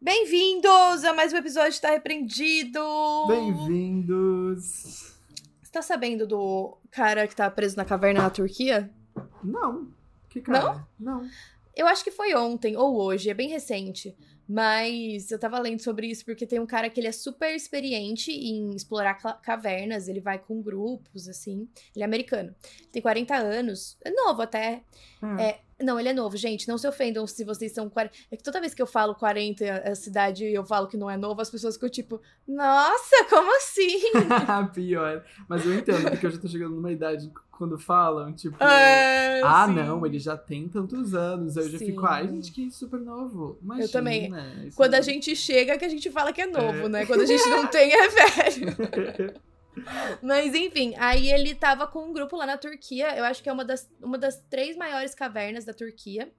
Bem-vindos 0.00 1.02
a 1.02 1.12
mais 1.12 1.32
um 1.32 1.38
episódio 1.38 1.72
de 1.72 1.80
Tá 1.80 1.90
Repreendido! 1.90 2.80
Bem-vindos! 3.26 5.12
Você 5.60 5.72
tá 5.72 5.82
sabendo 5.82 6.24
do 6.24 6.78
cara 6.88 7.26
que 7.26 7.34
tá 7.34 7.50
preso 7.50 7.76
na 7.76 7.84
caverna 7.84 8.22
na 8.22 8.30
Turquia? 8.30 8.94
Não. 9.42 9.88
Que 10.28 10.40
cara? 10.40 10.86
Não? 11.00 11.20
Não. 11.20 11.28
Eu 11.74 11.88
acho 11.88 12.04
que 12.04 12.12
foi 12.12 12.32
ontem 12.32 12.76
ou 12.76 12.96
hoje, 12.96 13.28
é 13.28 13.34
bem 13.34 13.48
recente. 13.48 14.16
Mas 14.48 15.30
eu 15.30 15.38
tava 15.38 15.58
lendo 15.58 15.80
sobre 15.80 16.06
isso 16.06 16.24
porque 16.24 16.46
tem 16.46 16.58
um 16.58 16.66
cara 16.66 16.88
que 16.88 16.98
ele 16.98 17.08
é 17.08 17.12
super 17.12 17.54
experiente 17.54 18.32
em 18.32 18.74
explorar 18.74 19.14
cavernas, 19.42 20.08
ele 20.08 20.20
vai 20.20 20.38
com 20.38 20.62
grupos, 20.62 21.28
assim. 21.28 21.68
Ele 21.94 22.02
é 22.02 22.06
americano. 22.06 22.54
Tem 22.90 23.02
40 23.02 23.36
anos, 23.36 23.98
é 24.02 24.10
novo 24.10 24.40
até. 24.40 24.82
Hum. 25.22 25.38
É, 25.38 25.60
não, 25.80 26.00
ele 26.00 26.08
é 26.08 26.12
novo, 26.14 26.34
gente. 26.36 26.66
Não 26.66 26.78
se 26.78 26.88
ofendam 26.88 27.26
se 27.26 27.44
vocês 27.44 27.72
são 27.72 27.90
40. 27.90 28.16
É 28.30 28.36
que 28.38 28.42
toda 28.42 28.58
vez 28.58 28.72
que 28.72 28.80
eu 28.80 28.86
falo 28.86 29.14
40 29.14 29.82
a 29.84 29.94
cidade 29.94 30.46
e 30.46 30.54
eu 30.54 30.64
falo 30.64 30.88
que 30.88 30.96
não 30.96 31.10
é 31.10 31.16
novo, 31.16 31.42
as 31.42 31.50
pessoas 31.50 31.74
ficam 31.74 31.90
tipo, 31.90 32.20
nossa, 32.46 33.26
como 33.28 33.54
assim? 33.54 34.00
Pior. 34.72 35.24
Mas 35.46 35.66
eu 35.66 35.74
entendo, 35.74 36.10
porque 36.10 36.24
eu 36.24 36.30
já 36.30 36.38
tô 36.38 36.48
chegando 36.48 36.74
numa 36.74 36.90
idade 36.90 37.30
quando 37.58 37.76
falam, 37.76 38.32
tipo, 38.32 38.62
é, 38.62 39.42
ah, 39.42 39.66
sim. 39.66 39.74
não, 39.74 40.06
ele 40.06 40.20
já 40.20 40.36
tem 40.36 40.68
tantos 40.68 41.12
anos. 41.12 41.58
Aí 41.58 41.64
eu 41.64 41.70
já 41.70 41.78
sim. 41.78 41.86
fico, 41.86 42.06
ai, 42.06 42.28
gente, 42.28 42.52
que 42.52 42.70
super 42.70 43.00
novo. 43.00 43.58
Imagina, 43.60 43.84
eu 43.84 43.90
também. 43.90 44.32
Quando 44.76 44.94
a 44.94 45.00
gente 45.00 45.34
chega, 45.34 45.76
que 45.76 45.84
a 45.84 45.88
gente 45.88 46.08
fala 46.08 46.32
que 46.32 46.40
é 46.40 46.46
novo, 46.46 46.86
é. 46.86 46.88
né? 46.88 47.06
Quando 47.06 47.22
a 47.22 47.26
gente 47.26 47.44
não 47.48 47.66
tem, 47.66 47.92
é 47.92 48.08
velho. 48.08 49.34
Mas 50.22 50.54
enfim, 50.54 50.94
aí 50.98 51.30
ele 51.30 51.52
tava 51.52 51.86
com 51.88 52.08
um 52.08 52.12
grupo 52.12 52.36
lá 52.36 52.46
na 52.46 52.56
Turquia, 52.56 53.16
eu 53.16 53.24
acho 53.24 53.42
que 53.42 53.48
é 53.48 53.52
uma 53.52 53.64
das, 53.64 53.90
uma 54.00 54.18
das 54.18 54.40
três 54.48 54.76
maiores 54.76 55.14
cavernas 55.14 55.64
da 55.64 55.74
Turquia. 55.74 56.32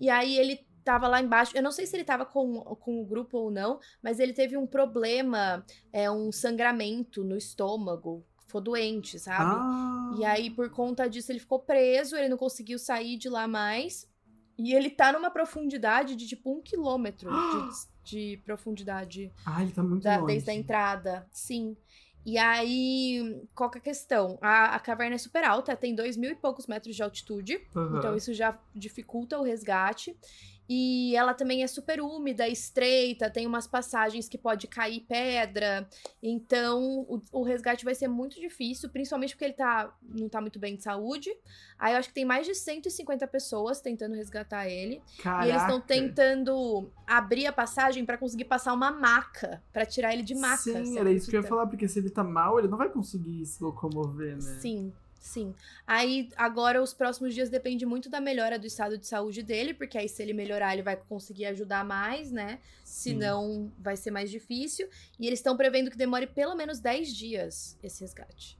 E 0.00 0.10
aí 0.10 0.36
ele 0.36 0.66
tava 0.84 1.06
lá 1.06 1.20
embaixo. 1.20 1.56
Eu 1.56 1.62
não 1.62 1.70
sei 1.70 1.86
se 1.86 1.94
ele 1.94 2.04
tava 2.04 2.26
com, 2.26 2.60
com 2.80 3.00
o 3.00 3.04
grupo 3.04 3.38
ou 3.38 3.50
não, 3.50 3.78
mas 4.02 4.18
ele 4.18 4.32
teve 4.32 4.56
um 4.56 4.66
problema, 4.66 5.64
é, 5.92 6.10
um 6.10 6.32
sangramento 6.32 7.22
no 7.22 7.36
estômago. 7.36 8.26
Ficou 8.54 8.60
doente, 8.60 9.18
sabe? 9.18 9.50
Ah. 9.52 10.14
E 10.16 10.24
aí, 10.24 10.48
por 10.48 10.70
conta 10.70 11.08
disso, 11.08 11.32
ele 11.32 11.40
ficou 11.40 11.58
preso, 11.58 12.14
ele 12.14 12.28
não 12.28 12.36
conseguiu 12.36 12.78
sair 12.78 13.16
de 13.16 13.28
lá 13.28 13.48
mais. 13.48 14.08
E 14.56 14.72
ele 14.72 14.90
tá 14.90 15.12
numa 15.12 15.28
profundidade 15.28 16.14
de 16.14 16.28
tipo 16.28 16.56
um 16.56 16.62
quilômetro 16.62 17.28
de, 17.28 17.88
de 18.36 18.42
profundidade. 18.44 19.32
Ah, 19.44 19.60
ele 19.60 19.72
tá 19.72 19.82
muito 19.82 20.04
da, 20.04 20.18
longe. 20.18 20.34
Desde 20.34 20.50
a 20.50 20.54
entrada. 20.54 21.26
Sim. 21.32 21.76
E 22.24 22.38
aí, 22.38 23.42
qual 23.56 23.68
que 23.68 23.78
é 23.78 23.80
a 23.80 23.84
questão? 23.84 24.38
A, 24.40 24.76
a 24.76 24.78
caverna 24.78 25.16
é 25.16 25.18
super 25.18 25.42
alta, 25.42 25.74
tem 25.74 25.92
dois 25.92 26.16
mil 26.16 26.30
e 26.30 26.36
poucos 26.36 26.68
metros 26.68 26.94
de 26.94 27.02
altitude, 27.02 27.60
uhum. 27.74 27.98
então 27.98 28.16
isso 28.16 28.32
já 28.32 28.56
dificulta 28.72 29.36
o 29.36 29.42
resgate. 29.42 30.16
E 30.68 31.14
ela 31.14 31.34
também 31.34 31.62
é 31.62 31.66
super 31.66 32.00
úmida, 32.00 32.48
estreita, 32.48 33.30
tem 33.30 33.46
umas 33.46 33.66
passagens 33.66 34.28
que 34.28 34.38
pode 34.38 34.66
cair 34.66 35.00
pedra. 35.00 35.86
Então, 36.22 37.04
o, 37.08 37.20
o, 37.32 37.42
resgate 37.42 37.84
vai 37.84 37.94
ser 37.94 38.08
muito 38.08 38.40
difícil, 38.40 38.88
principalmente 38.88 39.34
porque 39.34 39.44
ele 39.44 39.54
tá, 39.54 39.94
não 40.02 40.28
tá 40.28 40.40
muito 40.40 40.58
bem 40.58 40.76
de 40.76 40.82
saúde. 40.82 41.30
Aí 41.78 41.92
eu 41.92 41.98
acho 41.98 42.08
que 42.08 42.14
tem 42.14 42.24
mais 42.24 42.46
de 42.46 42.54
150 42.54 43.26
pessoas 43.26 43.80
tentando 43.80 44.14
resgatar 44.14 44.66
ele. 44.66 45.02
Caraca. 45.22 45.46
E 45.46 45.50
eles 45.50 45.62
estão 45.62 45.80
tentando 45.80 46.90
abrir 47.06 47.46
a 47.46 47.52
passagem 47.52 48.04
para 48.06 48.16
conseguir 48.16 48.46
passar 48.46 48.72
uma 48.72 48.90
maca, 48.90 49.62
para 49.70 49.84
tirar 49.84 50.14
ele 50.14 50.22
de 50.22 50.34
maca. 50.34 50.56
Sim, 50.56 50.98
era 50.98 51.12
isso 51.12 51.28
que 51.28 51.36
eu 51.36 51.42
ia 51.42 51.48
falar, 51.48 51.66
porque 51.66 51.86
se 51.86 51.98
ele 51.98 52.08
tá 52.08 52.24
mal, 52.24 52.58
ele 52.58 52.68
não 52.68 52.78
vai 52.78 52.88
conseguir 52.88 53.44
se 53.44 53.62
locomover, 53.62 54.36
né? 54.36 54.58
Sim. 54.60 54.92
Sim. 55.24 55.54
Aí, 55.86 56.28
agora, 56.36 56.82
os 56.82 56.92
próximos 56.92 57.32
dias 57.32 57.48
depende 57.48 57.86
muito 57.86 58.10
da 58.10 58.20
melhora 58.20 58.58
do 58.58 58.66
estado 58.66 58.98
de 58.98 59.06
saúde 59.06 59.42
dele, 59.42 59.72
porque 59.72 59.96
aí, 59.96 60.06
se 60.06 60.22
ele 60.22 60.34
melhorar, 60.34 60.74
ele 60.74 60.82
vai 60.82 60.96
conseguir 60.96 61.46
ajudar 61.46 61.82
mais, 61.82 62.30
né? 62.30 62.60
Se 62.84 63.14
não, 63.14 63.72
vai 63.78 63.96
ser 63.96 64.10
mais 64.10 64.30
difícil. 64.30 64.86
E 65.18 65.26
eles 65.26 65.38
estão 65.38 65.56
prevendo 65.56 65.90
que 65.90 65.96
demore 65.96 66.26
pelo 66.26 66.54
menos 66.54 66.78
10 66.78 67.08
dias 67.08 67.78
esse 67.82 68.02
resgate. 68.02 68.58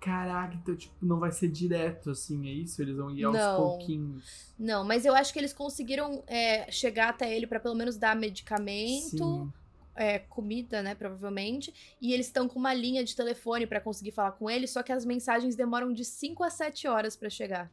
Caraca, 0.00 0.56
então, 0.56 0.74
tipo, 0.74 0.94
não 1.00 1.20
vai 1.20 1.30
ser 1.30 1.46
direto, 1.46 2.10
assim, 2.10 2.48
é 2.48 2.52
isso? 2.52 2.82
Eles 2.82 2.96
vão 2.96 3.12
ir 3.12 3.22
aos 3.22 3.36
não, 3.36 3.56
pouquinhos. 3.56 4.52
Não, 4.58 4.84
mas 4.84 5.04
eu 5.04 5.14
acho 5.14 5.32
que 5.32 5.38
eles 5.38 5.52
conseguiram 5.52 6.24
é, 6.26 6.68
chegar 6.72 7.10
até 7.10 7.34
ele 7.34 7.46
para 7.46 7.60
pelo 7.60 7.76
menos 7.76 7.96
dar 7.96 8.16
medicamento. 8.16 9.16
Sim 9.16 9.52
é, 9.94 10.18
comida, 10.18 10.82
né, 10.82 10.94
provavelmente, 10.94 11.96
e 12.00 12.12
eles 12.12 12.26
estão 12.26 12.48
com 12.48 12.58
uma 12.58 12.74
linha 12.74 13.04
de 13.04 13.14
telefone 13.14 13.66
para 13.66 13.80
conseguir 13.80 14.12
falar 14.12 14.32
com 14.32 14.50
ele, 14.50 14.66
só 14.66 14.82
que 14.82 14.92
as 14.92 15.04
mensagens 15.04 15.56
demoram 15.56 15.92
de 15.92 16.04
5 16.04 16.42
a 16.42 16.50
7 16.50 16.88
horas 16.88 17.16
para 17.16 17.30
chegar. 17.30 17.70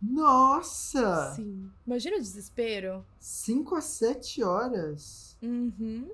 Nossa! 0.00 1.34
Sim. 1.36 1.70
Imagina 1.86 2.16
o 2.16 2.20
desespero. 2.20 3.06
5 3.20 3.76
a 3.76 3.80
7 3.80 4.42
horas? 4.42 5.38
Uhum. 5.40 6.10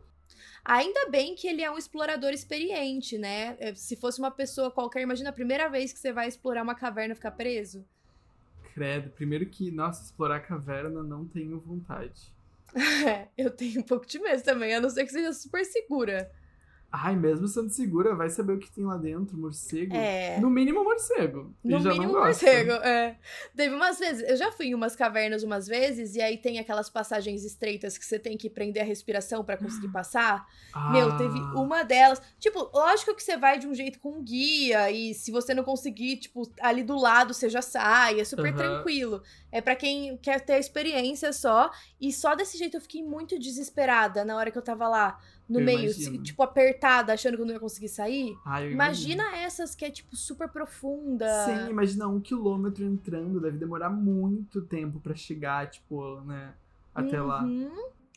Ainda 0.62 1.08
bem 1.08 1.34
que 1.34 1.48
ele 1.48 1.62
é 1.62 1.70
um 1.70 1.78
explorador 1.78 2.30
experiente, 2.30 3.16
né? 3.16 3.56
É, 3.58 3.74
se 3.74 3.96
fosse 3.96 4.18
uma 4.18 4.30
pessoa 4.30 4.70
qualquer, 4.70 5.00
imagina 5.00 5.30
a 5.30 5.32
primeira 5.32 5.68
vez 5.70 5.92
que 5.92 5.98
você 5.98 6.12
vai 6.12 6.28
explorar 6.28 6.62
uma 6.62 6.74
caverna 6.74 7.12
e 7.12 7.16
ficar 7.16 7.30
preso. 7.30 7.82
Credo, 8.74 9.10
primeiro 9.10 9.46
que, 9.46 9.70
nossa, 9.70 10.04
explorar 10.04 10.40
caverna 10.40 11.02
não 11.02 11.26
tenho 11.26 11.58
vontade. 11.58 12.36
É, 12.74 13.28
eu 13.36 13.50
tenho 13.50 13.80
um 13.80 13.84
pouco 13.84 14.06
de 14.06 14.18
medo 14.18 14.42
também, 14.42 14.74
a 14.74 14.80
não 14.80 14.90
ser 14.90 15.04
que 15.04 15.12
seja 15.12 15.32
super 15.32 15.64
segura. 15.64 16.30
Ai, 16.90 17.14
mesmo 17.14 17.46
sendo 17.46 17.68
segura, 17.68 18.14
vai 18.14 18.30
saber 18.30 18.54
o 18.54 18.58
que 18.58 18.70
tem 18.72 18.82
lá 18.82 18.96
dentro, 18.96 19.36
morcego. 19.36 19.94
É. 19.94 20.40
No 20.40 20.48
mínimo 20.48 20.82
morcego. 20.82 21.54
No 21.62 21.78
mínimo 21.80 22.14
morcego, 22.14 22.72
é. 22.72 23.18
Teve 23.54 23.74
umas 23.74 23.98
vezes, 23.98 24.26
eu 24.26 24.36
já 24.36 24.50
fui 24.50 24.68
em 24.68 24.74
umas 24.74 24.96
cavernas 24.96 25.42
umas 25.42 25.66
vezes, 25.66 26.14
e 26.14 26.22
aí 26.22 26.38
tem 26.38 26.58
aquelas 26.58 26.88
passagens 26.88 27.44
estreitas 27.44 27.98
que 27.98 28.06
você 28.06 28.18
tem 28.18 28.38
que 28.38 28.48
prender 28.48 28.82
a 28.82 28.86
respiração 28.86 29.44
para 29.44 29.58
conseguir 29.58 29.88
passar. 29.88 30.46
Ah. 30.72 30.90
Meu, 30.90 31.14
teve 31.18 31.38
uma 31.54 31.82
delas. 31.82 32.22
Tipo, 32.38 32.70
lógico 32.72 33.14
que 33.14 33.22
você 33.22 33.36
vai 33.36 33.58
de 33.58 33.66
um 33.66 33.74
jeito 33.74 34.00
com 34.00 34.12
um 34.12 34.22
guia, 34.22 34.90
e 34.90 35.12
se 35.12 35.30
você 35.30 35.52
não 35.52 35.64
conseguir, 35.64 36.16
tipo, 36.16 36.50
ali 36.58 36.82
do 36.82 36.96
lado 36.96 37.34
você 37.34 37.50
já 37.50 37.60
sai, 37.60 38.18
é 38.18 38.24
super 38.24 38.50
uhum. 38.50 38.56
tranquilo. 38.56 39.22
É 39.52 39.60
para 39.60 39.76
quem 39.76 40.16
quer 40.16 40.40
ter 40.40 40.54
a 40.54 40.58
experiência 40.58 41.34
só. 41.34 41.70
E 42.00 42.10
só 42.10 42.34
desse 42.34 42.56
jeito 42.56 42.78
eu 42.78 42.80
fiquei 42.80 43.02
muito 43.02 43.38
desesperada 43.38 44.24
na 44.24 44.36
hora 44.36 44.50
que 44.50 44.56
eu 44.56 44.62
tava 44.62 44.88
lá 44.88 45.18
no 45.48 45.60
eu 45.60 45.64
meio, 45.64 45.90
imagino. 45.90 46.22
tipo, 46.22 46.42
apertada, 46.42 47.12
achando 47.12 47.36
que 47.36 47.42
eu 47.42 47.46
não 47.46 47.54
ia 47.54 47.60
conseguir 47.60 47.88
sair. 47.88 48.36
Ah, 48.44 48.62
imagina 48.62 49.36
essas 49.36 49.74
que 49.74 49.84
é, 49.84 49.90
tipo, 49.90 50.14
super 50.14 50.48
profunda. 50.48 51.26
Sim, 51.44 51.70
imagina 51.70 52.06
um 52.06 52.20
quilômetro 52.20 52.84
entrando, 52.84 53.40
deve 53.40 53.56
demorar 53.56 53.88
muito 53.88 54.60
tempo 54.60 55.00
para 55.00 55.14
chegar, 55.14 55.70
tipo, 55.70 56.20
né, 56.20 56.52
até 56.94 57.20
uhum. 57.20 57.26
lá. 57.26 57.46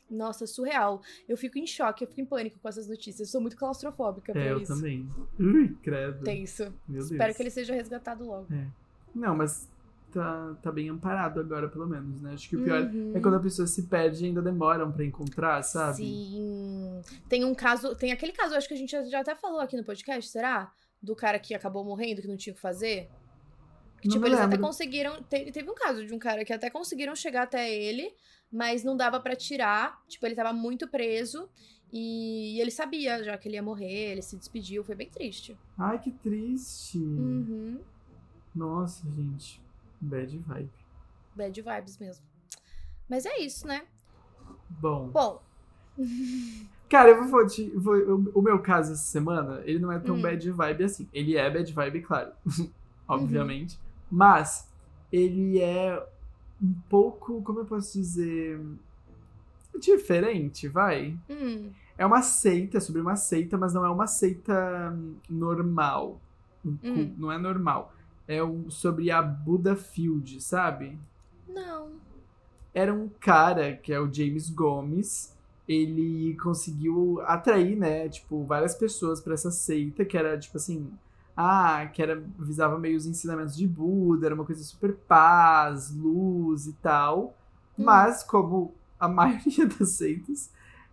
Nossa, 0.10 0.46
surreal. 0.46 1.02
Eu 1.28 1.38
fico 1.38 1.58
em 1.58 1.66
choque, 1.66 2.04
eu 2.04 2.08
fico 2.08 2.20
em 2.20 2.26
pânico 2.26 2.60
com 2.60 2.68
essas 2.68 2.86
notícias. 2.88 3.22
Eu 3.22 3.26
sou 3.28 3.40
muito 3.40 3.56
claustrofóbica 3.56 4.38
é, 4.38 4.52
eu 4.52 4.60
isso. 4.60 4.74
Eu 4.74 4.76
também. 4.76 5.10
Ui, 5.40 5.74
credo. 5.82 6.26
Tenso. 6.26 6.74
Meu 6.86 7.00
Espero 7.00 7.24
Deus. 7.24 7.38
que 7.38 7.44
ele 7.44 7.50
seja 7.50 7.74
resgatado 7.74 8.26
logo. 8.26 8.54
É. 8.54 8.68
Não, 9.16 9.36
mas 9.36 9.70
tá, 10.12 10.56
tá 10.62 10.72
bem 10.72 10.90
amparado 10.90 11.40
agora, 11.40 11.68
pelo 11.70 11.88
menos, 11.88 12.22
né? 12.22 12.34
Acho 12.34 12.50
que 12.50 12.56
o 12.56 12.64
pior 12.64 12.82
uhum. 12.82 13.14
é 13.16 13.20
quando 13.20 13.36
a 13.36 13.40
pessoa 13.40 13.68
se 13.68 13.84
perde 13.84 14.24
e 14.24 14.28
ainda 14.28 14.42
demoram 14.42 14.92
para 14.92 15.06
encontrar, 15.06 15.62
sabe? 15.64 15.98
Sim. 15.98 17.02
Tem 17.30 17.46
um 17.46 17.56
caso, 17.56 17.96
tem 17.96 18.12
aquele 18.12 18.32
caso, 18.32 18.56
acho 18.56 18.68
que 18.68 18.74
a 18.74 18.78
gente 18.78 18.92
já 19.10 19.20
até 19.22 19.36
falou 19.36 19.60
aqui 19.60 19.78
no 19.78 19.84
podcast, 19.84 20.30
será? 20.30 20.72
Do 21.02 21.16
cara 21.16 21.40
que 21.40 21.54
acabou 21.54 21.84
morrendo, 21.84 22.22
que 22.22 22.28
não 22.28 22.38
tinha 22.38 22.54
o 22.54 22.56
que 22.56 22.62
fazer? 22.62 23.10
Que, 24.02 24.10
tipo, 24.10 24.26
eles 24.26 24.40
até 24.40 24.58
conseguiram. 24.58 25.22
Teve, 25.24 25.52
teve 25.52 25.70
um 25.70 25.76
caso 25.76 26.06
de 26.06 26.14
um 26.14 26.20
cara 26.20 26.44
que 26.44 26.52
até 26.52 26.70
conseguiram 26.70 27.16
chegar 27.16 27.44
até 27.44 27.72
ele, 27.72 28.12
mas 28.52 28.84
não 28.84 28.98
dava 28.98 29.20
para 29.20 29.36
tirar. 29.36 30.02
Tipo, 30.08 30.26
ele 30.26 30.36
tava 30.36 30.52
muito 30.52 30.88
preso. 30.88 31.48
E, 31.94 32.56
e 32.56 32.62
ele 32.62 32.72
sabia 32.72 33.24
já 33.24 33.38
que 33.38 33.48
ele 33.48 33.56
ia 33.56 33.64
morrer, 33.64 34.12
ele 34.12 34.22
se 34.22 34.38
despediu, 34.38 34.84
foi 34.84 34.96
bem 34.96 35.10
triste. 35.10 35.58
Ai, 35.78 36.00
que 36.00 36.10
triste. 36.10 36.98
Uhum. 36.98 37.80
Nossa, 38.56 39.06
gente. 39.12 39.62
Bad 40.02 40.38
vibe. 40.40 40.70
Bad 41.36 41.62
vibes 41.62 41.98
mesmo. 42.00 42.26
Mas 43.08 43.26
é 43.26 43.38
isso, 43.38 43.68
né? 43.68 43.84
Bom. 44.70 45.10
Bom. 45.10 45.42
Cara, 46.90 47.10
eu 47.10 47.24
vou, 47.26 47.48
te, 47.48 47.70
vou 47.70 47.96
o, 48.34 48.42
meu 48.42 48.60
caso 48.60 48.92
essa 48.92 49.04
semana, 49.04 49.62
ele 49.64 49.80
não 49.80 49.92
é 49.92 50.00
tão 50.00 50.16
hum. 50.16 50.22
bad 50.22 50.52
vibe 50.52 50.84
assim. 50.84 51.08
Ele 51.14 51.38
é 51.38 51.50
bad 51.50 51.72
vibe, 51.72 52.02
claro. 52.02 52.32
obviamente. 53.08 53.76
Uhum. 53.76 54.18
Mas 54.18 54.70
ele 55.12 55.60
é 55.62 56.06
um 56.62 56.74
pouco, 56.90 57.42
como 57.44 57.60
eu 57.60 57.66
posso 57.66 57.94
dizer, 57.94 58.60
diferente, 59.80 60.68
vai. 60.68 61.18
Hum. 61.30 61.70
É 61.98 62.06
uma 62.06 62.22
seita, 62.22 62.78
é 62.78 62.82
sobre 62.82 63.02
uma 63.02 63.16
seita, 63.16 63.58
mas 63.58 63.74
não 63.74 63.86
é 63.86 63.90
uma 63.90 64.08
seita 64.08 64.94
normal. 65.30 66.20
Hum. 66.66 67.14
Não 67.18 67.32
é 67.32 67.38
normal 67.38 67.94
é 68.32 68.44
um, 68.44 68.70
sobre 68.70 69.12
a 69.12 69.22
Buddha 69.22 69.76
Field, 69.76 70.42
sabe? 70.42 70.98
Não. 71.48 71.90
Era 72.74 72.94
um 72.94 73.10
cara, 73.20 73.76
que 73.76 73.92
é 73.92 74.00
o 74.00 74.12
James 74.12 74.50
Gomes, 74.50 75.36
ele 75.68 76.36
conseguiu 76.42 77.22
atrair, 77.26 77.76
né, 77.76 78.08
tipo, 78.08 78.44
várias 78.46 78.76
pessoas 78.76 79.20
para 79.20 79.34
essa 79.34 79.52
seita, 79.52 80.06
que 80.06 80.18
era, 80.18 80.38
tipo 80.38 80.58
assim, 80.58 80.90
ah, 81.36 81.90
que 81.94 82.02
era, 82.02 82.24
visava 82.40 82.78
meio 82.78 82.98
os 82.98 83.06
ensinamentos 83.06 83.56
de 83.56 83.68
Buda, 83.68 84.28
era 84.28 84.36
uma 84.36 84.46
coisa 84.46 84.64
super 84.64 84.94
paz, 84.94 85.94
luz 85.94 86.68
e 86.68 86.74
tal. 86.74 87.36
Hum. 87.78 87.84
Mas, 87.84 88.24
como 88.24 88.74
a 89.00 89.08
maioria 89.10 89.68
das 89.68 89.92
seitas, 89.92 90.50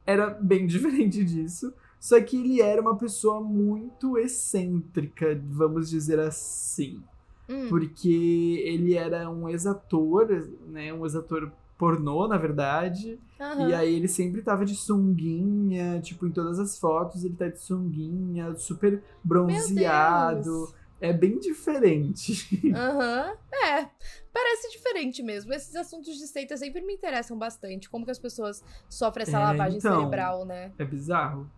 era 0.06 0.30
bem 0.30 0.66
diferente 0.66 1.24
disso. 1.24 1.72
Só 2.00 2.20
que 2.20 2.36
ele 2.36 2.62
era 2.62 2.80
uma 2.80 2.96
pessoa 2.96 3.40
muito 3.40 4.16
excêntrica, 4.16 5.40
vamos 5.48 5.90
dizer 5.90 6.20
assim. 6.20 7.02
Hum. 7.48 7.68
Porque 7.68 8.62
ele 8.64 8.94
era 8.94 9.28
um 9.30 9.48
ex-ator, 9.48 10.28
né? 10.66 10.92
Um 10.92 11.04
ex-ator 11.04 11.50
pornô, 11.78 12.26
na 12.28 12.36
verdade. 12.36 13.18
Aham. 13.40 13.68
E 13.68 13.74
aí 13.74 13.94
ele 13.94 14.08
sempre 14.08 14.42
tava 14.42 14.64
de 14.64 14.74
sunguinha, 14.74 16.00
tipo, 16.00 16.26
em 16.26 16.30
todas 16.32 16.58
as 16.58 16.78
fotos 16.78 17.24
ele 17.24 17.34
tá 17.36 17.48
de 17.48 17.60
sunguinha, 17.60 18.54
super 18.56 19.02
bronzeado. 19.22 20.68
É 21.00 21.12
bem 21.12 21.38
diferente. 21.38 22.32
Aham. 22.74 23.32
É, 23.52 23.88
parece 24.32 24.68
diferente 24.72 25.22
mesmo. 25.22 25.52
Esses 25.52 25.76
assuntos 25.76 26.16
de 26.18 26.26
seita 26.26 26.56
sempre 26.56 26.80
me 26.82 26.92
interessam 26.94 27.38
bastante. 27.38 27.88
Como 27.88 28.04
que 28.04 28.10
as 28.10 28.18
pessoas 28.18 28.64
sofrem 28.88 29.22
essa 29.22 29.38
É, 29.38 29.40
lavagem 29.40 29.78
então. 29.78 29.96
cerebral, 29.96 30.44
né? 30.44 30.72
É 30.76 30.84
bizarro. 30.84 31.48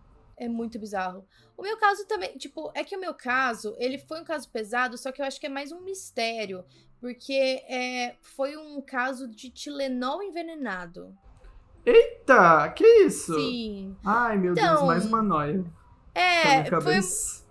É 0.41 0.49
muito 0.49 0.79
bizarro. 0.79 1.23
O 1.55 1.61
meu 1.61 1.77
caso 1.77 2.03
também, 2.07 2.35
tipo, 2.35 2.71
é 2.73 2.83
que 2.83 2.97
o 2.97 2.99
meu 2.99 3.13
caso, 3.13 3.75
ele 3.77 3.99
foi 3.99 4.19
um 4.19 4.23
caso 4.23 4.49
pesado, 4.49 4.97
só 4.97 5.11
que 5.11 5.21
eu 5.21 5.25
acho 5.27 5.39
que 5.39 5.45
é 5.45 5.49
mais 5.49 5.71
um 5.71 5.81
mistério. 5.81 6.65
Porque 6.99 7.63
é, 7.69 8.15
foi 8.23 8.57
um 8.57 8.81
caso 8.81 9.27
de 9.27 9.51
Tilenol 9.51 10.23
envenenado. 10.23 11.15
Eita, 11.85 12.69
que 12.69 12.83
isso? 13.05 13.35
Sim. 13.35 13.95
Ai, 14.03 14.35
meu 14.39 14.55
Deus, 14.55 14.65
Então, 14.65 14.87
mais 14.87 15.05
uma 15.05 15.21
noia. 15.21 15.63
É, 16.15 16.63
foi, 16.81 16.99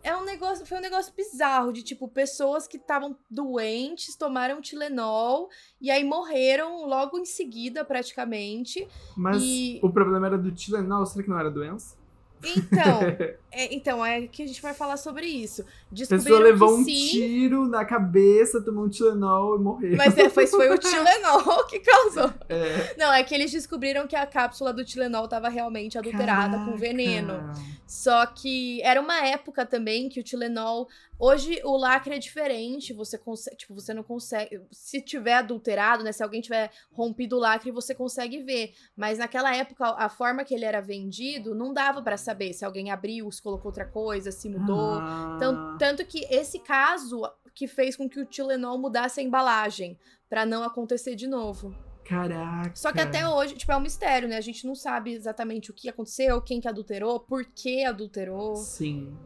é 0.03 0.17
um 0.17 0.25
negócio, 0.25 0.67
foi 0.67 0.79
um 0.79 0.83
negócio 0.83 1.15
bizarro 1.15 1.73
de 1.73 1.85
tipo 1.85 2.09
pessoas 2.09 2.67
que 2.67 2.77
estavam 2.77 3.17
doentes, 3.31 4.17
tomaram 4.17 4.61
Tilenol 4.61 5.49
e 5.81 5.93
aí 5.93 6.03
morreram 6.03 6.87
logo 6.87 7.19
em 7.21 7.25
seguida, 7.25 7.85
praticamente. 7.85 8.85
Mas 9.17 9.43
e- 9.43 9.79
o 9.81 9.91
problema 9.91 10.27
era 10.27 10.37
do 10.37 10.51
Tilenol, 10.51 11.07
será 11.07 11.23
que 11.23 11.31
não 11.31 11.39
era 11.39 11.51
doença? 11.51 12.00
Então, 12.45 13.01
é, 13.53 13.75
então 13.75 14.05
é 14.05 14.27
que 14.27 14.43
a 14.43 14.47
gente 14.47 14.61
vai 14.63 14.75
falar 14.75 14.97
sobre 14.97 15.27
isso. 15.27 15.63
A 15.63 15.65
Descobriram 15.95 16.25
pessoa 16.25 16.41
levou 16.41 16.79
um 16.79 16.85
sim, 16.85 17.09
tiro 17.11 17.67
na 17.67 17.85
cabeça, 17.85 18.61
tomou 18.61 18.85
um 18.85 18.89
Tilenol 18.89 19.57
e 19.57 19.63
morreu. 19.63 19.97
mas 19.97 20.17
é, 20.17 20.29
foi, 20.29 20.47
foi 20.47 20.71
o 20.71 20.79
Tilenol 20.79 21.67
que 21.67 21.81
causou. 21.81 22.33
É. 22.49 22.95
Não, 22.97 23.13
é 23.13 23.23
que 23.23 23.35
eles 23.35 23.53
descobriram 23.53 24.07
que 24.07 24.17
a 24.17 24.27
cápsula 24.27 24.73
do 24.73 24.85
Tilenol 24.85 25.25
estava 25.25 25.49
realmente 25.49 25.99
adulterada 25.99 26.57
com 26.59 26.65
Caraca. 26.65 26.79
veneno. 26.79 27.53
Só 27.87 28.25
que 28.27 28.81
era 28.83 29.01
uma 29.01 29.27
época 29.27 29.67
também 29.67 30.09
que 30.09 30.21
o 30.21 30.23
Tilenol. 30.23 30.89
Hoje 31.21 31.61
o 31.65 31.77
lacre 31.77 32.15
é 32.15 32.19
diferente. 32.19 32.95
Você 32.95 33.19
consegue. 33.19 33.57
Tipo, 33.57 33.75
você 33.75 33.93
não 33.93 34.03
consegue. 34.03 34.63
Se 34.73 35.03
tiver 35.03 35.35
adulterado, 35.35 36.03
né? 36.03 36.13
Se 36.13 36.23
alguém 36.23 36.41
tiver 36.41 36.71
rompido 36.93 37.37
o 37.37 37.39
lacre, 37.39 37.71
você 37.71 37.95
consegue 37.95 38.43
ver. 38.43 38.73
Mas 38.97 39.19
naquela 39.19 39.55
época, 39.55 39.85
a 39.99 40.09
forma 40.09 40.45
que 40.45 40.55
ele 40.55 40.65
era 40.65 40.81
vendido, 40.81 41.55
não 41.55 41.75
dava 41.75 42.01
pra 42.01 42.17
saber 42.17 42.55
se 42.55 42.65
alguém 42.65 42.91
abriu, 42.91 43.31
se 43.31 43.43
colocou 43.43 43.67
outra 43.67 43.85
coisa, 43.85 44.33
se 44.33 44.49
mudou. 44.49 44.95
Ah, 44.99 45.35
Então, 45.37 45.77
tanto 45.77 46.07
que 46.07 46.25
esse 46.31 46.59
caso 46.59 47.23
que 47.55 47.67
fez 47.67 47.97
com 47.97 48.09
que 48.09 48.19
o 48.19 48.25
Tilenol 48.25 48.79
mudasse 48.79 49.21
a 49.21 49.23
embalagem. 49.23 49.99
Pra 50.29 50.47
não 50.47 50.63
acontecer 50.63 51.17
de 51.17 51.27
novo. 51.27 51.75
Caraca. 52.05 52.75
Só 52.75 52.93
que 52.93 53.01
até 53.01 53.29
hoje, 53.29 53.55
tipo, 53.57 53.71
é 53.71 53.77
um 53.77 53.81
mistério, 53.81 54.29
né? 54.29 54.37
A 54.37 54.41
gente 54.41 54.67
não 54.67 54.75
sabe 54.75 55.13
exatamente 55.13 55.71
o 55.71 55.75
que 55.75 55.89
aconteceu, 55.89 56.41
quem 56.41 56.61
que 56.61 56.69
adulterou, 56.69 57.21
por 57.21 57.45
que 57.45 57.85
adulterou. 57.85 58.57
Sim. 58.57 59.17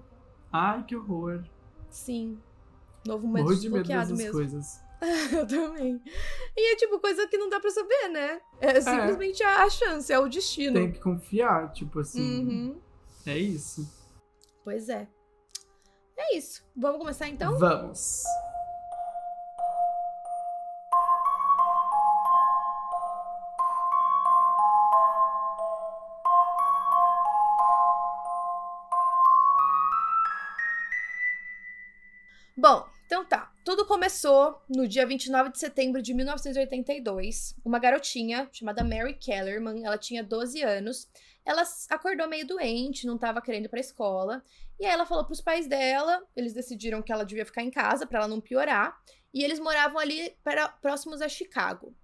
Ai, 0.52 0.82
que 0.84 0.96
horror. 0.96 1.44
Sim. 1.94 2.36
Novo 3.06 3.28
medo 3.28 3.44
Morro 3.44 3.56
de 3.56 3.68
medo 3.68 3.84
desbloqueado 3.84 4.10
dessas 4.10 4.18
mesmo. 4.18 4.32
coisas. 4.32 4.80
Eu 5.32 5.46
também. 5.46 6.02
E 6.56 6.72
é 6.72 6.76
tipo 6.76 6.98
coisa 6.98 7.28
que 7.28 7.38
não 7.38 7.48
dá 7.48 7.60
pra 7.60 7.70
saber, 7.70 8.08
né? 8.08 8.40
É 8.60 8.80
simplesmente 8.80 9.42
a, 9.44 9.62
a 9.62 9.70
chance, 9.70 10.12
é 10.12 10.18
o 10.18 10.28
destino. 10.28 10.74
Tem 10.74 10.90
que 10.90 10.98
confiar, 10.98 11.72
tipo 11.72 12.00
assim. 12.00 12.20
Uhum. 12.20 12.80
É 13.24 13.38
isso. 13.38 13.88
Pois 14.64 14.88
é. 14.88 15.06
É 16.16 16.36
isso. 16.36 16.64
Vamos 16.76 16.98
começar 16.98 17.28
então? 17.28 17.56
Vamos. 17.58 18.24
Bom, 32.64 32.88
então 33.04 33.22
tá. 33.26 33.52
Tudo 33.62 33.84
começou 33.84 34.58
no 34.70 34.88
dia 34.88 35.06
29 35.06 35.50
de 35.50 35.58
setembro 35.58 36.00
de 36.00 36.14
1982. 36.14 37.54
Uma 37.62 37.78
garotinha 37.78 38.48
chamada 38.50 38.82
Mary 38.82 39.12
Kellerman, 39.12 39.84
ela 39.84 39.98
tinha 39.98 40.24
12 40.24 40.62
anos. 40.62 41.06
Ela 41.44 41.62
acordou 41.90 42.26
meio 42.26 42.46
doente, 42.46 43.06
não 43.06 43.18
tava 43.18 43.42
querendo 43.42 43.66
ir 43.66 43.68
pra 43.68 43.80
escola. 43.80 44.42
E 44.80 44.86
aí 44.86 44.92
ela 44.92 45.04
falou 45.04 45.26
pros 45.26 45.42
pais 45.42 45.66
dela, 45.66 46.22
eles 46.34 46.54
decidiram 46.54 47.02
que 47.02 47.12
ela 47.12 47.26
devia 47.26 47.44
ficar 47.44 47.60
em 47.62 47.70
casa 47.70 48.06
pra 48.06 48.20
ela 48.20 48.28
não 48.28 48.40
piorar. 48.40 48.98
E 49.34 49.44
eles 49.44 49.58
moravam 49.58 49.98
ali 49.98 50.34
pra- 50.42 50.68
próximos 50.68 51.20
a 51.20 51.28
Chicago. 51.28 51.94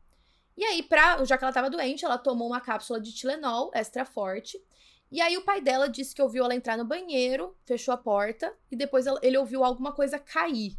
E 0.59 0.63
aí, 0.63 0.83
pra, 0.83 1.25
já 1.25 1.39
que 1.39 1.45
ela 1.45 1.55
tava 1.55 1.71
doente, 1.71 2.05
ela 2.05 2.19
tomou 2.19 2.47
uma 2.47 2.61
cápsula 2.61 3.01
de 3.01 3.15
Tilenol 3.15 3.71
extra 3.73 4.05
forte. 4.05 4.63
E 5.11 5.21
aí 5.21 5.37
o 5.37 5.45
pai 5.45 5.61
dela 5.61 5.89
disse 5.89 6.15
que 6.15 6.23
ouviu 6.23 6.45
ela 6.45 6.55
entrar 6.55 6.77
no 6.77 6.85
banheiro, 6.85 7.57
fechou 7.65 7.93
a 7.93 7.97
porta 7.97 8.55
e 8.71 8.77
depois 8.77 9.07
ele 9.23 9.37
ouviu 9.37 9.65
alguma 9.65 9.93
coisa 9.93 10.19
cair. 10.19 10.79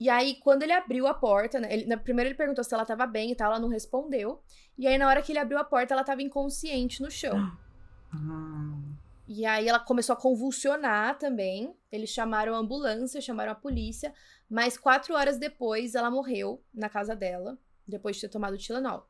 E 0.00 0.08
aí, 0.10 0.34
quando 0.40 0.64
ele 0.64 0.72
abriu 0.72 1.06
a 1.06 1.14
porta, 1.14 1.60
né? 1.60 1.72
Ele, 1.72 1.96
primeiro 1.98 2.28
ele 2.28 2.36
perguntou 2.36 2.64
se 2.64 2.74
ela 2.74 2.84
tava 2.84 3.06
bem 3.06 3.30
e 3.30 3.36
tal, 3.36 3.52
ela 3.52 3.60
não 3.60 3.68
respondeu. 3.68 4.42
E 4.76 4.88
aí, 4.88 4.98
na 4.98 5.06
hora 5.06 5.22
que 5.22 5.30
ele 5.30 5.38
abriu 5.38 5.58
a 5.58 5.64
porta, 5.64 5.94
ela 5.94 6.02
tava 6.02 6.22
inconsciente 6.22 7.00
no 7.00 7.08
chão. 7.08 7.36
E 9.28 9.46
aí 9.46 9.68
ela 9.68 9.78
começou 9.78 10.12
a 10.12 10.16
convulsionar 10.16 11.16
também. 11.18 11.74
Eles 11.90 12.10
chamaram 12.10 12.54
a 12.54 12.58
ambulância, 12.58 13.20
chamaram 13.20 13.52
a 13.52 13.54
polícia. 13.54 14.12
Mas 14.50 14.76
quatro 14.76 15.14
horas 15.14 15.38
depois, 15.38 15.94
ela 15.94 16.10
morreu 16.10 16.62
na 16.74 16.88
casa 16.88 17.14
dela, 17.14 17.56
depois 17.86 18.16
de 18.16 18.22
ter 18.22 18.28
tomado 18.28 18.58
Tilenol. 18.58 19.08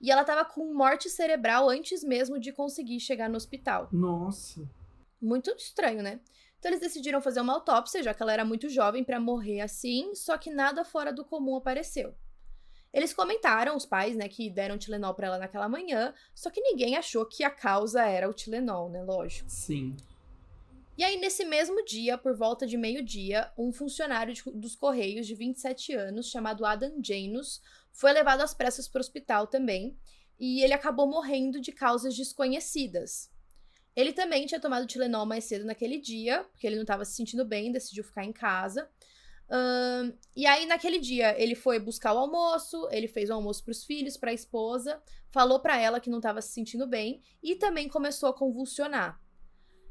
E 0.00 0.10
ela 0.10 0.24
tava 0.24 0.44
com 0.44 0.72
morte 0.72 1.10
cerebral 1.10 1.68
antes 1.68 2.02
mesmo 2.02 2.38
de 2.38 2.52
conseguir 2.52 3.00
chegar 3.00 3.28
no 3.28 3.36
hospital. 3.36 3.88
nossa. 3.92 4.68
Muito 5.22 5.50
estranho, 5.50 6.02
né? 6.02 6.18
Então 6.58 6.70
eles 6.70 6.80
decidiram 6.80 7.20
fazer 7.20 7.40
uma 7.42 7.52
autópsia, 7.52 8.02
já 8.02 8.14
que 8.14 8.22
ela 8.22 8.32
era 8.32 8.44
muito 8.44 8.68
jovem 8.70 9.04
pra 9.04 9.20
morrer 9.20 9.60
assim, 9.60 10.14
só 10.14 10.38
que 10.38 10.50
nada 10.50 10.82
fora 10.84 11.12
do 11.12 11.24
comum 11.24 11.56
apareceu. 11.56 12.14
Eles 12.92 13.12
comentaram, 13.12 13.76
os 13.76 13.84
pais, 13.86 14.16
né, 14.16 14.28
que 14.28 14.48
deram 14.50 14.78
Tilenol 14.78 15.14
pra 15.14 15.26
ela 15.28 15.38
naquela 15.38 15.68
manhã, 15.68 16.14
só 16.34 16.48
que 16.50 16.60
ninguém 16.60 16.96
achou 16.96 17.24
que 17.26 17.44
a 17.44 17.50
causa 17.50 18.02
era 18.02 18.28
o 18.28 18.32
Tilenol, 18.32 18.88
né? 18.88 19.02
Lógico. 19.02 19.48
Sim. 19.48 19.94
E 20.98 21.04
aí, 21.04 21.18
nesse 21.18 21.44
mesmo 21.44 21.82
dia, 21.84 22.18
por 22.18 22.34
volta 22.36 22.66
de 22.66 22.76
meio-dia, 22.76 23.50
um 23.56 23.72
funcionário 23.72 24.34
de- 24.34 24.42
dos 24.52 24.74
Correios 24.74 25.26
de 25.26 25.34
27 25.34 25.94
anos, 25.94 26.30
chamado 26.30 26.66
Adam 26.66 26.92
Janus, 27.02 27.62
foi 27.92 28.12
levado 28.12 28.40
às 28.40 28.54
pressas 28.54 28.88
para 28.88 28.98
o 28.98 29.00
hospital 29.00 29.46
também, 29.46 29.96
e 30.38 30.62
ele 30.62 30.72
acabou 30.72 31.06
morrendo 31.06 31.60
de 31.60 31.72
causas 31.72 32.16
desconhecidas. 32.16 33.30
Ele 33.94 34.12
também 34.12 34.46
tinha 34.46 34.60
tomado 34.60 34.86
Tilenol 34.86 35.26
mais 35.26 35.44
cedo 35.44 35.64
naquele 35.64 35.98
dia, 35.98 36.44
porque 36.44 36.66
ele 36.66 36.76
não 36.76 36.82
estava 36.82 37.04
se 37.04 37.14
sentindo 37.14 37.44
bem, 37.44 37.72
decidiu 37.72 38.04
ficar 38.04 38.24
em 38.24 38.32
casa. 38.32 38.88
Ahn, 39.50 40.12
e 40.34 40.46
aí, 40.46 40.64
naquele 40.64 40.98
dia, 40.98 41.38
ele 41.40 41.56
foi 41.56 41.80
buscar 41.80 42.14
o 42.14 42.18
almoço, 42.18 42.88
ele 42.92 43.08
fez 43.08 43.28
o 43.28 43.34
almoço 43.34 43.64
para 43.64 43.72
os 43.72 43.84
filhos, 43.84 44.16
para 44.16 44.30
a 44.30 44.34
esposa, 44.34 45.02
falou 45.28 45.58
para 45.58 45.76
ela 45.78 46.00
que 46.00 46.08
não 46.08 46.18
estava 46.18 46.40
se 46.40 46.52
sentindo 46.52 46.86
bem 46.86 47.20
e 47.42 47.56
também 47.56 47.88
começou 47.88 48.28
a 48.28 48.34
convulsionar. 48.34 49.20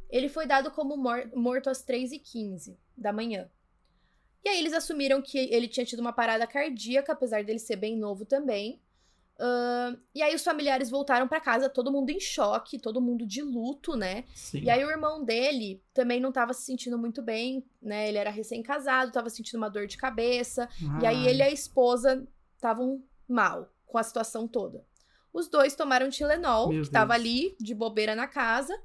Ele 0.09 0.29
foi 0.29 0.47
dado 0.47 0.71
como 0.71 0.95
mor- 0.97 1.29
morto 1.35 1.69
às 1.69 1.83
3h15 1.85 2.77
da 2.97 3.11
manhã. 3.11 3.51
E 4.43 4.49
aí 4.49 4.59
eles 4.59 4.73
assumiram 4.73 5.21
que 5.21 5.37
ele 5.37 5.67
tinha 5.67 5.85
tido 5.85 5.99
uma 5.99 6.13
parada 6.13 6.47
cardíaca, 6.47 7.13
apesar 7.13 7.43
dele 7.43 7.59
ser 7.59 7.75
bem 7.75 7.97
novo 7.97 8.25
também. 8.25 8.81
Ahn, 9.41 9.95
e 10.13 10.21
aí 10.21 10.35
os 10.35 10.43
familiares 10.43 10.89
voltaram 10.89 11.25
pra 11.27 11.39
casa, 11.39 11.69
todo 11.69 11.91
mundo 11.91 12.09
em 12.09 12.19
choque, 12.19 12.77
todo 12.77 12.99
mundo 12.99 13.25
de 13.25 13.41
luto, 13.41 13.95
né? 13.95 14.25
Sim. 14.35 14.63
E 14.63 14.69
aí 14.69 14.83
o 14.83 14.89
irmão 14.89 15.23
dele 15.23 15.81
também 15.93 16.19
não 16.19 16.31
tava 16.31 16.53
se 16.53 16.63
sentindo 16.63 16.97
muito 16.97 17.21
bem, 17.21 17.65
né? 17.81 18.09
Ele 18.09 18.17
era 18.17 18.29
recém-casado, 18.29 19.13
tava 19.13 19.29
sentindo 19.29 19.57
uma 19.57 19.69
dor 19.69 19.87
de 19.87 19.95
cabeça. 19.97 20.67
E 21.01 21.05
aí 21.05 21.25
ele 21.25 21.39
e 21.39 21.43
a 21.43 21.49
esposa 21.49 22.27
estavam 22.55 23.01
mal 23.27 23.71
com 23.85 23.97
a 23.97 24.03
situação 24.03 24.45
toda. 24.47 24.83
Os 25.31 25.47
dois 25.47 25.75
tomaram 25.75 26.09
Tilenol, 26.09 26.69
Meu 26.69 26.83
que 26.83 26.89
tava 26.89 27.13
Deus. 27.13 27.25
ali 27.25 27.55
de 27.59 27.73
bobeira 27.73 28.15
na 28.15 28.27
casa. 28.27 28.77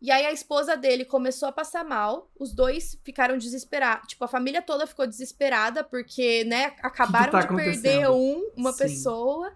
E 0.00 0.10
aí 0.10 0.26
a 0.26 0.32
esposa 0.32 0.76
dele 0.76 1.04
começou 1.04 1.48
a 1.48 1.52
passar 1.52 1.84
mal. 1.84 2.30
Os 2.38 2.54
dois 2.54 2.98
ficaram 3.02 3.38
desesperados. 3.38 4.08
Tipo, 4.08 4.24
a 4.24 4.28
família 4.28 4.60
toda 4.60 4.86
ficou 4.86 5.06
desesperada 5.06 5.82
porque, 5.82 6.44
né, 6.44 6.74
acabaram 6.82 7.32
tá 7.32 7.40
de 7.40 7.56
perder 7.56 8.10
um, 8.10 8.50
uma 8.56 8.72
Sim. 8.72 8.78
pessoa. 8.78 9.52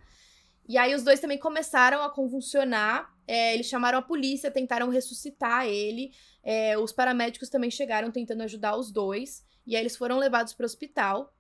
E 0.67 0.79
aí 0.79 0.95
os 0.95 1.03
dois 1.03 1.21
também 1.21 1.39
começaram 1.39 2.03
a 2.03 2.09
convulsionar. 2.09 3.13
É, 3.27 3.55
eles 3.55 3.67
chamaram 3.67 3.99
a 3.99 4.03
polícia, 4.03 4.51
tentaram 4.51 4.89
ressuscitar 4.89 5.67
ele. 5.67 6.13
É, 6.43 6.79
os 6.79 6.91
paramédicos 6.91 7.49
também 7.49 7.71
chegaram 7.71 8.11
tentando 8.11 8.43
ajudar 8.43 8.77
os 8.77 8.91
dois. 8.91 9.45
E 9.67 9.77
aí 9.77 9.83
eles 9.83 9.97
foram 9.97 10.19
levados 10.19 10.55
para 10.55 10.65
o 10.65 10.67
hospital. 10.67 11.35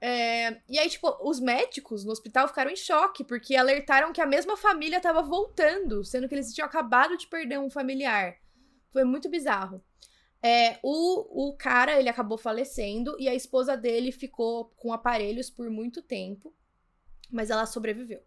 É, 0.00 0.60
e 0.68 0.78
aí, 0.78 0.88
tipo, 0.88 1.08
os 1.26 1.40
médicos 1.40 2.04
no 2.04 2.12
hospital 2.12 2.46
ficaram 2.48 2.70
em 2.70 2.76
choque, 2.76 3.24
porque 3.24 3.56
alertaram 3.56 4.12
que 4.12 4.20
a 4.20 4.26
mesma 4.26 4.56
família 4.56 5.00
tava 5.00 5.22
voltando, 5.22 6.04
sendo 6.04 6.28
que 6.28 6.34
eles 6.34 6.52
tinham 6.52 6.66
acabado 6.66 7.16
de 7.16 7.26
perder 7.26 7.58
um 7.58 7.70
familiar. 7.70 8.36
Foi 8.90 9.04
muito 9.04 9.28
bizarro. 9.28 9.82
É, 10.42 10.78
o, 10.82 11.48
o 11.48 11.56
cara, 11.56 11.98
ele 11.98 12.08
acabou 12.08 12.38
falecendo 12.38 13.16
e 13.18 13.28
a 13.28 13.34
esposa 13.34 13.76
dele 13.76 14.12
ficou 14.12 14.66
com 14.76 14.92
aparelhos 14.92 15.50
por 15.50 15.68
muito 15.70 16.02
tempo, 16.02 16.54
mas 17.30 17.50
ela 17.50 17.66
sobreviveu. 17.66 18.22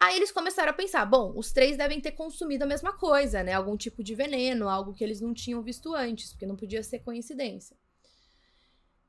Aí 0.00 0.16
eles 0.16 0.32
começaram 0.32 0.70
a 0.70 0.74
pensar, 0.74 1.04
bom, 1.04 1.32
os 1.36 1.52
três 1.52 1.76
devem 1.76 2.00
ter 2.00 2.12
consumido 2.12 2.64
a 2.64 2.66
mesma 2.66 2.92
coisa, 2.92 3.42
né? 3.42 3.52
Algum 3.52 3.76
tipo 3.76 4.02
de 4.02 4.14
veneno, 4.14 4.68
algo 4.68 4.92
que 4.92 5.04
eles 5.04 5.20
não 5.20 5.32
tinham 5.32 5.62
visto 5.62 5.94
antes, 5.94 6.30
porque 6.30 6.46
não 6.46 6.56
podia 6.56 6.82
ser 6.82 7.00
coincidência. 7.00 7.76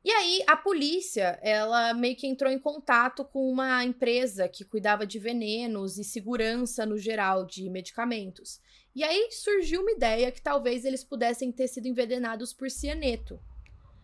E 0.04 0.12
aí 0.12 0.44
a 0.48 0.58
polícia, 0.58 1.40
ela 1.42 1.94
meio 1.94 2.16
que 2.16 2.28
entrou 2.28 2.52
em 2.52 2.60
contato 2.60 3.24
com 3.24 3.50
uma 3.50 3.86
empresa 3.86 4.50
que 4.50 4.66
cuidava 4.66 5.08
de 5.08 5.18
venenos 5.18 5.98
e 5.98 6.04
segurança 6.04 6.86
no 6.86 6.98
geral 6.98 7.46
de 7.46 7.70
medicamentos. 7.70 8.60
E 8.94 9.04
aí 9.04 9.30
surgiu 9.32 9.82
uma 9.82 9.92
ideia 9.92 10.32
que 10.32 10.42
talvez 10.42 10.84
eles 10.84 11.04
pudessem 11.04 11.52
ter 11.52 11.68
sido 11.68 11.88
envenenados 11.88 12.54
por 12.54 12.70
cianeto. 12.70 13.40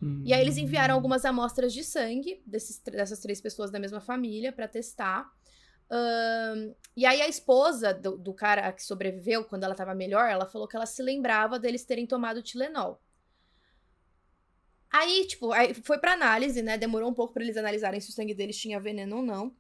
Hum. 0.02 0.24
E 0.26 0.34
aí 0.34 0.42
eles 0.42 0.58
enviaram 0.58 0.96
algumas 0.96 1.26
amostras 1.26 1.74
de 1.74 1.84
sangue 1.84 2.42
desses, 2.46 2.80
dessas 2.80 3.20
três 3.20 3.42
pessoas 3.42 3.70
da 3.70 3.80
mesma 3.80 4.00
família 4.00 4.54
para 4.54 4.68
testar. 4.68 5.30
Um, 5.92 6.74
e 6.96 7.06
aí 7.06 7.22
a 7.22 7.28
esposa 7.28 7.94
do, 7.94 8.18
do, 8.18 8.34
cara 8.34 8.72
que 8.72 8.84
sobreviveu, 8.84 9.44
quando 9.44 9.64
ela 9.64 9.76
tava 9.76 9.94
melhor, 9.94 10.30
ela 10.30 10.46
falou 10.46 10.68
que 10.68 10.76
ela 10.76 10.86
se 10.86 11.02
lembrava 11.02 11.60
deles 11.60 11.84
terem 11.84 12.08
tomado 12.08 12.42
Tilenol. 12.42 13.02
Aí, 14.92 15.26
tipo, 15.28 15.52
aí 15.52 15.74
foi 15.74 16.00
pra 16.00 16.14
análise, 16.14 16.62
né? 16.62 16.78
Demorou 16.78 17.10
um 17.10 17.14
pouco 17.14 17.34
para 17.34 17.44
eles 17.44 17.58
analisarem 17.58 18.00
se 18.00 18.10
o 18.10 18.14
sangue 18.14 18.34
deles 18.34 18.58
tinha 18.58 18.80
veneno 18.80 19.18
ou 19.18 19.24
não. 19.24 19.56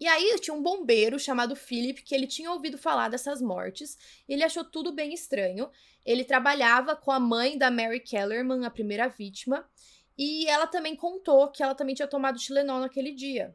E 0.00 0.08
aí 0.08 0.34
tinha 0.40 0.54
um 0.54 0.62
bombeiro 0.62 1.18
chamado 1.18 1.54
Philip 1.54 2.02
que 2.02 2.14
ele 2.14 2.26
tinha 2.26 2.50
ouvido 2.50 2.78
falar 2.78 3.10
dessas 3.10 3.42
mortes 3.42 3.98
e 4.26 4.32
ele 4.32 4.42
achou 4.42 4.64
tudo 4.64 4.92
bem 4.92 5.12
estranho. 5.12 5.70
Ele 6.06 6.24
trabalhava 6.24 6.96
com 6.96 7.10
a 7.10 7.20
mãe 7.20 7.58
da 7.58 7.70
Mary 7.70 8.00
Kellerman, 8.00 8.64
a 8.64 8.70
primeira 8.70 9.08
vítima, 9.08 9.68
e 10.16 10.46
ela 10.48 10.66
também 10.66 10.96
contou 10.96 11.50
que 11.50 11.62
ela 11.62 11.74
também 11.74 11.94
tinha 11.94 12.08
tomado 12.08 12.38
Tilenol 12.38 12.80
naquele 12.80 13.12
dia. 13.12 13.54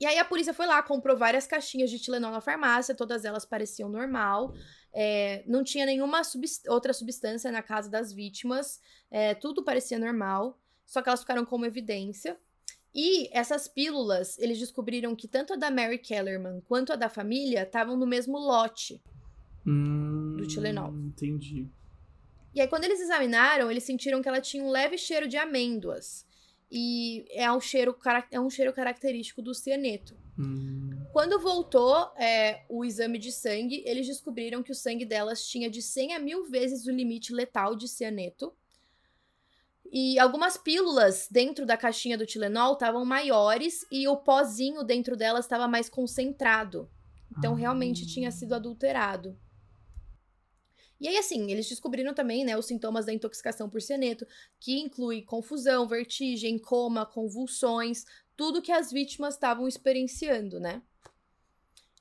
E 0.00 0.06
aí 0.06 0.18
a 0.18 0.24
polícia 0.24 0.54
foi 0.54 0.66
lá, 0.66 0.82
comprou 0.82 1.14
várias 1.14 1.46
caixinhas 1.46 1.90
de 1.90 1.98
Tilenol 1.98 2.30
na 2.30 2.40
farmácia, 2.40 2.94
todas 2.94 3.26
elas 3.26 3.44
pareciam 3.44 3.90
normal. 3.90 4.54
É, 4.92 5.44
não 5.46 5.62
tinha 5.62 5.86
nenhuma 5.86 6.22
outra 6.68 6.92
substância 6.92 7.50
na 7.52 7.62
casa 7.62 7.88
das 7.88 8.12
vítimas, 8.12 8.80
é, 9.10 9.34
tudo 9.34 9.62
parecia 9.62 9.98
normal, 9.98 10.58
só 10.84 11.00
que 11.00 11.08
elas 11.08 11.20
ficaram 11.20 11.44
como 11.44 11.64
evidência. 11.64 12.36
E 12.92 13.28
essas 13.32 13.68
pílulas, 13.68 14.36
eles 14.38 14.58
descobriram 14.58 15.14
que 15.14 15.28
tanto 15.28 15.52
a 15.52 15.56
da 15.56 15.70
Mary 15.70 15.98
Kellerman 15.98 16.60
quanto 16.62 16.92
a 16.92 16.96
da 16.96 17.08
família 17.08 17.62
estavam 17.62 17.96
no 17.96 18.06
mesmo 18.06 18.36
lote 18.36 19.00
hum, 19.64 20.36
do 20.36 20.46
Tilenol. 20.46 20.92
Entendi. 20.92 21.68
E 22.52 22.60
aí, 22.60 22.66
quando 22.66 22.84
eles 22.84 23.00
examinaram, 23.00 23.70
eles 23.70 23.84
sentiram 23.84 24.20
que 24.20 24.28
ela 24.28 24.40
tinha 24.40 24.64
um 24.64 24.70
leve 24.70 24.98
cheiro 24.98 25.28
de 25.28 25.36
amêndoas. 25.36 26.26
E 26.70 27.24
é 27.30 27.50
um 27.50 27.60
cheiro, 27.60 27.96
é 28.30 28.40
um 28.40 28.50
cheiro 28.50 28.72
característico 28.72 29.40
do 29.40 29.54
cianeto. 29.54 30.16
Hum. 30.40 30.90
Quando 31.12 31.40
voltou 31.40 31.96
é, 32.16 32.64
o 32.68 32.84
exame 32.84 33.18
de 33.18 33.32
sangue, 33.32 33.82
eles 33.84 34.06
descobriram 34.06 34.62
que 34.62 34.72
o 34.72 34.74
sangue 34.74 35.04
delas 35.04 35.46
tinha 35.46 35.68
de 35.68 35.82
100 35.82 36.14
a 36.14 36.18
mil 36.18 36.44
vezes 36.44 36.86
o 36.86 36.90
limite 36.90 37.32
letal 37.32 37.74
de 37.74 37.88
cianeto. 37.88 38.52
E 39.92 40.18
algumas 40.20 40.56
pílulas 40.56 41.26
dentro 41.28 41.66
da 41.66 41.76
caixinha 41.76 42.16
do 42.16 42.24
Tilenol 42.24 42.74
estavam 42.74 43.04
maiores 43.04 43.84
e 43.90 44.06
o 44.06 44.16
pozinho 44.16 44.84
dentro 44.84 45.16
delas 45.16 45.44
estava 45.44 45.66
mais 45.66 45.88
concentrado. 45.88 46.88
Então, 47.36 47.54
realmente 47.54 48.06
tinha 48.06 48.30
sido 48.30 48.54
adulterado. 48.54 49.36
E 51.00 51.08
aí, 51.08 51.16
assim, 51.16 51.50
eles 51.50 51.68
descobriram 51.68 52.12
também, 52.12 52.44
né, 52.44 52.56
os 52.58 52.66
sintomas 52.66 53.06
da 53.06 53.12
intoxicação 53.12 53.70
por 53.70 53.80
cianeto, 53.80 54.26
que 54.60 54.78
inclui 54.78 55.22
confusão, 55.22 55.88
vertigem, 55.88 56.58
coma, 56.58 57.06
convulsões, 57.06 58.04
tudo 58.40 58.62
que 58.62 58.72
as 58.72 58.90
vítimas 58.90 59.34
estavam 59.34 59.68
experienciando, 59.68 60.58
né? 60.58 60.80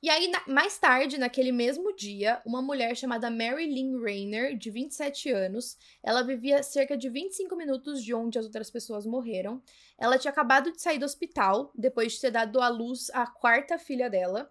E 0.01 0.09
aí, 0.09 0.29
na, 0.29 0.41
mais 0.47 0.77
tarde, 0.77 1.17
naquele 1.17 1.51
mesmo 1.51 1.93
dia, 1.93 2.41
uma 2.45 2.61
mulher 2.61 2.95
chamada 2.95 3.29
Mary 3.29 3.65
Lynn 3.65 4.01
Rayner, 4.01 4.57
de 4.57 4.71
27 4.71 5.29
anos, 5.31 5.77
ela 6.01 6.21
vivia 6.21 6.63
cerca 6.63 6.95
de 6.95 7.09
25 7.09 7.57
minutos 7.57 8.01
de 8.01 8.13
onde 8.13 8.39
as 8.39 8.45
outras 8.45 8.71
pessoas 8.71 9.05
morreram. 9.05 9.61
Ela 9.97 10.17
tinha 10.17 10.31
acabado 10.31 10.71
de 10.71 10.81
sair 10.81 10.97
do 10.97 11.03
hospital, 11.03 11.73
depois 11.75 12.13
de 12.13 12.21
ter 12.21 12.31
dado 12.31 12.61
à 12.61 12.69
luz 12.69 13.09
a 13.09 13.27
quarta 13.27 13.77
filha 13.77 14.09
dela. 14.09 14.49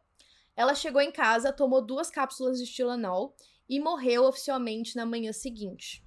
Ela 0.55 0.75
chegou 0.75 1.01
em 1.01 1.11
casa, 1.11 1.55
tomou 1.55 1.81
duas 1.81 2.11
cápsulas 2.11 2.59
de 2.59 2.71
Tylenol 2.71 3.35
e 3.67 3.81
morreu 3.81 4.25
oficialmente 4.25 4.95
na 4.95 5.07
manhã 5.07 5.33
seguinte. 5.33 6.05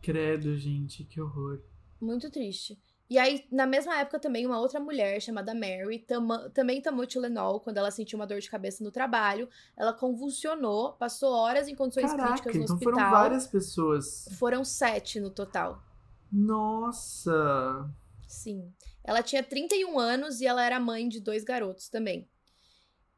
Credo, 0.00 0.56
gente, 0.56 1.02
que 1.02 1.20
horror. 1.20 1.60
Muito 2.00 2.30
triste. 2.30 2.78
E 3.10 3.18
aí, 3.18 3.44
na 3.50 3.66
mesma 3.66 3.98
época, 3.98 4.20
também 4.20 4.46
uma 4.46 4.60
outra 4.60 4.78
mulher 4.78 5.20
chamada 5.20 5.52
Mary 5.52 5.98
tama, 5.98 6.48
também 6.50 6.80
tomou 6.80 7.04
Tylenol 7.04 7.58
quando 7.58 7.76
ela 7.76 7.90
sentiu 7.90 8.16
uma 8.16 8.26
dor 8.26 8.38
de 8.38 8.48
cabeça 8.48 8.84
no 8.84 8.92
trabalho. 8.92 9.48
Ela 9.76 9.92
convulsionou, 9.92 10.92
passou 10.92 11.32
horas 11.32 11.66
em 11.66 11.74
condições 11.74 12.12
Caraca, 12.12 12.28
críticas 12.28 12.54
no 12.54 12.62
então 12.62 12.76
hospital. 12.76 12.94
foram 12.94 13.10
várias 13.10 13.48
pessoas. 13.48 14.28
Foram 14.38 14.64
sete 14.64 15.18
no 15.18 15.28
total. 15.28 15.82
Nossa! 16.30 17.90
Sim. 18.28 18.72
Ela 19.02 19.24
tinha 19.24 19.42
31 19.42 19.98
anos 19.98 20.40
e 20.40 20.46
ela 20.46 20.64
era 20.64 20.78
mãe 20.78 21.08
de 21.08 21.18
dois 21.18 21.42
garotos 21.42 21.88
também. 21.88 22.28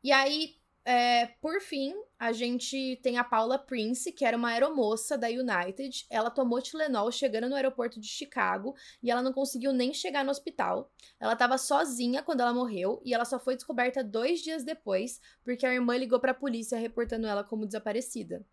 E 0.03 0.11
aí, 0.11 0.57
é, 0.85 1.27
por 1.41 1.61
fim, 1.61 1.95
a 2.19 2.33
gente 2.33 2.99
tem 3.03 3.17
a 3.17 3.23
Paula 3.23 3.57
Prince, 3.57 4.11
que 4.11 4.25
era 4.25 4.37
uma 4.37 4.51
aeromoça 4.51 5.17
da 5.17 5.29
United. 5.29 6.07
Ela 6.11 6.29
tomou 6.29 6.61
Tilenol 6.61 7.13
chegando 7.13 7.49
no 7.49 7.55
aeroporto 7.55 8.01
de 8.01 8.09
Chicago 8.09 8.75
e 9.01 9.11
ela 9.11 9.23
não 9.23 9.33
conseguiu 9.33 9.73
nem 9.73 9.95
chegar 9.95 10.25
no 10.25 10.31
hospital. 10.31 10.91
Ela 11.21 11.35
estava 11.35 11.57
sozinha 11.57 12.23
quando 12.23 12.41
ela 12.41 12.53
morreu 12.53 13.01
e 13.05 13.15
ela 13.15 13.25
só 13.25 13.39
foi 13.39 13.55
descoberta 13.55 14.03
dois 14.03 14.41
dias 14.41 14.65
depois, 14.65 15.21
porque 15.45 15.65
a 15.65 15.73
irmã 15.73 15.97
ligou 15.97 16.19
para 16.19 16.33
a 16.33 16.35
polícia 16.35 16.79
reportando 16.79 17.29
ela 17.29 17.45
como 17.45 17.67
desaparecida. 17.67 18.45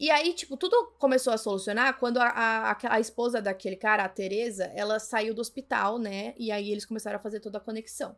E 0.00 0.10
aí, 0.10 0.34
tipo, 0.34 0.56
tudo 0.56 0.96
começou 0.98 1.32
a 1.32 1.38
solucionar 1.38 1.96
quando 2.00 2.18
a, 2.18 2.26
a, 2.26 2.78
a 2.94 2.98
esposa 2.98 3.40
daquele 3.40 3.76
cara, 3.76 4.04
a 4.04 4.08
Teresa, 4.08 4.64
ela 4.74 4.98
saiu 4.98 5.32
do 5.32 5.40
hospital, 5.40 5.96
né? 5.96 6.34
E 6.36 6.50
aí 6.50 6.72
eles 6.72 6.84
começaram 6.84 7.16
a 7.16 7.22
fazer 7.22 7.38
toda 7.38 7.58
a 7.58 7.60
conexão. 7.60 8.16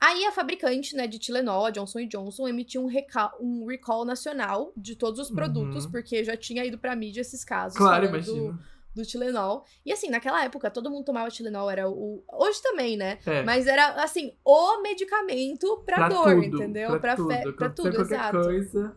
Aí 0.00 0.24
a 0.24 0.32
fabricante, 0.32 0.94
né, 0.94 1.06
de 1.06 1.18
Tilenol, 1.18 1.66
a 1.66 1.70
Johnson 1.70 2.06
Johnson, 2.06 2.46
emitiu 2.46 2.82
um, 2.82 2.86
recall, 2.86 3.32
um 3.40 3.66
recall 3.66 4.04
nacional 4.04 4.72
de 4.76 4.94
todos 4.94 5.18
os 5.18 5.30
produtos, 5.30 5.84
uhum. 5.84 5.90
porque 5.90 6.22
já 6.22 6.36
tinha 6.36 6.64
ido 6.64 6.78
pra 6.78 6.94
mídia 6.94 7.20
esses 7.20 7.44
casos. 7.44 7.76
Claro, 7.76 8.06
imagina. 8.06 8.52
Do, 8.52 8.58
do 8.94 9.04
Tilenol. 9.04 9.64
E 9.84 9.92
assim, 9.92 10.08
naquela 10.08 10.44
época, 10.44 10.70
todo 10.70 10.90
mundo 10.90 11.04
tomava 11.04 11.30
Tilenol, 11.30 11.68
era 11.68 11.88
o. 11.88 12.22
Hoje 12.32 12.62
também, 12.62 12.96
né? 12.96 13.18
É. 13.26 13.42
Mas 13.42 13.66
era 13.66 14.02
assim, 14.02 14.32
o 14.44 14.80
medicamento 14.82 15.82
pra, 15.84 15.96
pra 15.96 16.08
dor, 16.08 16.34
tudo, 16.34 16.44
entendeu? 16.44 16.90
Pra, 16.90 17.00
pra, 17.00 17.16
tudo, 17.16 17.28
fe... 17.28 17.52
pra 17.52 17.70
tudo, 17.70 18.00
exato. 18.00 18.40
Coisa. 18.40 18.96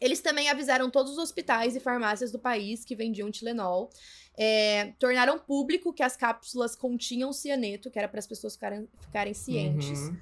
Eles 0.00 0.22
também 0.22 0.48
avisaram 0.48 0.88
todos 0.88 1.12
os 1.12 1.18
hospitais 1.18 1.76
e 1.76 1.80
farmácias 1.80 2.32
do 2.32 2.38
país 2.38 2.86
que 2.86 2.96
vendiam 2.96 3.30
Tilenol. 3.30 3.90
É, 4.36 4.92
tornaram 4.98 5.38
público 5.38 5.92
que 5.92 6.02
as 6.02 6.16
cápsulas 6.16 6.74
continham 6.74 7.32
cianeto, 7.32 7.90
que 7.90 7.98
era 7.98 8.08
para 8.08 8.20
as 8.20 8.26
pessoas 8.26 8.54
ficarem, 8.54 8.88
ficarem 9.00 9.34
cientes. 9.34 10.00
Uhum. 10.00 10.16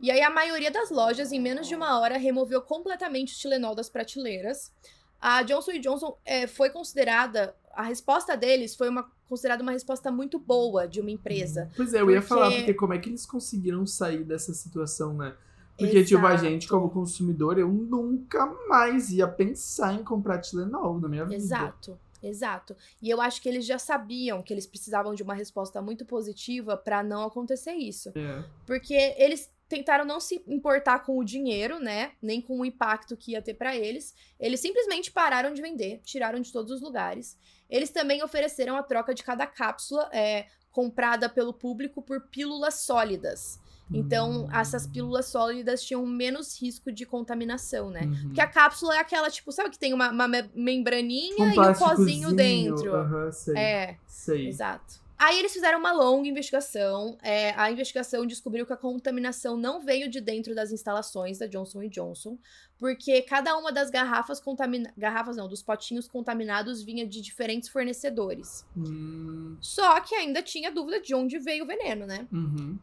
E 0.00 0.10
aí 0.10 0.20
a 0.20 0.30
maioria 0.30 0.70
das 0.70 0.90
lojas, 0.90 1.30
em 1.30 1.40
menos 1.40 1.68
de 1.68 1.76
uma 1.76 2.00
hora, 2.00 2.18
removeu 2.18 2.60
completamente 2.60 3.34
o 3.34 3.38
Tilenol 3.38 3.74
das 3.74 3.88
prateleiras. 3.88 4.72
A 5.20 5.44
Johnson 5.44 5.78
Johnson 5.78 6.18
é, 6.24 6.48
foi 6.48 6.70
considerada, 6.70 7.54
a 7.72 7.84
resposta 7.84 8.36
deles 8.36 8.74
foi 8.74 8.88
uma, 8.88 9.08
considerada 9.28 9.62
uma 9.62 9.70
resposta 9.70 10.10
muito 10.10 10.40
boa 10.40 10.88
de 10.88 11.00
uma 11.00 11.12
empresa. 11.12 11.70
Pois 11.76 11.94
é, 11.94 12.00
eu 12.00 12.06
porque... 12.06 12.14
ia 12.14 12.22
falar, 12.22 12.50
porque 12.50 12.74
como 12.74 12.94
é 12.94 12.98
que 12.98 13.08
eles 13.08 13.24
conseguiram 13.24 13.86
sair 13.86 14.24
dessa 14.24 14.52
situação, 14.52 15.14
né? 15.14 15.36
Porque, 15.78 15.98
Exato. 15.98 16.08
tipo, 16.08 16.26
a 16.26 16.36
gente, 16.36 16.68
como 16.68 16.90
consumidor, 16.90 17.58
eu 17.58 17.68
nunca 17.68 18.44
mais 18.68 19.10
ia 19.10 19.26
pensar 19.26 19.94
em 19.94 20.02
comprar 20.04 20.38
Tilenol 20.38 21.00
na 21.00 21.08
minha 21.08 21.24
vida. 21.24 21.36
Exato. 21.36 21.98
Exato. 22.22 22.76
E 23.00 23.10
eu 23.10 23.20
acho 23.20 23.42
que 23.42 23.48
eles 23.48 23.66
já 23.66 23.78
sabiam 23.78 24.42
que 24.42 24.52
eles 24.52 24.66
precisavam 24.66 25.14
de 25.14 25.22
uma 25.22 25.34
resposta 25.34 25.82
muito 25.82 26.04
positiva 26.04 26.76
para 26.76 27.02
não 27.02 27.24
acontecer 27.24 27.72
isso. 27.72 28.10
É. 28.14 28.44
Porque 28.66 28.94
eles 29.16 29.50
tentaram 29.68 30.04
não 30.04 30.20
se 30.20 30.42
importar 30.46 31.00
com 31.00 31.18
o 31.18 31.24
dinheiro, 31.24 31.80
né? 31.80 32.12
Nem 32.20 32.40
com 32.40 32.60
o 32.60 32.64
impacto 32.64 33.16
que 33.16 33.32
ia 33.32 33.40
ter 33.40 33.54
para 33.54 33.74
eles. 33.74 34.14
Eles 34.38 34.60
simplesmente 34.60 35.10
pararam 35.10 35.54
de 35.54 35.62
vender, 35.62 36.00
tiraram 36.04 36.40
de 36.40 36.52
todos 36.52 36.70
os 36.70 36.80
lugares. 36.80 37.38
Eles 37.70 37.90
também 37.90 38.22
ofereceram 38.22 38.76
a 38.76 38.82
troca 38.82 39.14
de 39.14 39.22
cada 39.22 39.46
cápsula 39.46 40.10
é, 40.12 40.46
comprada 40.70 41.28
pelo 41.28 41.54
público 41.54 42.02
por 42.02 42.28
pílulas 42.28 42.80
sólidas. 42.80 43.58
Então, 43.90 44.48
essas 44.52 44.86
pílulas 44.86 45.26
sólidas 45.26 45.82
tinham 45.82 46.04
menos 46.06 46.60
risco 46.60 46.90
de 46.90 47.04
contaminação, 47.04 47.90
né? 47.90 48.02
Uhum. 48.02 48.22
Porque 48.24 48.40
a 48.40 48.46
cápsula 48.46 48.96
é 48.96 48.98
aquela, 48.98 49.30
tipo, 49.30 49.52
sabe 49.52 49.70
que 49.70 49.78
tem 49.78 49.92
uma, 49.92 50.10
uma 50.10 50.28
membraninha 50.54 51.44
um 51.44 51.52
e 51.52 51.58
um 51.58 51.74
pozinho 51.74 52.32
dentro. 52.32 52.94
Uhum, 52.94 53.32
sei. 53.32 53.56
É. 53.56 53.96
Sei. 54.06 54.48
Exato. 54.48 55.02
Aí 55.22 55.38
eles 55.38 55.52
fizeram 55.52 55.78
uma 55.78 55.92
longa 55.92 56.28
investigação. 56.28 57.16
É, 57.22 57.52
a 57.56 57.70
investigação 57.70 58.26
descobriu 58.26 58.66
que 58.66 58.72
a 58.72 58.76
contaminação 58.76 59.56
não 59.56 59.80
veio 59.80 60.10
de 60.10 60.20
dentro 60.20 60.52
das 60.52 60.72
instalações 60.72 61.38
da 61.38 61.46
Johnson 61.46 61.88
Johnson, 61.88 62.36
porque 62.76 63.22
cada 63.22 63.56
uma 63.56 63.70
das 63.70 63.88
garrafas 63.88 64.40
contaminadas. 64.40 64.92
Garrafas 64.98 65.36
não, 65.36 65.46
dos 65.46 65.62
potinhos 65.62 66.08
contaminados 66.08 66.82
vinha 66.82 67.06
de 67.06 67.20
diferentes 67.20 67.68
fornecedores. 67.68 68.66
Hum, 68.76 69.56
Só 69.60 70.00
que 70.00 70.12
ainda 70.16 70.42
tinha 70.42 70.72
dúvida 70.72 71.00
de 71.00 71.14
onde 71.14 71.38
veio 71.38 71.62
o 71.62 71.66
veneno, 71.68 72.04
né? 72.04 72.26
uhum. 72.32 72.76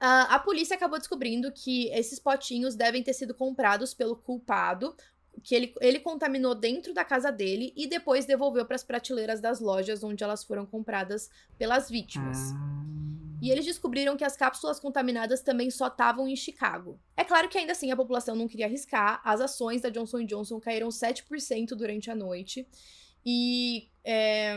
Ah, 0.00 0.34
a 0.34 0.38
polícia 0.38 0.76
acabou 0.76 0.98
descobrindo 0.98 1.50
que 1.52 1.88
esses 1.90 2.18
potinhos 2.18 2.74
devem 2.74 3.02
ter 3.02 3.12
sido 3.14 3.34
comprados 3.34 3.94
pelo 3.94 4.16
culpado, 4.16 4.94
que 5.42 5.54
ele, 5.54 5.74
ele 5.80 5.98
contaminou 5.98 6.54
dentro 6.54 6.92
da 6.94 7.04
casa 7.04 7.30
dele 7.30 7.72
e 7.76 7.86
depois 7.86 8.24
devolveu 8.24 8.64
para 8.64 8.76
as 8.76 8.84
prateleiras 8.84 9.40
das 9.40 9.60
lojas 9.60 10.04
onde 10.04 10.22
elas 10.22 10.44
foram 10.44 10.66
compradas 10.66 11.30
pelas 11.58 11.90
vítimas. 11.90 12.38
Ah, 12.52 12.74
E 13.42 13.50
eles 13.50 13.64
descobriram 13.64 14.16
que 14.16 14.24
as 14.24 14.36
cápsulas 14.36 14.80
contaminadas 14.80 15.42
também 15.42 15.70
só 15.70 15.88
estavam 15.88 16.28
em 16.28 16.36
Chicago. 16.36 16.98
É 17.16 17.24
claro 17.24 17.48
que 17.48 17.58
ainda 17.58 17.72
assim 17.72 17.90
a 17.90 17.96
população 17.96 18.34
não 18.36 18.48
queria 18.48 18.66
arriscar, 18.66 19.20
as 19.24 19.40
ações 19.40 19.82
da 19.82 19.88
Johnson 19.90 20.24
Johnson 20.24 20.60
caíram 20.60 20.88
7% 20.88 21.74
durante 21.74 22.10
a 22.10 22.14
noite. 22.14 22.66
E 23.26 23.88
é, 24.04 24.56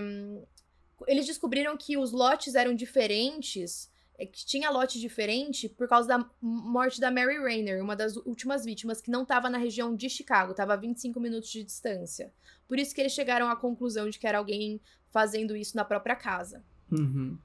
eles 1.08 1.26
descobriram 1.26 1.76
que 1.78 1.98
os 1.98 2.12
lotes 2.12 2.56
eram 2.56 2.74
diferentes, 2.74 3.90
é, 4.18 4.26
que 4.26 4.46
tinha 4.46 4.70
lote 4.70 5.00
diferente 5.00 5.70
por 5.70 5.88
causa 5.88 6.08
da 6.08 6.30
morte 6.42 7.00
da 7.00 7.12
Mary 7.12 7.38
Rayner, 7.38 7.84
uma 7.84 7.96
das 7.96 8.16
últimas 8.18 8.66
vítimas, 8.66 9.02
que 9.02 9.12
não 9.12 9.24
estava 9.24 9.50
na 9.50 9.58
região 9.58 9.96
de 9.96 10.10
Chicago, 10.10 10.52
estava 10.52 10.74
a 10.74 10.78
25 10.78 11.20
minutos 11.20 11.50
de 11.50 11.64
distância. 11.64 12.34
Por 12.68 12.80
isso 12.80 12.94
que 12.94 13.02
eles 13.02 13.14
chegaram 13.14 13.50
à 13.50 13.56
conclusão 13.56 14.10
de 14.10 14.18
que 14.18 14.28
era 14.28 14.38
alguém 14.38 14.82
fazendo 15.10 15.56
isso 15.56 15.76
na 15.76 15.86
própria 15.86 16.16
casa. 16.16 16.64
uhum. 16.92 17.38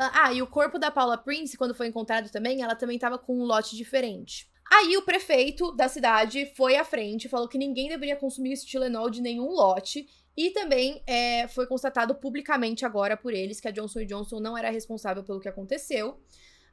Ah, 0.00 0.26
ah, 0.26 0.32
e 0.32 0.40
o 0.40 0.46
corpo 0.46 0.78
da 0.78 0.92
Paula 0.92 1.18
Prince, 1.18 1.56
quando 1.56 1.74
foi 1.74 1.88
encontrado 1.88 2.30
também, 2.30 2.62
ela 2.62 2.76
também 2.76 2.96
tava 3.00 3.18
com 3.18 3.36
um 3.36 3.42
lote 3.42 3.76
diferente. 3.76 4.48
Aí 4.70 4.96
o 4.96 5.02
prefeito 5.02 5.72
da 5.72 5.88
cidade 5.88 6.46
foi 6.54 6.76
à 6.76 6.84
frente 6.84 7.24
e 7.24 7.28
falou 7.28 7.48
que 7.48 7.58
ninguém 7.58 7.88
deveria 7.88 8.14
consumir 8.14 8.52
esse 8.52 8.64
Tilenol 8.64 9.10
de 9.10 9.20
nenhum 9.20 9.50
lote. 9.50 10.06
E 10.40 10.50
também 10.50 11.02
é, 11.04 11.48
foi 11.48 11.66
constatado 11.66 12.14
publicamente 12.14 12.86
agora 12.86 13.16
por 13.16 13.34
eles 13.34 13.60
que 13.60 13.66
a 13.66 13.72
Johnson 13.72 14.04
Johnson 14.06 14.38
não 14.38 14.56
era 14.56 14.70
responsável 14.70 15.24
pelo 15.24 15.40
que 15.40 15.48
aconteceu. 15.48 16.20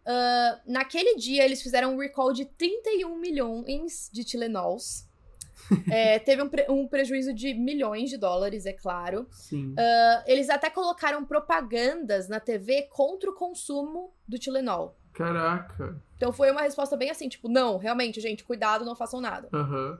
Ah, 0.05 0.61
naquele 0.67 1.15
dia, 1.15 1.43
eles 1.43 1.63
fizeram 1.63 1.95
um 1.95 1.97
recall 1.97 2.31
de 2.31 2.45
31 2.45 3.17
milhões 3.17 4.07
de 4.13 4.23
Tilenols. 4.23 5.07
É, 5.91 6.19
teve 6.19 6.43
um, 6.43 6.49
pre- 6.49 6.67
um 6.69 6.87
prejuízo 6.87 7.33
de 7.33 7.55
milhões 7.55 8.11
de 8.11 8.17
dólares, 8.17 8.67
é 8.67 8.73
claro. 8.73 9.25
Sim. 9.31 9.73
Ah, 9.79 10.23
eles 10.27 10.47
até 10.47 10.69
colocaram 10.69 11.25
propagandas 11.25 12.27
na 12.27 12.39
TV 12.39 12.83
contra 12.91 13.31
o 13.31 13.33
consumo 13.33 14.13
do 14.27 14.37
Tilenol. 14.37 14.95
Caraca. 15.11 15.99
Então 16.17 16.31
foi 16.31 16.51
uma 16.51 16.61
resposta 16.61 16.95
bem 16.95 17.09
assim, 17.09 17.27
tipo, 17.27 17.47
não, 17.49 17.77
realmente, 17.77 18.21
gente, 18.21 18.43
cuidado, 18.43 18.85
não 18.85 18.95
façam 18.95 19.19
nada. 19.19 19.49
Aham. 19.51 19.99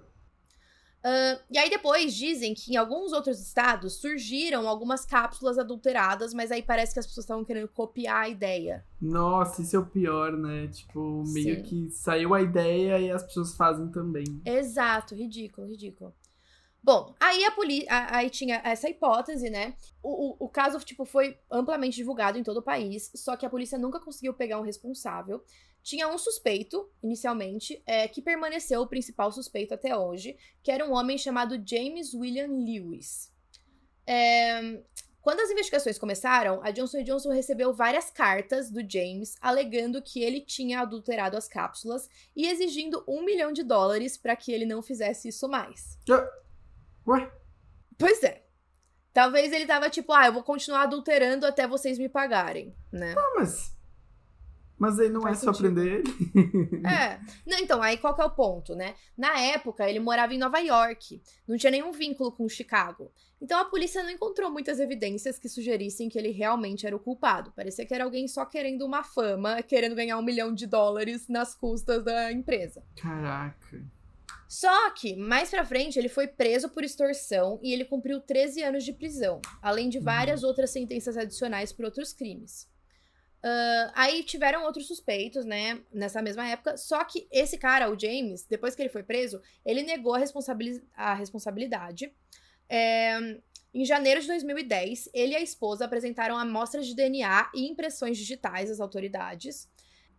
Ah, 1.08 1.40
e 1.52 1.60
aí 1.60 1.70
depois 1.70 2.16
dizem 2.16 2.56
que 2.56 2.74
em 2.74 2.78
alguns 2.78 3.14
outros 3.14 3.40
estados 3.40 3.94
surgiram 3.94 4.68
algumas 4.68 5.06
cápsulas 5.06 5.60
adulteradas, 5.60 6.34
mas 6.34 6.52
aí 6.52 6.64
parece 6.64 6.94
que 6.94 7.00
as 7.00 7.06
pessoas 7.06 7.26
estavam 7.26 7.46
querendo 7.46 7.68
copiar 7.68 8.24
a 8.24 8.30
ideia. 8.30 8.84
Nossa, 9.00 9.62
isso 9.62 9.76
é 9.76 9.80
o 9.80 9.86
pior, 9.86 10.32
né? 10.32 10.68
Tipo, 10.68 11.24
meio 11.28 11.58
Sim. 11.58 11.62
que 11.62 11.90
saiu 11.92 12.34
a 12.34 12.42
ideia 12.42 13.00
e 13.00 13.12
as 13.12 13.22
pessoas 13.22 13.56
fazem 13.56 13.88
também. 13.90 14.42
Exato, 14.44 15.14
ridículo, 15.14 15.68
ridículo. 15.68 16.12
Bom, 16.86 17.16
aí 17.20 17.44
a 17.44 17.50
polícia. 17.50 17.88
Aí 18.12 18.30
tinha 18.30 18.62
essa 18.64 18.88
hipótese, 18.88 19.50
né? 19.50 19.76
O, 20.04 20.44
o, 20.44 20.46
o 20.46 20.48
caso, 20.48 20.78
tipo, 20.86 21.04
foi 21.04 21.36
amplamente 21.50 21.96
divulgado 21.96 22.38
em 22.38 22.44
todo 22.44 22.58
o 22.58 22.62
país, 22.62 23.12
só 23.16 23.36
que 23.36 23.44
a 23.44 23.50
polícia 23.50 23.76
nunca 23.76 24.00
conseguiu 24.00 24.36
pegar 24.36 24.60
um 24.60 24.64
responsável. 24.64 25.44
Tinha 25.82 26.08
um 26.08 26.16
suspeito, 26.20 26.88
inicialmente, 27.02 27.82
é, 27.88 28.08
que 28.08 28.22
permaneceu 28.22 28.82
o 28.82 28.88
principal 28.88 29.32
suspeito 29.32 29.74
até 29.74 29.98
hoje, 29.98 30.38
que 30.62 30.70
era 30.70 30.86
um 30.86 30.94
homem 30.94 31.18
chamado 31.18 31.60
James 31.68 32.14
William 32.14 32.50
Lewis. 32.50 33.32
É, 34.06 34.80
Quando 35.24 35.40
as 35.40 35.50
investigações 35.50 35.98
começaram, 35.98 36.62
a 36.62 36.70
Johnson 36.70 37.02
Johnson 37.02 37.32
recebeu 37.32 37.74
várias 37.74 38.12
cartas 38.12 38.70
do 38.70 38.88
James 38.88 39.36
alegando 39.42 40.04
que 40.04 40.22
ele 40.22 40.40
tinha 40.40 40.82
adulterado 40.82 41.36
as 41.36 41.48
cápsulas 41.48 42.08
e 42.36 42.46
exigindo 42.46 43.04
um 43.08 43.26
milhão 43.26 43.52
de 43.52 43.64
dólares 43.64 44.18
para 44.18 44.36
que 44.36 44.52
ele 44.52 44.68
não 44.68 44.84
fizesse 44.84 45.30
isso 45.30 45.50
mais. 45.50 45.98
Ué? 47.08 47.32
Pois 47.98 48.24
é. 48.24 48.44
Talvez 49.14 49.52
ele 49.54 49.66
tava 49.66 49.90
tipo, 49.90 50.12
ah, 50.12 50.26
eu 50.26 50.34
vou 50.34 50.44
continuar 50.44 50.82
adulterando 50.82 51.46
até 51.46 51.66
vocês 51.66 51.98
me 51.98 52.10
pagarem, 52.10 52.76
né? 52.92 53.16
Ah, 53.18 53.34
mas. 53.38 53.74
Mas 54.78 55.00
aí 55.00 55.10
não 55.10 55.22
Faz 55.22 55.38
é 55.38 55.46
só 55.46 55.54
sentido. 55.54 55.74
prender 55.74 56.02
ele. 56.02 56.82
É. 56.86 57.18
Não, 57.48 57.58
então, 57.60 57.82
aí 57.82 57.98
qual 57.98 58.14
que 58.14 58.22
é 58.22 58.26
o 58.26 58.30
ponto, 58.30 58.76
né? 58.76 58.94
Na 59.18 59.40
época, 59.40 59.90
ele 59.90 60.02
morava 60.02 60.34
em 60.34 60.38
Nova 60.38 60.60
York. 60.60 61.22
Não 61.48 61.56
tinha 61.56 61.72
nenhum 61.72 61.94
vínculo 61.94 62.30
com 62.30 62.50
Chicago. 62.50 63.10
Então 63.42 63.58
a 63.58 63.66
polícia 63.66 64.04
não 64.04 64.10
encontrou 64.10 64.52
muitas 64.52 64.78
evidências 64.80 65.40
que 65.40 65.48
sugerissem 65.48 66.10
que 66.10 66.20
ele 66.20 66.32
realmente 66.32 66.86
era 66.86 66.96
o 66.96 67.00
culpado. 67.00 67.54
Parecia 67.56 67.86
que 67.86 67.94
era 67.94 68.04
alguém 68.04 68.28
só 68.28 68.44
querendo 68.46 68.86
uma 68.86 69.02
fama, 69.02 69.64
querendo 69.64 69.96
ganhar 69.96 70.18
um 70.18 70.24
milhão 70.24 70.54
de 70.54 70.68
dólares 70.68 71.30
nas 71.30 71.56
custas 71.56 72.04
da 72.04 72.30
empresa. 72.34 72.84
Caraca. 72.98 73.82
Só 74.48 74.92
que, 74.92 75.16
mais 75.16 75.50
pra 75.50 75.66
frente, 75.66 75.98
ele 75.98 76.10
foi 76.10 76.28
preso 76.28 76.70
por 76.70 76.84
extorsão 76.84 77.60
e 77.64 77.74
ele 77.74 77.86
cumpriu 77.86 78.20
13 78.22 78.62
anos 78.64 78.84
de 78.84 78.94
prisão, 78.94 79.42
além 79.62 79.90
de 79.90 80.00
várias 80.00 80.44
outras 80.44 80.70
sentenças 80.70 81.18
adicionais 81.18 81.74
por 81.74 81.86
outros 81.86 82.14
crimes. 82.14 82.68
Ah, 83.48 83.92
aí 83.94 84.24
tiveram 84.24 84.64
outros 84.64 84.88
suspeitos, 84.88 85.46
né, 85.46 85.80
nessa 85.94 86.20
mesma 86.20 86.48
época, 86.48 86.78
só 86.78 87.04
que 87.04 87.28
esse 87.32 87.60
cara, 87.60 87.92
o 87.92 88.00
James, 88.00 88.44
depois 88.48 88.74
que 88.74 88.82
ele 88.82 88.90
foi 88.90 89.04
preso, 89.04 89.40
ele 89.64 89.84
negou 89.84 90.16
a, 90.16 90.18
responsabili- 90.18 90.84
a 90.96 91.14
responsabilidade. 91.14 92.12
É, 92.68 93.40
em 93.72 93.86
janeiro 93.86 94.20
de 94.20 94.28
2010, 94.28 95.10
ele 95.14 95.34
e 95.34 95.36
a 95.36 95.42
esposa 95.42 95.86
apresentaram 95.86 96.36
amostras 96.36 96.88
de 96.88 96.96
DNA 96.96 97.52
e 97.54 97.68
impressões 97.70 98.18
digitais 98.18 98.72
às 98.72 98.80
autoridades. 98.80 99.70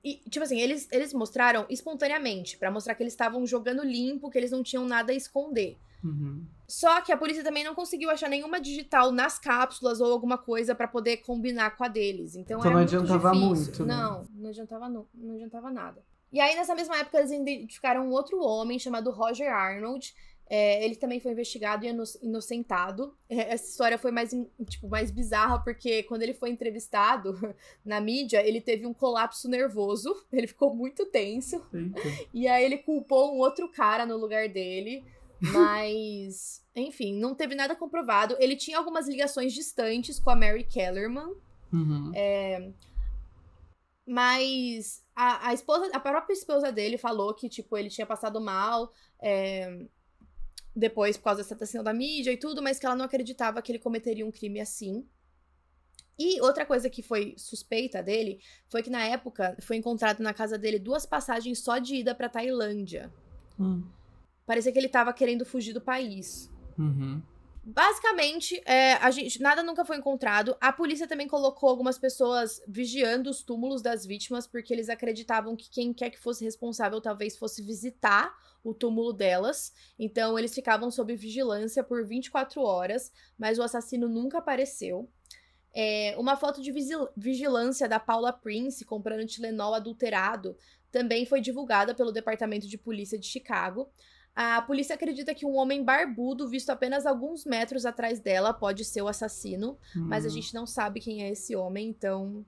E, 0.09 0.21
tipo 0.31 0.45
assim, 0.45 0.61
eles, 0.61 0.87
eles 0.93 1.13
mostraram 1.13 1.67
espontaneamente, 1.69 2.57
pra 2.57 2.71
mostrar 2.71 2.95
que 2.95 3.03
eles 3.03 3.13
estavam 3.13 3.45
jogando 3.45 3.83
limpo, 3.83 4.31
que 4.31 4.39
eles 4.39 4.53
não 4.53 4.63
tinham 4.63 4.85
nada 4.85 5.11
a 5.13 5.17
esconder. 5.17 5.77
Uhum. 6.05 6.45
Só 6.69 7.01
que 7.01 7.11
a 7.11 7.17
polícia 7.17 7.43
também 7.43 7.65
não 7.65 7.75
conseguiu 7.75 8.09
achar 8.11 8.29
nenhuma 8.29 8.61
digital 8.61 9.11
nas 9.11 9.37
cápsulas 9.39 10.01
ou 10.01 10.13
alguma 10.13 10.39
coisa 10.39 10.75
pra 10.77 10.87
poder 10.87 11.17
combinar 11.19 11.77
com 11.77 11.83
a 11.83 11.89
deles. 11.89 12.37
Então, 12.37 12.59
Então 12.61 12.71
não 12.71 12.79
muito 12.79 12.95
adiantava 12.95 13.31
difícil. 13.33 13.49
muito, 13.67 13.87
né? 13.87 13.95
Não, 13.97 14.25
não 14.35 14.51
adiantava, 14.51 14.89
nu- 14.89 15.09
não 15.13 15.35
adiantava 15.35 15.71
nada. 15.73 16.01
E 16.33 16.41
aí, 16.41 16.55
nessa 16.55 16.75
mesma 16.75 16.97
época, 16.99 17.19
eles 17.19 17.31
identificaram 17.33 18.07
um 18.07 18.11
outro 18.13 18.41
homem 18.41 18.79
chamado 18.79 19.11
Roger 19.11 19.53
Arnold. 19.53 20.15
É, 20.49 20.85
ele 20.85 20.95
também 20.95 21.19
foi 21.19 21.33
investigado 21.33 21.85
e 21.85 21.89
ino- 21.89 22.05
inocentado. 22.23 23.17
É, 23.29 23.53
Essa 23.55 23.69
história 23.69 23.99
foi 23.99 24.13
mais, 24.13 24.31
tipo, 24.69 24.89
mais 24.89 25.11
bizarra, 25.11 25.59
porque 25.59 26.05
quando 26.05 26.23
ele 26.23 26.35
foi 26.35 26.51
entrevistado 26.51 27.33
na 27.85 28.01
mídia, 28.01 28.47
ele 28.47 28.61
teve 28.61 28.87
um 28.87 28.95
colapso 28.95 29.49
nervoso. 29.49 30.15
Ele 30.33 30.47
ficou 30.47 30.75
muito 30.75 31.05
tenso. 31.07 31.57
Eita. 31.75 32.01
E 32.33 32.47
aí 32.47 32.65
ele 32.65 32.79
culpou 32.79 33.35
um 33.35 33.39
outro 33.39 33.69
cara 33.71 34.07
no 34.07 34.17
lugar 34.17 34.49
dele. 34.49 35.05
Mas, 35.41 36.65
enfim, 36.75 37.19
não 37.19 37.35
teve 37.35 37.55
nada 37.55 37.75
comprovado. 37.77 38.37
Ele 38.39 38.55
tinha 38.57 38.79
algumas 38.79 39.07
ligações 39.09 39.53
distantes 39.53 40.19
com 40.21 40.31
a 40.31 40.37
Mary 40.37 40.65
Kellerman, 40.65 41.35
Uhum. 41.73 42.13
É. 42.15 42.71
mas 44.07 45.03
a, 45.15 45.49
a 45.49 45.53
esposa, 45.55 45.91
a 45.93 45.99
própria 46.01 46.33
esposa 46.33 46.71
dele 46.71 46.97
falou 46.97 47.35
que, 47.35 47.49
tipo, 47.49 47.77
ele 47.77 47.91
tinha 47.91 48.07
passado 48.07 48.41
mal 48.41 48.93
é, 49.21 49.85
depois 50.77 51.17
por 51.17 51.25
causa 51.25 51.43
dessa 51.43 51.55
atenção 51.55 51.83
da 51.83 51.93
mídia 51.95 52.31
e 52.31 52.37
tudo, 52.37 52.63
mas 52.63 52.79
que 52.79 52.85
ela 52.85 52.95
não 52.95 53.07
acreditava 53.07 53.63
que 53.63 53.73
ele 53.73 53.79
cometeria 53.79 54.27
um 54.27 54.31
crime 54.31 54.61
assim. 54.61 55.09
E 56.19 56.41
outra 56.41 56.65
coisa 56.65 56.89
que 56.89 57.03
foi 57.03 57.35
suspeita 57.37 58.03
dele 58.03 58.41
foi 58.69 58.83
que 58.83 58.91
na 58.91 59.05
época 59.05 59.57
foi 59.61 59.77
encontrado 59.77 60.23
na 60.23 60.33
casa 60.33 60.59
dele 60.59 60.79
duas 60.79 61.05
passagens 61.05 61.59
só 61.61 61.79
de 61.79 61.97
ida 61.97 62.15
pra 62.15 62.29
Tailândia. 62.29 63.13
Hum. 63.59 63.85
Parecia 64.47 64.73
que 64.73 64.79
ele 64.79 64.89
tava 64.89 65.13
querendo 65.13 65.45
fugir 65.45 65.73
do 65.73 65.81
país. 65.81 66.51
Uhum. 66.79 67.23
Basicamente, 67.69 68.63
é, 68.65 68.93
a 68.93 69.11
gente, 69.11 69.41
nada 69.43 69.61
nunca 69.61 69.85
foi 69.85 69.97
encontrado. 69.97 70.57
A 70.61 70.73
polícia 70.73 71.09
também 71.09 71.27
colocou 71.27 71.69
algumas 71.69 71.99
pessoas 71.99 72.63
vigiando 72.69 73.29
os 73.29 73.43
túmulos 73.43 73.83
das 73.83 74.07
vítimas, 74.07 74.47
porque 74.47 74.73
eles 74.73 74.89
acreditavam 74.89 75.57
que 75.57 75.69
quem 75.69 75.93
quer 75.93 76.11
que 76.11 76.19
fosse 76.19 76.45
responsável 76.45 77.01
talvez 77.01 77.37
fosse 77.37 77.65
visitar 77.65 78.33
o 78.63 78.73
túmulo 78.73 79.13
delas. 79.13 79.73
Então, 79.99 80.39
eles 80.39 80.55
ficavam 80.55 80.93
sob 80.93 81.17
vigilância 81.17 81.83
por 81.83 82.07
24 82.07 82.63
horas, 82.63 83.11
mas 83.37 83.59
o 83.59 83.65
assassino 83.65 84.09
nunca 84.09 84.39
apareceu. 84.39 85.11
É, 85.75 86.15
uma 86.19 86.37
foto 86.37 86.63
de 86.63 86.71
vigil- 86.71 87.09
vigilância 87.17 87.89
da 87.89 87.99
Paula 87.99 88.33
Prince 88.33 88.85
comprando 88.85 89.27
Tilenol 89.27 89.75
adulterado 89.75 90.57
também 90.93 91.27
foi 91.27 91.41
divulgada 91.41 91.97
pelo 91.97 92.13
Departamento 92.13 92.69
de 92.69 92.79
Polícia 92.79 93.19
de 93.19 93.27
Chicago. 93.27 93.91
A 94.37 94.61
polícia 94.61 94.95
acredita 94.95 95.35
que 95.35 95.47
um 95.47 95.57
homem 95.57 95.83
barbudo, 95.83 96.47
visto 96.47 96.69
apenas 96.69 97.07
alguns 97.07 97.47
metros 97.47 97.87
atrás 97.87 98.21
dela, 98.21 98.53
pode 98.53 98.85
ser 98.85 99.01
o 99.01 99.09
assassino, 99.09 99.79
hum. 99.97 100.05
mas 100.09 100.27
a 100.27 100.29
gente 100.29 100.53
não 100.53 100.67
sabe 100.67 101.01
quem 101.01 101.23
é 101.23 101.31
esse 101.31 101.57
homem, 101.57 101.89
então 101.89 102.45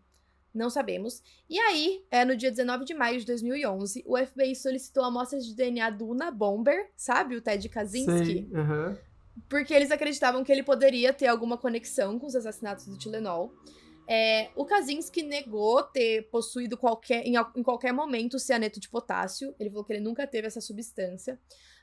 não 0.55 0.69
sabemos. 0.69 1.23
E 1.49 1.59
aí, 1.59 2.05
é, 2.11 2.27
no 2.27 2.37
dia 2.37 2.51
19 2.51 2.85
de 2.85 2.93
maio 2.93 3.19
de 3.19 3.25
2011, 3.25 4.05
o 4.07 4.19
FBI 4.19 4.55
solicitou 4.55 5.03
amostras 5.03 5.47
de 5.47 5.55
DNA 5.55 5.89
do 5.89 6.09
Una 6.09 6.31
Bomber, 6.31 6.91
sabe? 6.95 7.37
O 7.37 7.41
Ted 7.41 7.67
Kaczynski. 7.71 8.51
Uhum. 8.53 8.95
Porque 9.49 9.73
eles 9.73 9.91
acreditavam 9.91 10.45
que 10.45 10.53
ele 10.53 10.63
poderia 10.63 11.15
ter 11.15 11.29
alguma 11.29 11.57
conexão 11.57 12.19
com 12.19 12.27
os 12.27 12.37
assassinatos 12.37 12.87
do 12.87 12.99
Tilenol. 12.99 13.55
É, 14.07 14.51
o 14.57 14.65
Kaczynski 14.65 15.23
negou 15.23 15.83
ter 15.83 16.29
possuído 16.31 16.77
qualquer, 16.77 17.27
em, 17.27 17.35
em 17.57 17.63
qualquer 17.63 17.93
momento 17.93 18.39
cianeto 18.39 18.79
de 18.79 18.89
potássio. 18.89 19.55
Ele 19.59 19.71
falou 19.71 19.85
que 19.85 19.93
ele 19.93 20.01
nunca 20.01 20.27
teve 20.27 20.47
essa 20.47 20.61
substância. 20.61 21.39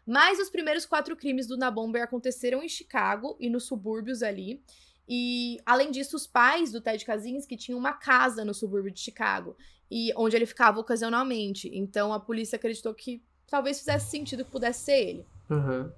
Mas 0.06 0.40
os 0.40 0.50
primeiros 0.50 0.86
quatro 0.86 1.16
crimes 1.16 1.48
do 1.48 1.58
Nabomber 1.58 2.04
aconteceram 2.04 2.62
em 2.62 2.70
Chicago 2.70 3.36
e 3.40 3.50
nos 3.50 3.64
subúrbios 3.64 4.22
ali. 4.22 4.62
E, 5.08 5.60
além 5.66 5.92
disso, 5.92 6.16
os 6.16 6.28
pais 6.28 6.72
do 6.72 6.82
Ted 6.82 7.04
Kaczynski 7.04 7.58
tinham 7.58 7.80
uma 7.80 7.94
casa 7.94 8.44
no 8.44 8.54
subúrbio 8.54 8.92
de 8.92 9.00
Chicago, 9.00 9.56
e 9.90 10.12
onde 10.16 10.36
ele 10.36 10.46
ficava 10.46 10.80
ocasionalmente. 10.80 11.70
Então, 11.74 12.12
a 12.12 12.20
polícia 12.20 12.56
acreditou 12.56 12.94
que 12.94 13.22
talvez 13.48 13.80
fizesse 13.80 14.10
sentido 14.10 14.44
que 14.44 14.52
pudesse 14.52 14.86
ser 14.86 14.98
ele. 14.98 15.26
Uhum. 15.50 15.92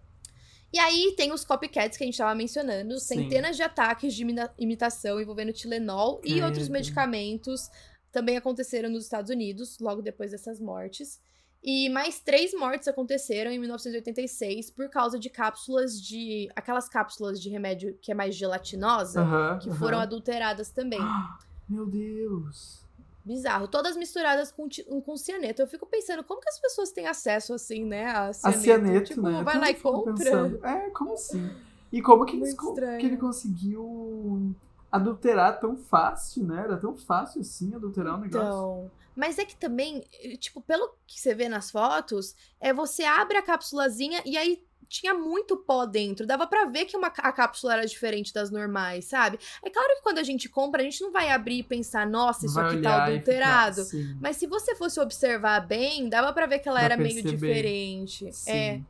E 0.73 0.79
aí 0.79 1.13
tem 1.15 1.31
os 1.31 1.45
copycats 1.45 1.97
que 1.97 2.03
a 2.03 2.05
gente 2.05 2.15
estava 2.15 2.35
mencionando, 2.35 2.99
Sim. 2.99 3.15
centenas 3.15 3.55
de 3.55 3.63
ataques 3.63 4.13
de 4.13 4.25
imitação 4.57 5.21
envolvendo 5.21 5.53
Tilenol 5.53 6.21
e 6.25 6.41
outros 6.41 6.67
medicamentos 6.67 7.69
também 8.11 8.35
aconteceram 8.35 8.89
nos 8.89 9.03
Estados 9.03 9.31
Unidos, 9.31 9.79
logo 9.79 10.01
depois 10.01 10.31
dessas 10.31 10.59
mortes. 10.59 11.21
E 11.63 11.89
mais 11.89 12.19
três 12.19 12.53
mortes 12.53 12.87
aconteceram 12.87 13.51
em 13.51 13.59
1986 13.59 14.69
por 14.71 14.89
causa 14.89 15.19
de 15.19 15.29
cápsulas 15.29 15.99
de. 16.01 16.49
aquelas 16.55 16.87
cápsulas 16.87 17.41
de 17.41 17.49
remédio 17.49 17.97
que 18.01 18.11
é 18.11 18.15
mais 18.15 18.35
gelatinosa, 18.35 19.25
que 19.61 19.71
foram 19.71 19.99
adulteradas 19.99 20.69
também. 20.69 20.99
Meu 21.67 21.85
Deus! 21.85 22.85
Bizarro. 23.25 23.67
Todas 23.67 23.97
misturadas 23.97 24.53
com, 24.53 24.69
com 25.01 25.17
cianeto. 25.17 25.61
Eu 25.61 25.67
fico 25.67 25.85
pensando, 25.85 26.23
como 26.23 26.39
que 26.39 26.47
as 26.47 26.59
pessoas 26.59 26.91
têm 26.91 27.07
acesso 27.07 27.53
assim, 27.53 27.83
né? 27.83 28.05
A 28.05 28.31
cianeto. 28.31 28.47
A 28.47 28.61
cianeto 28.63 29.07
tipo, 29.07 29.21
né? 29.21 29.43
vai 29.43 29.59
lá 29.59 29.69
e 29.69 29.75
compra. 29.75 30.13
Pensando. 30.13 30.65
É, 30.65 30.89
como 30.91 31.13
assim? 31.13 31.51
E 31.91 32.01
como 32.01 32.25
que, 32.25 32.37
eles, 32.37 32.53
que 32.53 33.05
ele 33.05 33.17
conseguiu 33.17 34.55
adulterar 34.89 35.59
tão 35.59 35.75
fácil, 35.75 36.45
né? 36.45 36.63
Era 36.63 36.77
tão 36.77 36.95
fácil 36.95 37.41
assim 37.41 37.75
adulterar 37.75 38.17
um 38.17 38.21
negócio. 38.21 38.47
Então, 38.47 38.91
mas 39.17 39.39
é 39.39 39.45
que 39.45 39.55
também, 39.55 40.03
eh, 40.21 40.37
tipo, 40.37 40.61
pelo 40.61 40.93
que 41.07 41.19
você 41.19 41.33
vê 41.33 41.49
nas 41.49 41.71
fotos, 41.71 42.35
é 42.59 42.71
você 42.71 43.03
abre 43.03 43.35
a 43.37 43.41
cápsulazinha 43.41 44.21
e 44.23 44.37
aí 44.37 44.63
tinha 44.87 45.13
muito 45.13 45.57
pó 45.57 45.85
dentro. 45.85 46.25
Dava 46.25 46.45
para 46.47 46.65
ver 46.65 46.85
que 46.85 46.95
uma, 46.95 47.07
a 47.07 47.31
cápsula 47.31 47.73
era 47.73 47.85
diferente 47.85 48.31
das 48.33 48.51
normais, 48.51 49.05
sabe? 49.05 49.39
É 49.63 49.69
claro 49.69 49.89
que 49.95 50.03
quando 50.03 50.19
a 50.19 50.23
gente 50.23 50.47
compra, 50.47 50.81
a 50.81 50.85
gente 50.85 51.01
não 51.01 51.11
vai 51.11 51.31
abrir 51.31 51.59
e 51.59 51.63
pensar, 51.63 52.07
nossa, 52.07 52.45
isso 52.45 52.59
aqui 52.59 52.81
tá 52.81 53.05
adulterado. 53.05 53.83
Ficar, 53.83 54.15
Mas 54.21 54.37
se 54.37 54.47
você 54.47 54.75
fosse 54.75 54.99
observar 54.99 55.65
bem, 55.65 56.07
dava 56.07 56.31
para 56.31 56.45
ver 56.45 56.59
que 56.59 56.69
ela 56.69 56.81
era 56.81 56.95
meio 56.95 57.23
diferente. 57.23 58.31
Sim. 58.31 58.51
É. 58.51 58.81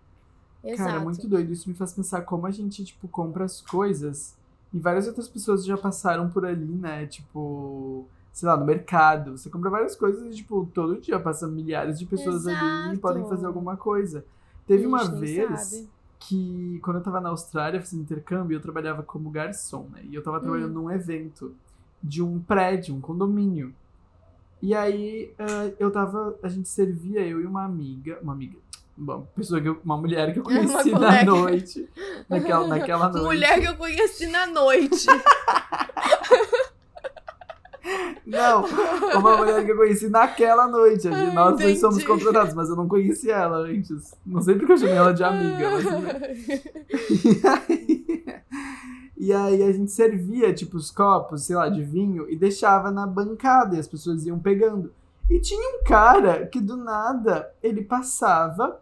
Exato. 0.64 0.90
Cara, 0.90 1.00
muito 1.00 1.28
doido. 1.28 1.54
Isso 1.54 1.70
me 1.70 1.76
faz 1.76 1.94
pensar 1.94 2.22
como 2.24 2.46
a 2.46 2.52
gente, 2.52 2.84
tipo, 2.84 3.08
compra 3.08 3.46
as 3.46 3.62
coisas 3.62 4.36
e 4.74 4.80
várias 4.80 5.08
outras 5.08 5.30
pessoas 5.30 5.66
já 5.66 5.78
passaram 5.78 6.30
por 6.30 6.46
ali, 6.46 6.66
né? 6.66 7.06
Tipo, 7.08 8.06
sei 8.38 8.48
lá, 8.48 8.56
no 8.56 8.64
mercado. 8.64 9.36
Você 9.36 9.50
compra 9.50 9.68
várias 9.68 9.96
coisas 9.96 10.24
e, 10.28 10.36
tipo, 10.36 10.70
todo 10.72 11.02
dia 11.02 11.20
passam 11.20 11.50
milhares 11.50 11.98
de 11.98 12.06
pessoas 12.06 12.46
Exato. 12.46 12.64
ali 12.64 12.96
e 12.96 13.00
podem 13.00 13.28
fazer 13.28 13.48
alguma 13.48 13.76
coisa. 13.76 14.24
Teve 14.68 14.86
uma 14.86 15.06
vez 15.06 15.60
sabe. 15.60 15.90
que, 16.20 16.80
quando 16.84 16.98
eu 16.98 17.02
tava 17.02 17.20
na 17.20 17.30
Austrália 17.30 17.82
fazendo 17.82 18.04
intercâmbio, 18.04 18.56
eu 18.56 18.62
trabalhava 18.62 19.02
como 19.02 19.32
garçom, 19.32 19.88
né? 19.92 20.02
E 20.04 20.14
eu 20.14 20.22
tava 20.22 20.40
trabalhando 20.40 20.70
hum. 20.70 20.84
num 20.84 20.92
evento 20.92 21.56
de 22.04 22.22
um 22.22 22.40
prédio, 22.40 22.94
um 22.94 23.02
condomínio. 23.02 23.74
E 24.62 24.76
aí 24.76 25.34
uh, 25.40 25.76
eu 25.80 25.90
tava. 25.90 26.38
A 26.44 26.48
gente 26.48 26.70
servia, 26.70 27.26
eu 27.26 27.42
e 27.42 27.46
uma 27.48 27.66
amiga. 27.66 28.20
Uma 28.22 28.34
amiga 28.34 28.60
uma 28.96 29.22
pessoa 29.36 29.62
que 29.62 29.68
eu, 29.68 29.80
uma 29.86 29.98
mulher 29.98 30.34
que 30.34 30.40
eu 30.40 30.44
conheci 30.46 30.92
na 30.92 31.24
noite. 31.24 31.88
Naquela, 32.30 32.68
naquela 32.68 33.10
noite. 33.14 33.26
Mulher 33.26 33.60
que 33.60 33.68
eu 33.68 33.76
conheci 33.76 34.28
na 34.28 34.48
noite. 34.48 35.08
Não, 38.28 38.66
uma 39.18 39.38
mulher 39.38 39.66
que 39.66 39.72
eu 39.72 39.78
conheci 39.78 40.10
naquela 40.10 40.68
noite. 40.68 41.08
Ai, 41.08 41.34
nós 41.34 41.54
entendi. 41.54 41.64
dois 41.64 41.80
somos 41.80 42.04
contratados, 42.04 42.54
mas 42.54 42.70
eu 42.70 42.76
não 42.76 42.88
conheci 42.88 43.32
ela 43.32 43.60
antes. 43.60 44.14
Não 44.26 44.42
sei 44.42 44.56
porque 44.56 44.74
eu 44.74 44.78
chamei 44.78 44.96
ela 44.96 45.14
de 45.14 45.24
amiga, 45.24 45.72
mas. 45.72 45.86
e, 47.26 47.48
aí, 47.48 48.26
e 49.18 49.34
aí 49.34 49.64
a 49.64 49.72
gente 49.72 49.92
servia, 49.92 50.54
tipo, 50.54 50.76
os 50.76 50.92
copos, 50.92 51.44
sei 51.44 51.56
lá, 51.56 51.70
de 51.70 51.82
vinho 51.82 52.30
e 52.30 52.36
deixava 52.36 52.92
na 52.92 53.08
bancada 53.08 53.78
e 53.78 53.80
as 53.80 53.88
pessoas 53.88 54.26
iam 54.26 54.38
pegando. 54.38 54.92
E 55.30 55.40
tinha 55.40 55.80
um 55.80 55.84
cara 55.84 56.46
que 56.48 56.60
do 56.60 56.76
nada 56.76 57.50
ele 57.64 57.82
passava 57.82 58.80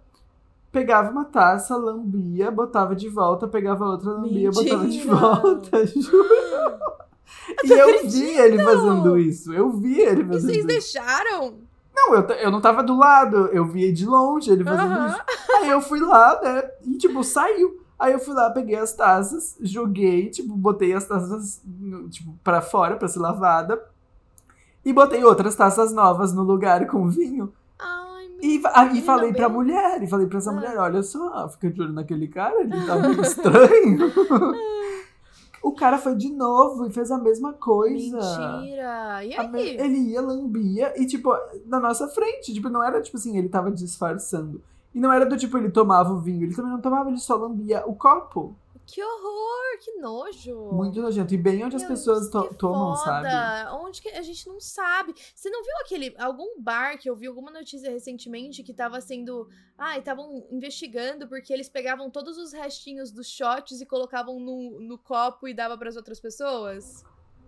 pegava 0.75 1.09
uma 1.09 1.23
taça, 1.23 1.77
lambia, 1.77 2.51
botava 2.51 2.93
de 2.93 3.07
volta, 3.07 3.47
pegava 3.47 3.85
outra, 3.85 4.11
lambia, 4.11 4.49
Mentira. 4.49 4.75
botava 4.75 4.89
de 4.89 5.07
volta, 5.07 5.87
juro. 5.87 7.04
E 7.63 7.71
eu 7.71 8.07
vi 8.07 8.37
ele 8.37 8.63
fazendo 8.63 9.17
isso. 9.17 9.53
Eu 9.53 9.71
vi 9.71 9.99
ele 9.99 10.23
fazendo 10.23 10.35
isso. 10.35 10.37
E 10.37 10.41
vocês 10.41 10.57
isso. 10.57 10.67
deixaram? 10.67 11.59
Não, 11.95 12.13
eu, 12.13 12.21
eu 12.21 12.51
não 12.51 12.59
tava 12.59 12.83
do 12.83 12.97
lado, 12.97 13.47
eu 13.47 13.65
vi 13.65 13.91
de 13.91 14.05
longe 14.05 14.51
ele 14.51 14.63
fazendo 14.63 15.07
isso. 15.07 15.21
Aí 15.57 15.69
eu 15.69 15.81
fui 15.81 15.99
lá, 15.99 16.39
né, 16.41 16.69
e 16.83 16.97
tipo, 16.97 17.23
saiu. 17.23 17.81
Aí 17.97 18.11
eu 18.11 18.19
fui 18.19 18.33
lá, 18.33 18.49
peguei 18.49 18.75
as 18.75 18.93
taças, 18.93 19.55
joguei, 19.61 20.29
tipo, 20.29 20.53
botei 20.55 20.93
as 20.93 21.05
taças, 21.05 21.61
tipo, 22.09 22.37
pra 22.43 22.61
fora, 22.61 22.97
pra 22.97 23.07
ser 23.07 23.19
lavada. 23.19 23.81
E 24.83 24.91
botei 24.91 25.23
outras 25.23 25.55
taças 25.55 25.93
novas 25.93 26.33
no 26.33 26.43
lugar 26.43 26.85
com 26.87 27.09
vinho. 27.09 27.53
E, 28.41 28.61
e 28.93 29.01
falei 29.01 29.33
pra 29.33 29.49
mulher, 29.49 30.03
e 30.03 30.07
falei 30.07 30.27
pra 30.27 30.37
essa 30.37 30.51
ah. 30.51 30.53
mulher, 30.53 30.77
olha 30.77 31.01
só, 31.01 31.49
fica 31.49 31.71
de 31.71 31.81
olho 31.81 31.93
naquele 31.93 32.27
cara, 32.27 32.61
ele 32.61 32.85
tá 32.85 32.95
meio 32.97 33.19
estranho. 33.21 34.11
O 35.65 35.71
cara 35.71 35.97
foi 35.97 36.15
de 36.15 36.29
novo 36.29 36.85
e 36.85 36.91
fez 36.91 37.09
a 37.09 37.17
mesma 37.17 37.51
coisa. 37.53 38.17
Mentira! 38.17 39.25
E 39.25 39.33
aí? 39.33 39.77
ele 39.77 39.97
ia, 40.11 40.21
lambia, 40.21 40.93
e 40.95 41.07
tipo, 41.07 41.35
na 41.65 41.79
nossa 41.79 42.07
frente. 42.07 42.53
Tipo, 42.53 42.69
não 42.69 42.83
era 42.83 43.01
tipo 43.01 43.17
assim, 43.17 43.35
ele 43.35 43.49
tava 43.49 43.71
disfarçando. 43.71 44.61
E 44.93 44.99
não 44.99 45.11
era 45.11 45.25
do 45.25 45.35
tipo, 45.35 45.57
ele 45.57 45.71
tomava 45.71 46.13
o 46.13 46.19
vinho, 46.19 46.43
ele 46.43 46.55
também 46.55 46.71
não 46.71 46.79
tomava, 46.79 47.09
ele 47.09 47.17
só 47.17 47.35
lambia 47.35 47.83
o 47.87 47.95
copo. 47.95 48.55
Que 48.85 49.03
horror, 49.03 49.79
que 49.81 49.91
nojo. 49.93 50.71
Muito 50.71 51.01
nojento. 51.01 51.33
E 51.33 51.37
bem 51.37 51.63
onde 51.63 51.75
Meu, 51.75 51.83
as 51.83 51.87
pessoas 51.87 52.29
to 52.29 52.53
tomam, 52.55 52.95
foda. 52.95 53.29
sabe? 53.29 53.75
Onde 53.83 54.01
que 54.01 54.09
a 54.09 54.21
gente 54.21 54.47
não 54.47 54.59
sabe. 54.59 55.13
Você 55.33 55.49
não 55.49 55.63
viu 55.63 55.73
aquele. 55.81 56.15
Algum 56.17 56.61
bar 56.61 56.97
que 56.99 57.09
eu 57.09 57.15
vi 57.15 57.27
alguma 57.27 57.49
notícia 57.51 57.89
recentemente 57.89 58.63
que 58.63 58.73
tava 58.73 59.01
sendo. 59.01 59.49
Ah, 59.77 59.97
estavam 59.97 60.45
investigando 60.51 61.27
porque 61.27 61.51
eles 61.51 61.67
pegavam 61.67 62.09
todos 62.09 62.37
os 62.37 62.53
restinhos 62.53 63.11
dos 63.11 63.27
shots 63.27 63.81
e 63.81 63.85
colocavam 63.85 64.39
no, 64.39 64.79
no 64.79 64.97
copo 64.97 65.47
e 65.47 65.53
dava 65.53 65.77
para 65.77 65.89
as 65.89 65.95
outras 65.95 66.19
pessoas? 66.19 67.03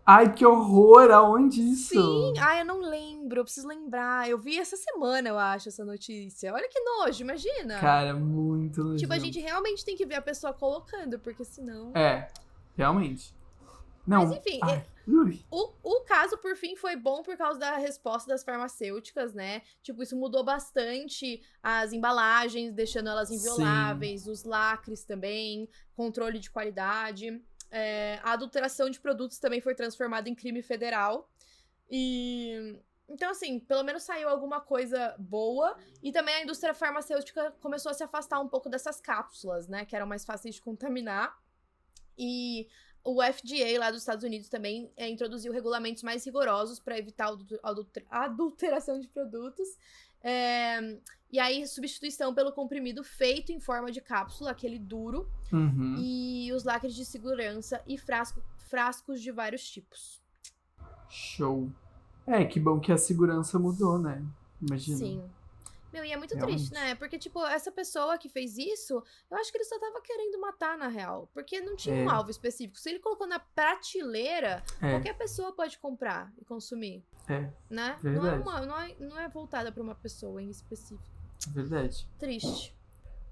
Ai, 0.10 0.34
que 0.34 0.46
horror! 0.46 1.12
Aonde 1.12 1.62
isso? 1.62 1.90
Sim, 1.90 2.40
ai, 2.40 2.62
eu 2.62 2.66
não 2.66 2.80
lembro, 2.80 3.42
eu 3.42 3.44
preciso 3.44 3.68
lembrar. 3.68 4.30
Eu 4.30 4.38
vi 4.38 4.58
essa 4.58 4.78
semana, 4.78 5.28
eu 5.28 5.38
acho, 5.38 5.68
essa 5.68 5.84
notícia. 5.84 6.54
Olha 6.54 6.70
que 6.70 6.80
nojo, 6.80 7.22
imagina. 7.22 7.78
Cara, 7.78 8.14
muito 8.14 8.82
nojo. 8.82 8.98
Tipo, 8.98 9.12
a 9.12 9.20
gente 9.20 9.38
realmente 9.38 9.84
tem 9.84 9.98
que 9.98 10.06
ver 10.06 10.16
a 10.16 10.22
pessoa 10.22 10.54
colocando, 10.54 11.20
porque 11.20 11.44
senão. 11.44 11.92
É, 11.94 12.30
realmente. 12.78 13.36
Não. 14.08 14.26
Mas 14.26 14.38
enfim, 14.38 14.60
ai, 14.64 14.86
o, 15.50 15.72
o 15.84 16.02
caso, 16.06 16.38
por 16.38 16.56
fim, 16.56 16.76
foi 16.76 16.96
bom 16.96 17.22
por 17.22 17.36
causa 17.36 17.60
da 17.60 17.78
resposta 17.78 18.30
das 18.30 18.44
farmacêuticas, 18.44 19.34
né? 19.34 19.62
Tipo, 19.82 20.04
isso 20.04 20.16
mudou 20.16 20.44
bastante 20.44 21.42
as 21.62 21.92
embalagens, 21.92 22.74
deixando 22.74 23.10
elas 23.10 23.32
invioláveis, 23.32 24.22
Sim. 24.22 24.32
os 24.32 24.44
lacres 24.44 25.04
também, 25.04 25.68
controle 25.96 26.40
de 26.40 26.50
qualidade. 26.50 27.42
É, 27.70 28.20
a 28.24 28.34
adulteração 28.34 28.90
de 28.90 29.00
produtos 29.00 29.40
também 29.40 29.62
foi 29.62 29.76
transformada 29.76 30.30
em 30.30 30.36
crime 30.36 30.62
federal. 30.62 31.30
E. 31.90 32.80
Então, 33.10 33.32
assim, 33.32 33.58
pelo 33.58 33.84
menos 33.84 34.04
saiu 34.04 34.28
alguma 34.28 34.60
coisa 34.60 35.16
boa. 35.18 35.78
E 36.04 36.12
também 36.12 36.36
a 36.36 36.44
indústria 36.44 36.74
farmacêutica 36.74 37.52
começou 37.62 37.90
a 37.90 37.94
se 37.94 38.04
afastar 38.04 38.40
um 38.40 38.50
pouco 38.50 38.70
dessas 38.70 39.00
cápsulas, 39.00 39.68
né? 39.68 39.86
Que 39.86 39.96
eram 39.96 40.06
mais 40.06 40.26
fáceis 40.26 40.56
de 40.56 40.62
contaminar. 40.62 41.38
E 42.18 42.68
o 43.08 43.22
FDA 43.24 43.80
lá 43.80 43.90
dos 43.90 44.02
Estados 44.02 44.26
Unidos 44.26 44.50
também 44.50 44.92
é, 44.98 45.08
introduziu 45.08 45.54
regulamentos 45.54 46.04
mais 46.04 46.26
rigorosos 46.26 46.78
para 46.78 46.98
evitar 46.98 47.34
a 48.10 48.26
adulteração 48.26 49.00
de 49.00 49.08
produtos. 49.08 49.78
É, 50.24 50.98
e 51.32 51.40
aí, 51.40 51.68
substituição 51.68 52.34
pelo 52.34 52.52
comprimido 52.52 53.04
feito 53.04 53.52
em 53.52 53.60
forma 53.60 53.92
de 53.92 54.02
cápsula, 54.02 54.52
aquele 54.52 54.80
duro. 54.80 55.30
Uhum. 55.52 55.96
E 56.00 56.52
os 56.54 56.64
lacres 56.64 56.94
de 56.96 57.06
segurança 57.06 57.82
e 57.86 57.98
frasco, 57.98 58.42
frascos 58.70 59.22
de 59.22 59.32
vários 59.32 59.70
tipos. 59.70 60.22
Show. 61.10 61.70
É, 62.26 62.44
que 62.46 62.60
bom 62.60 62.80
que 62.80 62.92
a 62.92 62.98
segurança 62.98 63.58
mudou, 63.58 63.98
né? 63.98 64.26
Imagina. 64.62 64.98
Sim. 64.98 65.24
Meu, 65.98 66.06
e 66.06 66.12
é 66.12 66.18
muito 66.18 66.36
Realmente. 66.36 66.58
triste, 66.58 66.74
né? 66.74 66.94
Porque, 66.94 67.18
tipo, 67.18 67.44
essa 67.48 67.72
pessoa 67.72 68.20
que 68.20 68.30
fez 68.30 68.56
isso, 68.56 69.02
eu 69.32 69.38
acho 69.38 69.52
que 69.52 69.58
ele 69.58 69.66
só 69.66 69.80
tava 69.80 70.00
querendo 70.02 70.40
matar, 70.40 70.78
na 70.78 70.88
real. 70.88 71.28
Porque 71.34 71.60
não 71.60 71.76
tinha 71.76 71.96
é. 71.96 72.06
um 72.06 72.10
alvo 72.10 72.30
específico. 72.30 72.78
Se 72.78 72.90
ele 72.90 73.00
colocou 73.00 73.28
na 73.28 73.40
prateleira, 73.40 74.64
é. 74.80 74.92
qualquer 74.92 75.18
pessoa 75.18 75.52
pode 75.52 75.80
comprar 75.80 76.32
e 76.38 76.46
consumir. 76.46 77.04
É. 77.28 77.50
Né? 77.68 77.98
Verdade. 78.00 78.26
Não 78.26 78.28
é, 78.28 78.36
uma, 78.36 78.66
não, 78.66 78.80
é, 78.80 78.96
não 79.00 79.20
é 79.20 79.28
voltada 79.28 79.72
pra 79.72 79.82
uma 79.82 79.96
pessoa 79.96 80.40
em 80.40 80.52
específico. 80.52 81.10
Verdade. 81.50 82.08
Triste. 82.20 82.78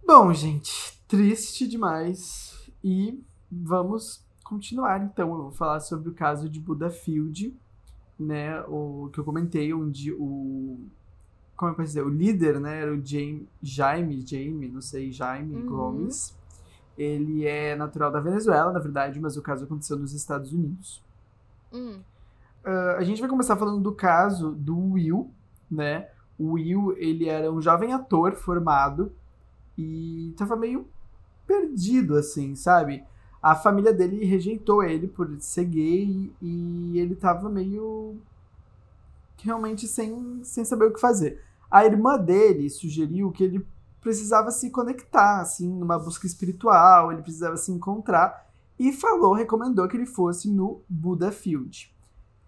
Bom, 0.03 0.33
gente, 0.33 0.99
triste 1.07 1.67
demais. 1.67 2.71
E 2.83 3.23
vamos 3.51 4.25
continuar, 4.43 5.03
então. 5.03 5.29
Eu 5.29 5.43
vou 5.43 5.51
falar 5.51 5.79
sobre 5.81 6.09
o 6.09 6.13
caso 6.13 6.49
de 6.49 6.59
Budafield, 6.59 7.55
né? 8.19 8.59
O 8.61 9.09
que 9.13 9.19
eu 9.19 9.23
comentei, 9.23 9.71
onde 9.71 10.11
o. 10.13 10.87
Como 11.55 11.71
eu 11.71 11.75
posso 11.75 11.87
dizer? 11.87 12.03
O 12.03 12.09
líder, 12.09 12.59
né? 12.59 12.81
Era 12.81 12.93
o 12.93 13.01
Jaime, 13.03 13.47
Jaime, 13.61 14.25
Jaime 14.25 14.67
não 14.67 14.81
sei, 14.81 15.11
Jaime 15.11 15.55
uhum. 15.55 15.65
Gomes. 15.65 16.35
Ele 16.97 17.45
é 17.45 17.75
natural 17.75 18.11
da 18.11 18.19
Venezuela, 18.19 18.71
na 18.71 18.79
verdade, 18.79 19.19
mas 19.19 19.35
o 19.37 19.41
caso 19.41 19.65
aconteceu 19.65 19.97
nos 19.97 20.13
Estados 20.13 20.53
Unidos. 20.53 21.03
Uhum. 21.71 21.99
Uh, 22.65 22.97
a 22.97 23.03
gente 23.03 23.21
vai 23.21 23.29
começar 23.29 23.55
falando 23.55 23.81
do 23.81 23.91
caso 23.91 24.51
do 24.51 24.93
Will, 24.93 25.29
né? 25.69 26.09
O 26.37 26.53
Will, 26.53 26.95
ele 26.97 27.29
era 27.29 27.51
um 27.51 27.61
jovem 27.61 27.93
ator 27.93 28.33
formado 28.35 29.11
e 29.77 30.33
tava 30.37 30.55
meio 30.55 30.87
perdido, 31.45 32.15
assim, 32.15 32.55
sabe? 32.55 33.03
A 33.41 33.55
família 33.55 33.93
dele 33.93 34.25
rejeitou 34.25 34.83
ele 34.83 35.07
por 35.07 35.29
ser 35.39 35.65
gay 35.65 36.31
e 36.41 36.97
ele 36.97 37.15
tava 37.15 37.49
meio 37.49 38.15
realmente 39.45 39.87
sem, 39.87 40.43
sem 40.43 40.65
saber 40.65 40.85
o 40.85 40.93
que 40.93 40.99
fazer. 40.99 41.41
A 41.69 41.85
irmã 41.85 42.17
dele 42.17 42.69
sugeriu 42.69 43.31
que 43.31 43.43
ele 43.43 43.65
precisava 44.01 44.51
se 44.51 44.69
conectar, 44.69 45.39
assim, 45.39 45.67
numa 45.67 45.97
busca 45.97 46.27
espiritual, 46.27 47.11
ele 47.11 47.21
precisava 47.21 47.55
se 47.57 47.71
encontrar 47.71 48.45
e 48.77 48.91
falou, 48.91 49.33
recomendou 49.33 49.87
que 49.87 49.95
ele 49.95 50.05
fosse 50.05 50.49
no 50.49 50.81
Buddha 50.89 51.31
Field, 51.31 51.93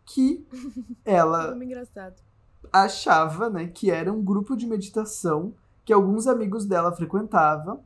que 0.05 0.45
ela 1.05 1.57
achava, 2.71 3.49
né, 3.49 3.67
que 3.67 3.89
era 3.89 4.11
um 4.11 4.21
grupo 4.21 4.55
de 4.55 4.67
meditação 4.67 5.53
que 5.85 5.93
alguns 5.93 6.27
amigos 6.27 6.65
dela 6.65 6.91
frequentavam, 6.91 7.79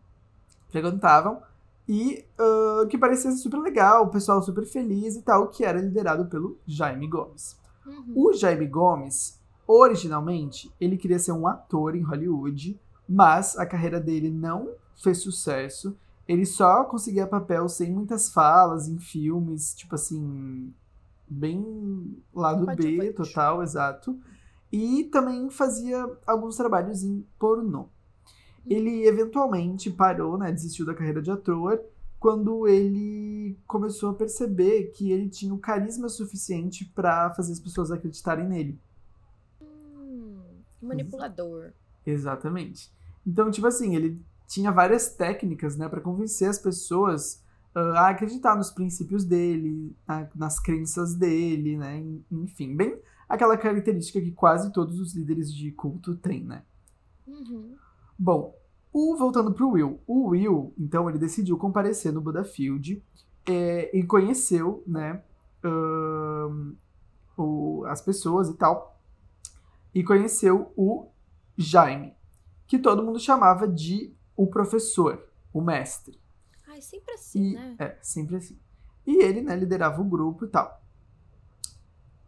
frequentavam 0.70 1.42
e 1.88 2.26
uh, 2.40 2.88
que 2.88 2.98
parecia 2.98 3.32
super 3.32 3.60
legal, 3.60 4.06
o 4.06 4.10
pessoal 4.10 4.42
super 4.42 4.66
feliz 4.66 5.16
e 5.16 5.22
tal, 5.22 5.50
que 5.50 5.64
era 5.64 5.80
liderado 5.80 6.26
pelo 6.26 6.58
Jaime 6.66 7.08
Gomes. 7.08 7.61
Uhum. 7.92 8.14
O 8.16 8.34
Jaime 8.34 8.68
Gomes, 8.68 9.40
originalmente, 9.68 10.72
ele 10.80 10.98
queria 10.98 11.20
ser 11.20 11.34
um 11.34 11.46
ator 11.46 11.96
em 11.96 12.02
Hollywood, 12.02 12.80
mas 13.08 13.58
a 13.58 13.66
carreira 13.66 14.00
dele 14.00 14.30
não 14.30 14.70
fez 14.96 15.18
sucesso. 15.20 15.98
Ele 16.28 16.46
só 16.46 16.86
conseguia 16.86 17.28
papel 17.28 17.68
sem 17.68 17.92
muitas 17.92 18.32
falas 18.32 18.88
em 18.88 18.98
filmes, 19.00 19.74
tipo 19.76 19.96
assim, 19.96 20.74
bem 21.28 22.16
lado 22.34 22.66
B, 22.76 23.12
total, 23.14 23.62
exato. 23.62 24.18
E 24.72 25.06
também 25.06 25.50
fazia 25.50 26.10
alguns 26.26 26.56
trabalhos 26.56 27.04
em 27.04 27.26
pornô. 27.38 27.88
Ele 28.66 29.06
eventualmente 29.06 29.90
parou, 29.90 30.38
né, 30.38 30.52
desistiu 30.52 30.86
da 30.86 30.94
carreira 30.94 31.22
de 31.22 31.32
ator, 31.32 31.82
quando 32.22 32.68
ele 32.68 33.58
começou 33.66 34.12
a 34.12 34.14
perceber 34.14 34.92
que 34.92 35.12
ele 35.12 35.28
tinha 35.28 35.52
o 35.52 35.58
carisma 35.58 36.08
suficiente 36.08 36.86
para 36.86 37.34
fazer 37.34 37.52
as 37.52 37.60
pessoas 37.60 37.90
acreditarem 37.90 38.48
nele. 38.48 38.80
Hum, 39.60 40.40
manipulador. 40.80 41.72
Exatamente. 42.06 42.94
Então, 43.26 43.50
tipo 43.50 43.66
assim, 43.66 43.96
ele 43.96 44.22
tinha 44.48 44.72
várias 44.72 45.10
técnicas, 45.16 45.76
né, 45.76 45.90
para 45.90 46.00
convencer 46.00 46.48
as 46.48 46.60
pessoas 46.60 47.44
uh, 47.76 47.98
a 47.98 48.10
acreditar 48.10 48.56
nos 48.56 48.70
princípios 48.70 49.26
dele, 49.26 49.96
a, 50.08 50.28
nas 50.36 50.60
crenças 50.60 51.16
dele, 51.16 51.76
né, 51.76 52.06
enfim, 52.32 52.76
bem 52.76 53.02
aquela 53.28 53.58
característica 53.58 54.22
que 54.22 54.32
quase 54.32 54.72
todos 54.72 55.00
os 55.00 55.16
líderes 55.16 55.52
de 55.52 55.72
culto 55.72 56.16
têm, 56.16 56.44
né? 56.44 56.62
Uhum. 57.26 57.76
Bom, 58.20 58.56
o, 58.94 59.16
voltando 59.16 59.54
pro 59.54 59.72
Will. 59.72 60.02
O 60.06 60.30
Will, 60.30 60.74
então, 60.78 61.10
ele 61.10 61.18
decidiu 61.18 61.58
comparecer 61.58 62.12
no 62.12 62.22
Buddha 62.22 62.44
Field 62.44 63.04
é, 63.50 63.98
e 63.98 64.04
conheceu, 64.04 64.84
né, 64.86 65.24
um, 65.64 66.76
o, 67.38 67.86
as 67.86 68.02
pessoas 68.02 68.50
e 68.50 68.54
tal. 68.56 69.00
E 69.94 70.04
conheceu 70.04 70.72
o 70.76 71.08
Jaime, 71.58 72.14
que 72.68 72.80
todo 72.80 73.04
mundo 73.04 73.20
chamava 73.20 73.68
de 73.68 74.14
o 74.36 74.48
professor, 74.48 75.26
o 75.54 75.62
mestre. 75.62 76.20
Ai, 76.68 76.82
sempre 76.82 77.14
assim, 77.14 77.52
e, 77.52 77.54
né? 77.54 77.76
É, 77.78 77.98
sempre 78.02 78.36
assim. 78.38 78.58
E 79.06 79.22
ele, 79.24 79.42
né, 79.42 79.56
liderava 79.56 80.02
o 80.02 80.06
grupo 80.06 80.46
e 80.46 80.48
tal. 80.48 80.81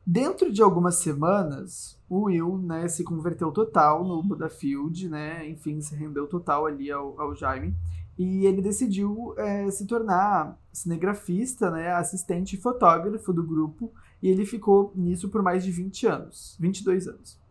Dentro 0.05 0.51
de 0.51 0.61
algumas 0.61 0.95
semanas, 0.95 1.97
o 2.09 2.23
Will, 2.23 2.57
né, 2.57 2.89
se 2.89 3.05
converteu 3.05 3.51
total 3.51 4.03
no 4.03 4.21
Budafield, 4.21 5.07
né, 5.07 5.47
enfim, 5.47 5.79
se 5.79 5.95
rendeu 5.95 6.27
total 6.27 6.65
ali 6.65 6.91
ao, 6.91 7.19
ao 7.19 7.33
Jaime, 7.33 7.73
e 8.17 8.45
ele 8.45 8.61
decidiu 8.61 9.33
é, 9.37 9.71
se 9.71 9.87
tornar 9.87 10.59
cinegrafista, 10.73 11.71
né, 11.71 11.93
assistente 11.93 12.57
e 12.57 12.61
fotógrafo 12.61 13.31
do 13.31 13.43
grupo, 13.43 13.93
e 14.21 14.27
ele 14.27 14.45
ficou 14.45 14.91
nisso 14.93 15.29
por 15.29 15.41
mais 15.41 15.63
de 15.63 15.71
20 15.71 16.05
anos, 16.05 16.57
22 16.59 17.07
anos. 17.07 17.41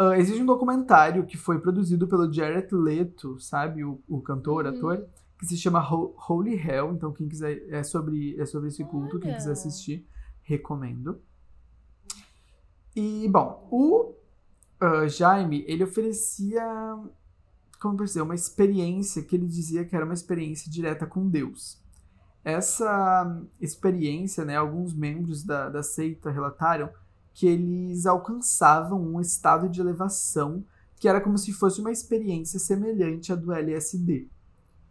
Uh, 0.00 0.14
existe 0.14 0.42
um 0.42 0.46
documentário 0.46 1.26
que 1.26 1.36
foi 1.36 1.60
produzido 1.60 2.08
pelo 2.08 2.32
Jared 2.32 2.74
Leto, 2.74 3.38
sabe, 3.38 3.84
o, 3.84 4.00
o 4.08 4.22
cantor, 4.22 4.64
uhum. 4.64 4.70
ator, 4.70 5.06
que 5.38 5.44
se 5.44 5.56
chama 5.58 5.86
Holy 6.28 6.54
Hell, 6.54 6.94
então 6.94 7.12
quem 7.12 7.28
quiser, 7.28 7.62
é 7.68 7.82
sobre, 7.82 8.40
é 8.40 8.46
sobre 8.46 8.68
esse 8.68 8.82
culto, 8.84 9.16
Olha. 9.16 9.20
quem 9.20 9.34
quiser 9.34 9.52
assistir 9.52 10.04
recomendo. 10.44 11.20
E, 12.94 13.28
bom, 13.28 13.66
o 13.70 14.14
uh, 14.84 15.08
Jaime, 15.08 15.64
ele 15.66 15.82
oferecia, 15.82 16.62
como 17.80 17.96
dizer, 18.04 18.22
uma 18.22 18.34
experiência 18.34 19.22
que 19.22 19.34
ele 19.34 19.48
dizia 19.48 19.84
que 19.84 19.96
era 19.96 20.04
uma 20.04 20.14
experiência 20.14 20.70
direta 20.70 21.06
com 21.06 21.28
Deus. 21.28 21.82
Essa 22.44 23.42
experiência, 23.60 24.44
né, 24.44 24.56
alguns 24.56 24.94
membros 24.94 25.42
da, 25.42 25.68
da 25.70 25.82
seita 25.82 26.30
relataram 26.30 26.90
que 27.32 27.46
eles 27.46 28.06
alcançavam 28.06 29.00
um 29.00 29.20
estado 29.20 29.68
de 29.68 29.80
elevação 29.80 30.64
que 31.00 31.08
era 31.08 31.20
como 31.20 31.36
se 31.36 31.52
fosse 31.52 31.80
uma 31.80 31.90
experiência 31.90 32.58
semelhante 32.58 33.32
à 33.32 33.36
do 33.36 33.52
LSD. 33.52 34.28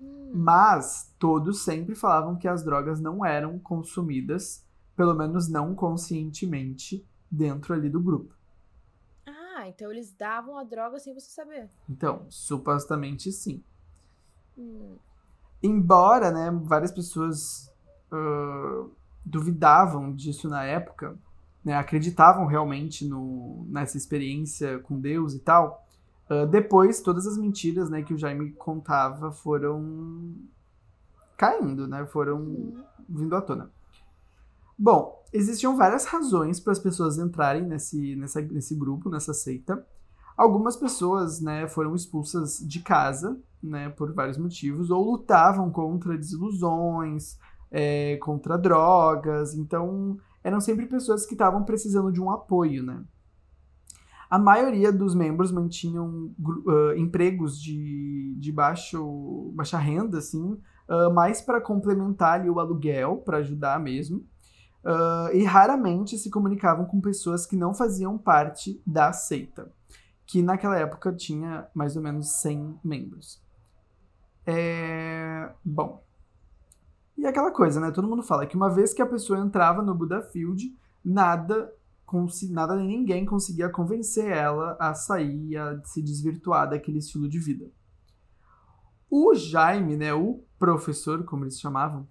Hum. 0.01 0.31
Mas 0.33 1.13
todos 1.17 1.63
sempre 1.63 1.95
falavam 1.95 2.35
que 2.35 2.47
as 2.47 2.63
drogas 2.63 2.99
não 2.99 3.25
eram 3.25 3.57
consumidas 3.59 4.65
pelo 4.95 5.13
menos 5.13 5.47
não 5.47 5.73
conscientemente, 5.73 7.05
dentro 7.29 7.73
ali 7.73 7.89
do 7.89 7.99
grupo. 7.99 8.33
Ah, 9.25 9.67
então 9.67 9.91
eles 9.91 10.11
davam 10.13 10.57
a 10.57 10.63
droga 10.63 10.99
sem 10.99 11.13
você 11.13 11.29
saber. 11.29 11.69
Então, 11.89 12.25
supostamente 12.29 13.31
sim. 13.31 13.63
Hum. 14.57 14.95
Embora, 15.61 16.31
né, 16.31 16.51
várias 16.63 16.91
pessoas 16.91 17.73
uh, 18.11 18.91
duvidavam 19.25 20.13
disso 20.13 20.47
na 20.47 20.63
época, 20.63 21.17
né, 21.63 21.75
acreditavam 21.75 22.45
realmente 22.45 23.07
no, 23.07 23.65
nessa 23.69 23.97
experiência 23.97 24.79
com 24.79 24.99
Deus 24.99 25.33
e 25.33 25.39
tal, 25.39 25.87
uh, 26.29 26.45
depois 26.45 27.01
todas 27.01 27.25
as 27.25 27.37
mentiras 27.37 27.89
né, 27.89 28.03
que 28.03 28.13
o 28.13 28.17
Jaime 28.17 28.51
contava 28.51 29.31
foram 29.31 30.35
caindo, 31.37 31.87
né, 31.87 32.05
foram 32.05 32.41
hum. 32.41 32.83
vindo 33.07 33.35
à 33.35 33.41
tona. 33.41 33.71
Bom, 34.83 35.23
existiam 35.31 35.77
várias 35.77 36.03
razões 36.03 36.59
para 36.59 36.73
as 36.73 36.79
pessoas 36.79 37.17
entrarem 37.17 37.63
nesse, 37.63 38.17
nessa, 38.17 38.41
nesse 38.41 38.75
grupo, 38.75 39.09
nessa 39.09 39.33
seita. 39.33 39.81
Algumas 40.35 40.75
pessoas, 40.75 41.39
né, 41.39 41.69
foram 41.69 41.95
expulsas 41.95 42.57
de 42.59 42.81
casa, 42.81 43.41
né, 43.63 43.87
por 43.87 44.13
vários 44.13 44.37
motivos, 44.37 44.89
ou 44.89 45.11
lutavam 45.11 45.71
contra 45.71 46.17
desilusões, 46.17 47.37
é, 47.71 48.17
contra 48.17 48.57
drogas. 48.57 49.55
Então, 49.55 50.17
eram 50.43 50.59
sempre 50.59 50.85
pessoas 50.85 51.25
que 51.25 51.33
estavam 51.33 51.63
precisando 51.63 52.11
de 52.11 52.19
um 52.19 52.29
apoio, 52.29 52.83
né? 52.83 53.01
A 54.29 54.37
maioria 54.37 54.91
dos 54.91 55.15
membros 55.15 55.49
mantinham 55.49 56.35
uh, 56.37 56.93
empregos 56.97 57.57
de, 57.57 58.35
de 58.37 58.51
baixo, 58.51 59.53
baixa 59.55 59.77
renda, 59.77 60.17
assim, 60.17 60.59
uh, 60.89 61.13
mais 61.13 61.39
para 61.39 61.61
complementar 61.61 62.41
ali, 62.41 62.49
o 62.49 62.59
aluguel, 62.59 63.19
para 63.23 63.37
ajudar 63.37 63.79
mesmo. 63.79 64.25
Uh, 64.83 65.33
e 65.33 65.43
raramente 65.45 66.17
se 66.17 66.29
comunicavam 66.29 66.85
com 66.85 66.99
pessoas 66.99 67.45
que 67.45 67.55
não 67.55 67.73
faziam 67.73 68.17
parte 68.17 68.81
da 68.85 69.13
seita, 69.13 69.71
que 70.25 70.41
naquela 70.41 70.77
época 70.77 71.13
tinha 71.13 71.67
mais 71.73 71.95
ou 71.95 72.01
menos 72.01 72.41
100 72.41 72.79
membros. 72.83 73.41
É... 74.45 75.49
Bom. 75.63 76.03
E 77.17 77.25
aquela 77.25 77.51
coisa, 77.51 77.79
né? 77.79 77.91
Todo 77.91 78.07
mundo 78.07 78.23
fala 78.23 78.45
que 78.45 78.57
uma 78.57 78.69
vez 78.69 78.93
que 78.93 79.01
a 79.01 79.05
pessoa 79.05 79.39
entrava 79.39 79.81
no 79.81 79.95
Buddha 79.95 80.21
Field, 80.21 80.75
nada 81.03 81.71
nada 82.51 82.75
nem 82.75 82.87
ninguém 82.87 83.25
conseguia 83.25 83.69
convencer 83.69 84.31
ela 84.31 84.77
a 84.79 84.93
sair, 84.93 85.57
a 85.57 85.83
se 85.83 86.01
desvirtuar 86.01 86.69
daquele 86.69 86.99
estilo 86.99 87.27
de 87.27 87.39
vida. 87.39 87.71
O 89.09 89.33
Jaime, 89.33 89.95
né, 89.95 90.13
o 90.13 90.43
professor, 90.59 91.23
como 91.23 91.43
eles 91.43 91.59
chamavam, 91.59 92.07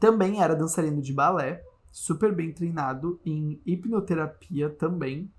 também 0.00 0.42
era 0.42 0.56
dançarino 0.56 1.00
de 1.00 1.12
balé, 1.12 1.62
super 1.90 2.34
bem 2.34 2.52
treinado 2.52 3.20
em 3.24 3.60
hipnoterapia 3.64 4.70
também. 4.70 5.30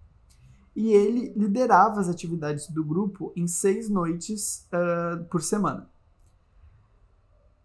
E 0.75 0.93
ele 0.93 1.33
liderava 1.35 1.99
as 1.99 2.07
atividades 2.07 2.69
do 2.69 2.83
grupo 2.83 3.33
em 3.35 3.47
seis 3.47 3.89
noites 3.89 4.67
uh, 4.73 5.23
por 5.25 5.41
semana. 5.41 5.89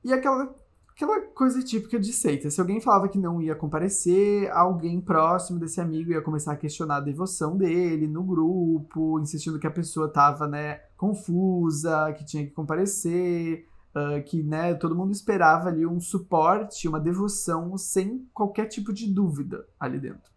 E 0.03 0.13
aquela 0.13 0.55
aquela 0.95 1.21
coisa 1.21 1.61
típica 1.61 1.99
de 1.99 2.13
seita. 2.13 2.49
Se 2.49 2.61
alguém 2.61 2.81
falava 2.81 3.09
que 3.09 3.19
não 3.19 3.43
ia 3.43 3.55
comparecer, 3.55 4.49
alguém 4.53 5.01
próximo 5.01 5.59
desse 5.59 5.81
amigo 5.81 6.13
ia 6.13 6.23
começar 6.23 6.53
a 6.53 6.57
questionar 6.57 6.97
a 6.97 7.01
devoção 7.01 7.57
dele 7.57 8.07
no 8.07 8.23
grupo, 8.23 9.19
insistindo 9.19 9.59
que 9.59 9.67
a 9.67 9.73
pessoa 9.73 10.07
estava, 10.07 10.47
né, 10.47 10.81
confusa, 10.97 12.13
que 12.17 12.25
tinha 12.25 12.45
que 12.45 12.53
comparecer, 12.53 13.67
uh, 13.95 14.23
que, 14.25 14.43
né, 14.43 14.75
todo 14.75 14.97
mundo 14.97 15.13
esperava 15.13 15.69
ali 15.69 15.87
um 15.87 16.01
suporte, 16.01 16.89
uma 16.89 17.01
devoção 17.01 17.77
sem 17.79 18.29
qualquer 18.33 18.67
tipo 18.67 18.93
de 18.93 19.13
dúvida 19.13 19.67
ali 19.79 19.99
dentro. 19.99 20.33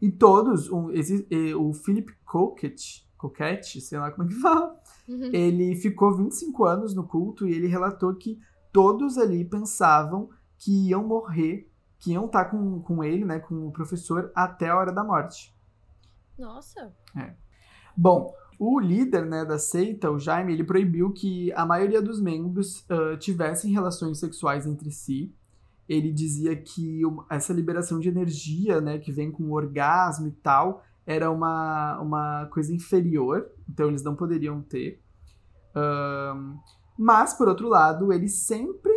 E 0.00 0.10
todos, 0.10 0.70
um, 0.70 0.90
esse, 0.90 1.26
o 1.54 1.72
Philip 1.72 2.12
Coquette, 2.24 3.08
Coquette, 3.16 3.80
sei 3.80 3.98
lá 3.98 4.10
como 4.10 4.28
é 4.28 4.32
que 4.32 4.38
fala, 4.40 4.80
uhum. 5.08 5.30
ele 5.32 5.74
ficou 5.74 6.16
25 6.16 6.64
anos 6.64 6.94
no 6.94 7.06
culto 7.06 7.46
e 7.46 7.52
ele 7.52 7.66
relatou 7.66 8.14
que 8.14 8.38
todos 8.72 9.18
ali 9.18 9.44
pensavam 9.44 10.30
que 10.56 10.88
iam 10.88 11.06
morrer, 11.06 11.70
que 11.98 12.12
iam 12.12 12.26
estar 12.26 12.46
com, 12.46 12.80
com 12.80 13.02
ele, 13.02 13.24
né, 13.24 13.40
com 13.40 13.66
o 13.66 13.72
professor, 13.72 14.30
até 14.34 14.68
a 14.68 14.76
hora 14.76 14.92
da 14.92 15.02
morte. 15.02 15.54
Nossa. 16.38 16.94
É. 17.16 17.34
Bom, 17.96 18.32
o 18.58 18.80
líder 18.80 19.24
né, 19.24 19.44
da 19.44 19.58
seita, 19.58 20.10
o 20.10 20.18
Jaime, 20.18 20.52
ele 20.52 20.64
proibiu 20.64 21.12
que 21.12 21.52
a 21.52 21.64
maioria 21.64 22.02
dos 22.02 22.20
membros 22.20 22.84
uh, 22.90 23.16
tivessem 23.18 23.72
relações 23.72 24.18
sexuais 24.18 24.66
entre 24.66 24.90
si. 24.90 25.32
Ele 25.88 26.12
dizia 26.12 26.54
que 26.56 27.02
essa 27.30 27.52
liberação 27.52 27.98
de 28.00 28.08
energia, 28.08 28.80
né, 28.80 28.98
que 28.98 29.12
vem 29.12 29.30
com 29.30 29.44
o 29.44 29.54
orgasmo 29.54 30.26
e 30.26 30.32
tal, 30.32 30.82
era 31.06 31.30
uma, 31.30 31.98
uma 32.00 32.46
coisa 32.52 32.74
inferior, 32.74 33.48
então 33.66 33.88
eles 33.88 34.02
não 34.02 34.14
poderiam 34.14 34.60
ter. 34.60 35.00
Mas, 36.98 37.32
por 37.32 37.48
outro 37.48 37.68
lado, 37.68 38.12
ele 38.12 38.28
sempre 38.28 38.92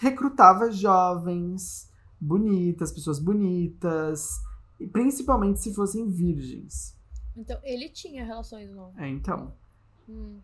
recrutava 0.00 0.70
jovens, 0.70 1.90
bonitas, 2.20 2.92
pessoas 2.92 3.18
bonitas, 3.18 4.40
principalmente 4.92 5.60
se 5.60 5.74
fossem 5.74 6.08
virgens. 6.08 6.96
Então, 7.36 7.58
ele 7.62 7.88
tinha 7.88 8.24
relações 8.24 8.70
não? 8.70 8.92
É, 8.96 9.08
então. 9.08 9.52
Hum. 10.08 10.38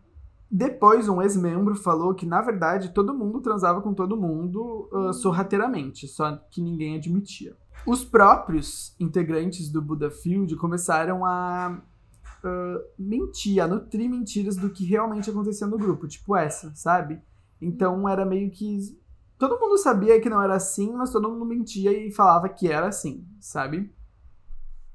Depois, 0.49 1.07
um 1.07 1.21
ex-membro 1.21 1.75
falou 1.75 2.13
que, 2.13 2.25
na 2.25 2.41
verdade, 2.41 2.89
todo 2.89 3.13
mundo 3.13 3.39
transava 3.39 3.81
com 3.81 3.93
todo 3.93 4.19
mundo 4.19 4.89
uh, 4.91 5.13
sorrateiramente, 5.13 6.09
só 6.09 6.35
que 6.51 6.61
ninguém 6.61 6.97
admitia. 6.97 7.55
Os 7.85 8.03
próprios 8.03 8.93
integrantes 8.99 9.69
do 9.69 9.81
Buddha 9.81 10.11
Field 10.11 10.55
começaram 10.57 11.25
a 11.25 11.81
uh, 12.43 12.83
mentir, 12.99 13.63
a 13.63 13.67
nutrir 13.67 14.09
mentiras 14.09 14.57
do 14.57 14.69
que 14.69 14.83
realmente 14.83 15.29
acontecia 15.29 15.65
no 15.65 15.77
grupo, 15.77 16.05
tipo 16.05 16.35
essa, 16.35 16.75
sabe? 16.75 17.21
Então 17.61 18.07
era 18.07 18.25
meio 18.25 18.51
que. 18.51 18.79
Todo 19.37 19.59
mundo 19.59 19.77
sabia 19.77 20.19
que 20.19 20.29
não 20.29 20.41
era 20.41 20.55
assim, 20.55 20.91
mas 20.91 21.11
todo 21.11 21.29
mundo 21.29 21.45
mentia 21.45 21.91
e 21.91 22.11
falava 22.11 22.49
que 22.49 22.67
era 22.67 22.87
assim, 22.87 23.25
sabe? 23.39 23.91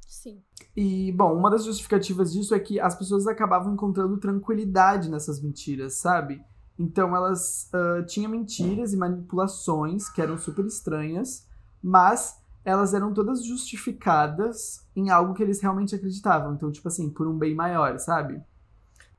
Sim. 0.07 0.41
E, 0.77 1.13
bom, 1.13 1.37
uma 1.37 1.51
das 1.51 1.65
justificativas 1.65 2.33
disso 2.33 2.55
é 2.55 2.61
que 2.61 2.79
as 2.79 2.95
pessoas 2.95 3.27
acabavam 3.27 3.75
encontrando 3.75 4.17
tranquilidade 4.19 5.11
nessas 5.11 5.43
mentiras, 5.43 5.95
sabe? 5.95 6.43
Então 6.79 7.17
elas 7.17 7.71
uh, 7.75 8.05
tinham 8.07 8.31
mentiras 8.31 8.93
e 8.93 8.97
manipulações 8.97 10.09
que 10.09 10.21
eram 10.21 10.37
super 10.39 10.65
estranhas, 10.67 11.49
mas 11.83 12.37
elas 12.65 12.93
eram 12.95 13.15
todas 13.15 13.45
justificadas 13.45 14.87
em 14.95 15.09
algo 15.11 15.35
que 15.35 15.43
eles 15.43 15.61
realmente 15.61 15.95
acreditavam. 15.95 16.55
Então, 16.55 16.71
tipo 16.71 16.89
assim, 16.89 17.09
por 17.09 17.27
um 17.27 17.39
bem 17.39 17.55
maior, 17.55 17.99
sabe? 17.99 18.43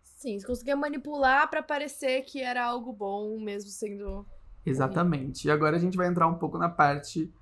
Sim, 0.04 0.40
você 0.40 0.46
conseguia 0.46 0.76
manipular 0.76 1.50
para 1.50 1.64
parecer 1.64 2.24
que 2.24 2.42
era 2.42 2.66
algo 2.66 2.92
bom, 2.92 3.40
mesmo 3.40 3.70
sendo. 3.70 4.26
Exatamente. 4.66 5.48
E 5.48 5.52
agora 5.52 5.78
a 5.78 5.80
gente 5.80 5.96
vai 5.96 6.08
entrar 6.08 6.28
um 6.28 6.36
pouco 6.36 6.58
na 6.58 6.70
parte 6.70 7.34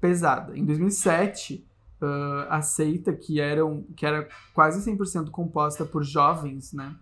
pesada. 0.00 0.56
Em 0.56 0.64
2007, 0.64 1.66
uh, 2.00 2.46
a 2.48 2.62
seita, 2.62 3.12
que, 3.12 3.40
eram, 3.40 3.84
que 3.96 4.04
era 4.04 4.28
quase 4.54 4.90
100% 4.90 5.30
composta 5.30 5.84
por 5.84 6.02
jovens, 6.02 6.72
né, 6.72 6.94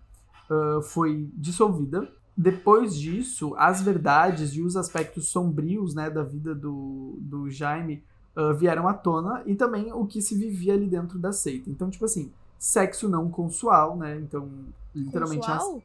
uh, 0.49 0.81
foi 0.81 1.29
dissolvida. 1.33 2.11
Depois 2.35 2.95
disso, 2.95 3.53
as 3.57 3.81
verdades 3.81 4.51
e 4.53 4.61
os 4.61 4.77
aspectos 4.77 5.27
sombrios 5.27 5.93
né, 5.93 6.09
da 6.09 6.23
vida 6.23 6.55
do, 6.55 7.17
do 7.19 7.49
Jaime 7.49 8.03
uh, 8.35 8.53
vieram 8.53 8.87
à 8.87 8.93
tona 8.93 9.43
e 9.45 9.55
também 9.55 9.91
o 9.91 10.05
que 10.05 10.21
se 10.21 10.35
vivia 10.35 10.73
ali 10.73 10.87
dentro 10.87 11.19
da 11.19 11.33
seita. 11.33 11.69
Então, 11.69 11.89
tipo 11.89 12.05
assim, 12.05 12.31
sexo 12.57 13.09
não 13.09 13.29
consual, 13.29 13.97
né? 13.97 14.17
Então, 14.17 14.49
literalmente. 14.95 15.45
Consual? 15.45 15.75
Ass... 15.77 15.83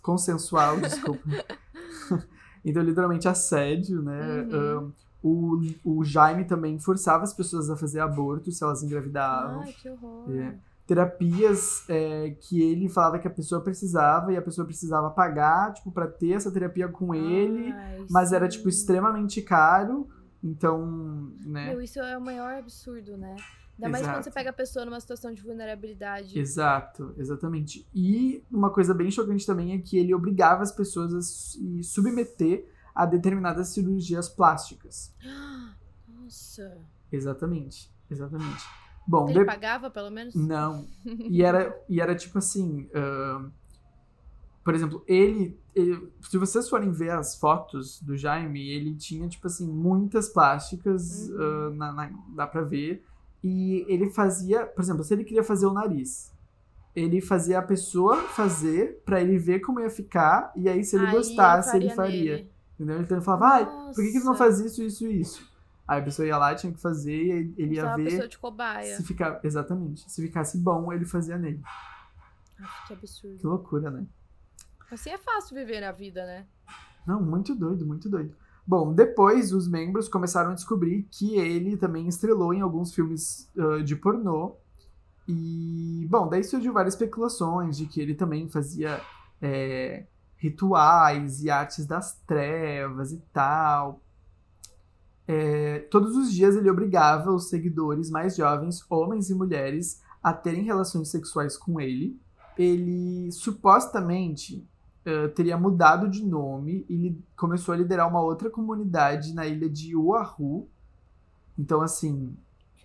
Consensual, 0.00 0.80
desculpa. 0.80 1.20
então, 2.64 2.82
literalmente 2.82 3.28
assédio, 3.28 4.02
né? 4.02 4.48
Uhum. 4.50 4.92
O, 5.22 5.60
o 5.84 6.04
Jaime 6.04 6.44
também 6.44 6.78
forçava 6.78 7.24
as 7.24 7.34
pessoas 7.34 7.68
a 7.68 7.76
fazer 7.76 8.00
aborto 8.00 8.50
se 8.50 8.64
elas 8.64 8.82
engravidavam. 8.82 9.60
Ai, 9.60 9.72
que 9.72 9.88
horror. 9.88 10.30
É. 10.30 10.54
Terapias 10.86 11.84
é, 11.88 12.30
que 12.30 12.60
ele 12.60 12.88
falava 12.88 13.18
que 13.18 13.28
a 13.28 13.30
pessoa 13.30 13.60
precisava 13.60 14.32
e 14.32 14.36
a 14.36 14.42
pessoa 14.42 14.66
precisava 14.66 15.10
pagar, 15.10 15.72
tipo, 15.72 15.92
pra 15.92 16.08
ter 16.08 16.32
essa 16.32 16.50
terapia 16.50 16.88
com 16.88 17.14
ele, 17.14 17.70
Ai, 17.70 18.04
mas 18.10 18.30
sim. 18.30 18.34
era, 18.34 18.48
tipo, 18.48 18.68
extremamente 18.68 19.40
caro. 19.40 20.08
Então, 20.42 21.30
né? 21.44 21.70
Meu, 21.70 21.82
isso 21.82 22.00
é 22.00 22.16
o 22.16 22.20
maior 22.20 22.54
absurdo, 22.54 23.16
né? 23.16 23.36
Ainda 23.76 23.88
mais 23.88 24.06
quando 24.06 24.24
você 24.24 24.30
pega 24.30 24.50
a 24.50 24.52
pessoa 24.52 24.84
numa 24.84 25.00
situação 25.00 25.32
de 25.32 25.42
vulnerabilidade. 25.42 26.38
Exato, 26.38 27.14
exatamente. 27.16 27.88
E 27.94 28.44
uma 28.50 28.70
coisa 28.70 28.92
bem 28.92 29.10
chocante 29.10 29.46
também 29.46 29.72
é 29.74 29.78
que 29.78 29.96
ele 29.96 30.14
obrigava 30.14 30.62
as 30.62 30.72
pessoas 30.72 31.14
a 31.14 31.22
se 31.22 31.82
submeter 31.82 32.66
a 32.94 33.06
determinadas 33.06 33.68
cirurgias 33.68 34.28
plásticas. 34.28 35.14
Nossa. 36.06 36.78
Exatamente, 37.10 37.90
exatamente. 38.10 38.64
Bom, 39.06 39.28
ele 39.28 39.40
de... 39.40 39.44
pagava, 39.44 39.90
pelo 39.90 40.10
menos? 40.10 40.34
Não. 40.34 40.86
E 41.28 41.42
era, 41.42 41.76
e 41.88 42.00
era 42.00 42.14
tipo 42.14 42.38
assim. 42.38 42.88
Uh, 42.94 43.50
por 44.62 44.74
exemplo, 44.74 45.02
ele, 45.06 45.58
ele, 45.74 46.12
Se 46.22 46.38
vocês 46.38 46.68
forem 46.68 46.92
ver 46.92 47.10
as 47.10 47.34
fotos 47.34 48.00
do 48.02 48.16
Jaime, 48.16 48.70
ele 48.70 48.94
tinha, 48.94 49.28
tipo 49.28 49.46
assim, 49.46 49.66
muitas 49.66 50.28
plásticas, 50.28 51.28
uhum. 51.30 51.68
uh, 51.68 51.74
na, 51.74 51.92
na, 51.92 52.10
dá 52.36 52.46
pra 52.46 52.62
ver. 52.62 53.04
E 53.42 53.84
ele 53.88 54.10
fazia. 54.10 54.66
Por 54.66 54.82
exemplo, 54.82 55.02
se 55.02 55.14
ele 55.14 55.24
queria 55.24 55.42
fazer 55.42 55.66
o 55.66 55.72
nariz, 55.72 56.32
ele 56.94 57.20
fazia 57.20 57.58
a 57.58 57.62
pessoa 57.62 58.16
fazer 58.16 59.02
para 59.04 59.20
ele 59.20 59.38
ver 59.38 59.60
como 59.60 59.80
ia 59.80 59.90
ficar. 59.90 60.52
E 60.54 60.68
aí, 60.68 60.84
se 60.84 60.96
ele 60.96 61.06
aí 61.06 61.12
gostasse, 61.12 61.76
ele 61.76 61.90
faria. 61.90 62.14
Ele 62.14 62.28
faria. 62.30 62.59
Entendeu? 62.80 63.02
Então 63.02 63.18
ele 63.18 63.24
falava, 63.24 63.58
ah, 63.58 63.66
por 63.94 64.02
que, 64.02 64.12
que 64.12 64.20
não 64.20 64.34
faz 64.34 64.58
isso, 64.58 64.82
isso 64.82 65.06
e 65.06 65.20
isso? 65.20 65.46
Aí 65.86 66.00
a 66.00 66.02
pessoa 66.02 66.26
ia 66.26 66.38
lá, 66.38 66.54
tinha 66.54 66.72
que 66.72 66.80
fazer, 66.80 67.12
e 67.12 67.54
ele 67.58 67.74
ia 67.74 67.94
ver. 67.94 68.04
pessoa 68.04 68.26
de 68.26 68.38
cobaia. 68.38 68.96
Se 68.96 69.04
ficar, 69.04 69.38
exatamente. 69.44 70.10
Se 70.10 70.22
ficasse 70.22 70.56
bom, 70.56 70.90
ele 70.90 71.04
fazia 71.04 71.36
nele. 71.36 71.60
Ai, 72.58 72.66
que 72.86 72.94
absurdo. 72.94 73.36
Que 73.36 73.46
loucura, 73.46 73.90
né? 73.90 74.06
Assim 74.90 75.10
é 75.10 75.18
fácil 75.18 75.54
viver 75.54 75.82
na 75.82 75.92
vida, 75.92 76.24
né? 76.24 76.46
Não, 77.06 77.22
muito 77.22 77.54
doido, 77.54 77.84
muito 77.84 78.08
doido. 78.08 78.34
Bom, 78.66 78.94
depois 78.94 79.52
os 79.52 79.68
membros 79.68 80.08
começaram 80.08 80.52
a 80.52 80.54
descobrir 80.54 81.06
que 81.10 81.36
ele 81.36 81.76
também 81.76 82.08
estrelou 82.08 82.54
em 82.54 82.62
alguns 82.62 82.94
filmes 82.94 83.50
uh, 83.56 83.82
de 83.82 83.94
pornô. 83.94 84.56
E, 85.28 86.06
bom, 86.08 86.30
daí 86.30 86.42
surgiu 86.42 86.72
várias 86.72 86.94
especulações 86.94 87.76
de 87.76 87.84
que 87.84 88.00
ele 88.00 88.14
também 88.14 88.48
fazia 88.48 89.02
é, 89.42 90.06
rituais 90.40 91.44
e 91.44 91.50
artes 91.50 91.86
das 91.86 92.18
trevas 92.26 93.12
e 93.12 93.18
tal. 93.32 94.00
É, 95.28 95.80
todos 95.90 96.16
os 96.16 96.32
dias 96.32 96.56
ele 96.56 96.68
obrigava 96.68 97.30
os 97.30 97.48
seguidores 97.48 98.10
mais 98.10 98.34
jovens, 98.34 98.84
homens 98.90 99.30
e 99.30 99.34
mulheres, 99.34 100.02
a 100.22 100.32
terem 100.32 100.64
relações 100.64 101.08
sexuais 101.08 101.56
com 101.56 101.78
ele. 101.80 102.18
Ele 102.58 103.30
supostamente 103.30 104.66
uh, 105.06 105.28
teria 105.28 105.56
mudado 105.56 106.08
de 106.08 106.24
nome 106.24 106.84
e 106.88 107.16
começou 107.36 107.74
a 107.74 107.76
liderar 107.76 108.08
uma 108.08 108.20
outra 108.20 108.50
comunidade 108.50 109.34
na 109.34 109.46
ilha 109.46 109.68
de 109.68 109.94
Oahu. 109.94 110.68
Então, 111.56 111.80
assim. 111.80 112.34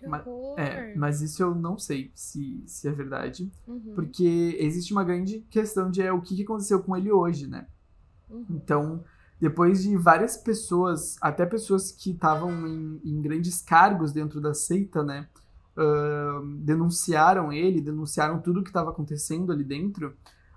Ma 0.04 0.22
é, 0.56 0.94
mas 0.94 1.22
isso 1.22 1.42
eu 1.42 1.54
não 1.54 1.78
sei 1.78 2.10
se, 2.14 2.62
se 2.66 2.88
é 2.88 2.92
verdade. 2.92 3.50
Uhum. 3.66 3.92
Porque 3.94 4.56
existe 4.60 4.92
uma 4.92 5.04
grande 5.04 5.40
questão 5.50 5.90
de 5.90 6.02
é, 6.02 6.12
o 6.12 6.20
que 6.20 6.42
aconteceu 6.42 6.82
com 6.82 6.96
ele 6.96 7.10
hoje, 7.10 7.46
né? 7.46 7.66
Uhum. 8.28 8.44
Então, 8.50 9.04
depois 9.40 9.82
de 9.82 9.96
várias 9.96 10.36
pessoas, 10.36 11.16
até 11.20 11.46
pessoas 11.46 11.92
que 11.92 12.10
estavam 12.10 12.66
em, 12.66 13.00
em, 13.04 13.22
grandes 13.22 13.62
cargos 13.62 14.12
dentro 14.12 14.40
da 14.40 14.52
seita, 14.52 15.02
né? 15.02 15.28
uh, 15.76 16.46
denunciaram 16.58 17.52
ele, 17.52 17.80
denunciaram 17.80 18.40
tudo 18.40 18.60
o 18.60 18.62
que 18.62 18.70
estava 18.70 18.90
acontecendo 18.90 19.52
ali 19.52 19.62
dentro, 19.62 20.08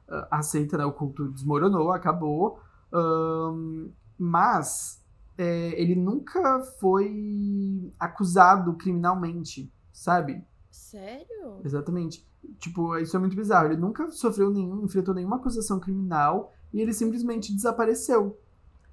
uh, 0.08 0.26
a 0.32 0.42
seita, 0.42 0.78
né, 0.78 0.86
o 0.86 0.94
culto 0.94 1.30
desmoronou, 1.30 1.92
acabou, 1.92 2.60
uh, 2.94 3.92
mas 4.18 4.99
é, 5.40 5.82
ele 5.82 5.96
nunca 5.96 6.60
foi 6.82 7.94
acusado 7.98 8.74
criminalmente, 8.74 9.72
sabe? 9.94 10.44
Sério? 10.70 11.62
Exatamente. 11.64 12.28
Tipo, 12.58 12.98
isso 12.98 13.16
é 13.16 13.20
muito 13.22 13.38
bizarro. 13.38 13.68
Ele 13.68 13.78
nunca 13.78 14.12
sofreu 14.12 14.52
nenhum, 14.52 14.84
enfrentou 14.84 15.16
nenhuma 15.16 15.38
acusação 15.38 15.80
criminal 15.80 16.54
e 16.74 16.82
ele 16.82 16.92
simplesmente 16.92 17.56
desapareceu. 17.56 18.38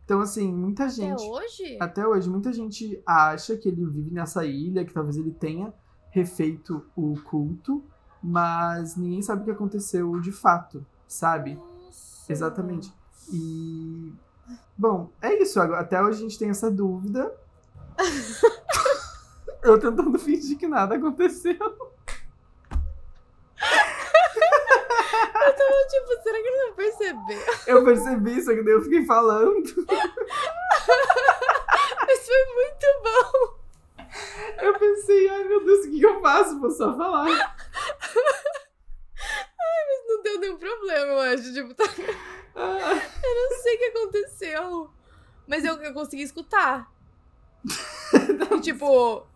Então, 0.04 0.20
assim, 0.20 0.54
muita 0.54 0.88
gente. 0.88 1.20
Até 1.20 1.28
hoje? 1.28 1.78
Até 1.80 2.06
hoje, 2.06 2.30
muita 2.30 2.52
gente 2.52 3.02
acha 3.04 3.56
que 3.56 3.68
ele 3.68 3.84
vive 3.84 4.12
nessa 4.12 4.46
ilha, 4.46 4.84
que 4.84 4.94
talvez 4.94 5.16
ele 5.16 5.32
tenha 5.32 5.74
refeito 6.10 6.86
o 6.94 7.14
culto, 7.24 7.82
mas 8.22 8.96
ninguém 8.96 9.20
sabe 9.20 9.42
o 9.42 9.44
que 9.46 9.50
aconteceu 9.50 10.20
de 10.20 10.30
fato, 10.30 10.86
sabe? 11.08 11.56
Nossa. 11.56 12.32
Exatamente. 12.32 12.94
E. 13.32 14.14
Bom, 14.76 15.10
é 15.22 15.42
isso. 15.42 15.60
Até 15.60 16.02
hoje 16.02 16.18
a 16.18 16.22
gente 16.22 16.38
tem 16.38 16.50
essa 16.50 16.70
dúvida. 16.70 17.32
Eu 19.62 19.78
tentando 19.80 20.18
fingir 20.18 20.58
que 20.58 20.68
nada 20.68 20.94
aconteceu. 20.94 21.56
Eu 21.56 21.90
tava 25.54 25.86
tipo, 25.88 26.22
será 26.22 26.38
que 26.40 26.48
ele 26.48 26.66
não 26.66 26.72
percebeu? 26.74 27.42
Eu 27.66 27.84
percebi, 27.84 28.40
só 28.42 28.54
que 28.54 28.62
daí 28.62 28.74
eu 28.74 28.82
fiquei 28.82 29.04
falando. 29.04 29.64
Mas 32.06 32.26
foi 32.26 32.44
muito 32.54 32.86
bom. 33.02 33.56
Eu 34.62 34.78
pensei, 34.78 35.28
ai 35.28 35.44
meu 35.44 35.64
Deus, 35.64 35.86
o 35.86 35.90
que 35.90 36.02
eu 36.02 36.20
faço? 36.20 36.60
Vou 36.60 36.70
só 36.70 36.96
falar. 36.96 37.56
Deu 40.26 40.40
nenhum 40.40 40.58
problema, 40.58 41.12
eu 41.12 41.18
acho. 41.20 41.52
Tipo, 41.54 41.72
tá... 41.74 41.84
Ah, 42.56 43.00
eu 43.22 43.34
não 43.34 43.58
sei 43.62 43.74
o 43.74 43.78
que 43.78 43.84
aconteceu. 43.84 44.90
Mas 45.46 45.64
eu, 45.64 45.74
eu 45.76 45.92
consegui 45.92 46.22
escutar. 46.22 46.90
E, 48.54 48.60
tipo, 48.60 49.26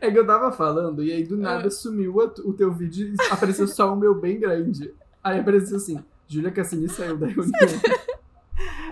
É 0.00 0.10
que 0.10 0.18
eu 0.18 0.26
tava 0.26 0.52
falando 0.52 1.02
e 1.02 1.12
aí 1.12 1.24
do 1.24 1.36
nada 1.36 1.68
Ah. 1.68 1.70
sumiu 1.70 2.20
a- 2.20 2.32
o 2.44 2.52
teu 2.52 2.72
vídeo 2.72 3.08
e 3.14 3.32
apareceu 3.32 3.66
só 3.66 3.92
o 3.92 3.96
meu 3.96 4.14
bem 4.14 4.38
grande. 4.38 4.94
Aí 5.24 5.40
apareceu 5.40 5.76
assim, 5.76 6.02
Júlia 6.26 6.50
Cassini 6.50 6.88
saiu 6.88 7.16
da 7.16 7.26
reunião. 7.26 7.52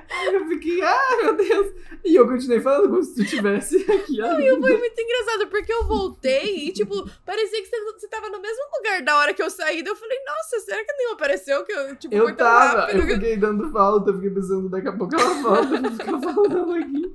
Aí 0.08 0.34
eu 0.34 0.46
fiquei, 0.48 0.80
ah, 0.82 1.16
meu 1.22 1.36
Deus. 1.36 1.72
E 2.16 2.18
eu 2.18 2.26
continuei 2.26 2.60
falando 2.60 2.88
como 2.88 3.02
se 3.02 3.14
tu 3.14 3.24
tivesse 3.26 3.76
aqui 3.92 4.22
ainda. 4.22 4.60
foi 4.66 4.76
muito 4.78 4.98
engraçado, 5.00 5.46
porque 5.48 5.70
eu 5.72 5.86
voltei 5.86 6.68
e, 6.68 6.72
tipo, 6.72 6.94
parecia 7.26 7.62
que 7.62 7.68
você, 7.68 8.08
tava 8.08 8.28
no 8.30 8.40
mesmo 8.40 8.62
lugar 8.76 9.02
da 9.02 9.16
hora 9.18 9.34
que 9.34 9.42
eu 9.42 9.50
saí. 9.50 9.82
Daí 9.82 9.92
eu 9.92 9.96
falei, 9.96 10.18
nossa, 10.24 10.60
será 10.64 10.82
que 10.84 10.92
nem 10.94 11.12
apareceu? 11.12 11.62
Que 11.64 11.72
eu, 11.72 11.96
tipo, 11.96 12.14
Eu 12.14 12.34
tava, 12.34 12.80
rápido. 12.80 13.00
eu 13.00 13.06
que- 13.06 13.14
fiquei 13.14 13.36
dando 13.36 13.70
volta, 13.70 14.10
eu 14.10 14.14
fiquei 14.14 14.30
pensando, 14.30 14.68
daqui 14.70 14.88
a 14.88 14.92
pouco 14.92 15.14
ela 15.14 15.34
volta, 15.42 15.74
eu 15.74 15.90
ficar 15.92 16.20
falando 16.20 16.72
aqui. 16.72 17.14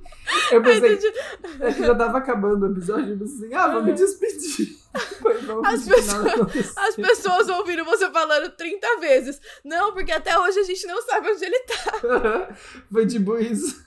Eu 0.52 0.58
Ai, 0.58 0.80
pensei, 0.80 1.00
gente, 1.00 1.18
é 1.60 1.72
que 1.72 1.84
já 1.84 1.94
tava 1.94 2.18
acabando 2.18 2.66
o 2.66 2.70
episódio, 2.72 3.14
eu 3.14 3.18
pensei 3.18 3.46
assim, 3.46 3.54
ah, 3.54 3.68
vou 3.68 3.82
me 3.82 3.92
despedir. 3.92 4.80
Depois 5.10 5.42
vamos 5.44 5.66
As 5.68 5.88
pessoas-. 5.88 6.76
As 6.76 6.94
pessoas 6.96 7.48
ouviram 7.48 7.84
você 7.84 8.08
falando 8.10 8.50
30 8.50 9.00
vezes. 9.00 9.40
Não, 9.64 9.92
porque 9.92 10.12
até 10.12 10.38
hoje 10.38 10.60
a 10.60 10.62
gente 10.62 10.86
não 10.86 11.00
sabe 11.02 11.30
onde 11.32 11.44
ele 11.44 11.58
tá. 11.60 12.48
Foi 12.92 13.06
tipo 13.06 13.36
isso. 13.38 13.82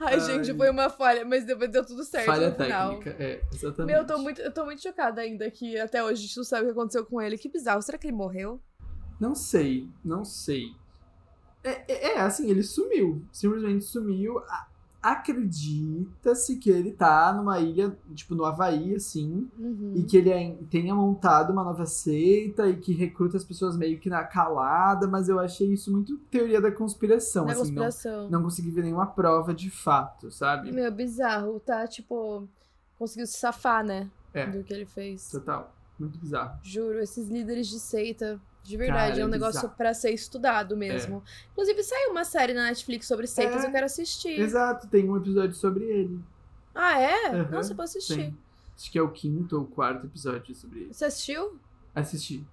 Ai, 0.00 0.14
Ai. 0.14 0.20
gente, 0.20 0.54
foi 0.54 0.70
uma 0.70 0.90
falha, 0.90 1.24
mas 1.24 1.44
depois 1.44 1.70
deu 1.70 1.84
tudo 1.84 2.04
certo 2.04 2.26
Falha 2.26 2.50
técnica, 2.50 3.16
é, 3.18 3.42
exatamente. 3.52 3.92
Meu, 3.92 4.02
eu 4.02 4.06
tô, 4.06 4.18
muito, 4.18 4.40
eu 4.40 4.52
tô 4.52 4.64
muito 4.64 4.82
chocada 4.82 5.20
ainda 5.20 5.50
que 5.50 5.78
até 5.78 6.02
hoje 6.02 6.24
a 6.24 6.26
gente 6.26 6.36
não 6.36 6.44
sabe 6.44 6.62
o 6.62 6.66
que 6.66 6.72
aconteceu 6.72 7.04
com 7.04 7.20
ele. 7.20 7.38
Que 7.38 7.48
bizarro. 7.48 7.82
Será 7.82 7.96
que 7.96 8.06
ele 8.06 8.16
morreu? 8.16 8.60
Não 9.18 9.34
sei, 9.34 9.88
não 10.04 10.24
sei. 10.24 10.74
É, 11.64 11.92
é, 11.92 12.14
é, 12.14 12.20
assim, 12.20 12.50
ele 12.50 12.62
sumiu. 12.62 13.24
Simplesmente 13.32 13.84
sumiu. 13.84 14.40
Acredita-se 15.06 16.56
que 16.56 16.70
ele 16.70 16.92
tá 16.92 17.32
numa 17.32 17.58
ilha, 17.60 17.96
tipo, 18.14 18.34
no 18.34 18.44
Havaí, 18.44 18.94
assim, 18.94 19.48
Uhum. 19.58 19.92
e 19.94 20.02
que 20.04 20.16
ele 20.16 20.32
ai- 20.32 20.58
tenha 20.70 20.94
montado 20.94 21.52
uma 21.52 21.62
nova 21.64 21.86
seita 21.86 22.68
e 22.68 22.76
que 22.76 22.92
recruta 22.92 23.36
as 23.36 23.44
pessoas 23.44 23.76
meio 23.76 23.98
que 23.98 24.08
na 24.10 24.24
calada, 24.24 25.06
mas 25.06 25.28
eu 25.28 25.38
achei 25.38 25.72
isso 25.72 25.92
muito 25.92 26.16
teoria 26.30 26.60
da 26.60 26.70
conspiração, 26.72 27.44
Na 27.44 27.52
assim, 27.52 27.72
não, 27.72 27.84
conspiração. 27.84 28.30
não 28.30 28.42
consegui 28.42 28.70
ver 28.70 28.82
nenhuma 28.82 29.06
prova 29.06 29.54
de 29.54 29.70
fato, 29.70 30.30
sabe? 30.30 30.72
Meu, 30.72 30.90
bizarro. 30.92 31.60
Tá, 31.60 31.86
tipo, 31.86 32.48
conseguiu 32.98 33.26
se 33.26 33.38
safar, 33.38 33.84
né? 33.84 34.10
É. 34.34 34.46
Do 34.46 34.62
que 34.62 34.72
ele 34.72 34.86
fez. 34.86 35.30
Total. 35.30 35.72
Muito 35.98 36.18
bizarro. 36.18 36.58
Juro, 36.62 36.98
esses 37.00 37.26
líderes 37.28 37.68
de 37.68 37.80
seita, 37.80 38.38
de 38.66 38.76
verdade, 38.76 39.10
Cara, 39.12 39.20
é 39.20 39.24
um 39.24 39.28
é 39.28 39.30
negócio 39.30 39.60
bizarro. 39.60 39.74
pra 39.76 39.94
ser 39.94 40.10
estudado 40.10 40.76
mesmo. 40.76 41.22
Inclusive, 41.52 41.82
saiu 41.82 42.10
uma 42.10 42.24
série 42.24 42.52
na 42.54 42.64
Netflix 42.64 43.06
sobre 43.06 43.26
seitas, 43.26 43.64
É. 43.64 43.66
eu 43.68 43.72
quero 43.72 43.86
assistir. 43.86 44.38
Exato, 44.40 44.86
tem 44.88 45.08
um 45.08 45.16
episódio 45.16 45.54
sobre 45.54 45.84
ele. 45.84 46.20
Ah, 46.74 47.00
é? 47.00 47.28
Aham, 47.28 47.50
Nossa, 47.50 47.72
eu 47.72 47.76
vou 47.76 47.84
assistir. 47.84 48.16
Tem. 48.16 48.38
Acho 48.76 48.90
que 48.92 48.98
é 48.98 49.02
o 49.02 49.10
quinto 49.10 49.58
ou 49.58 49.64
quarto 49.66 50.06
episódio 50.06 50.54
sobre 50.54 50.80
ele. 50.80 50.92
Você 50.92 51.04
assistiu? 51.06 51.58
Assisti. 51.94 52.46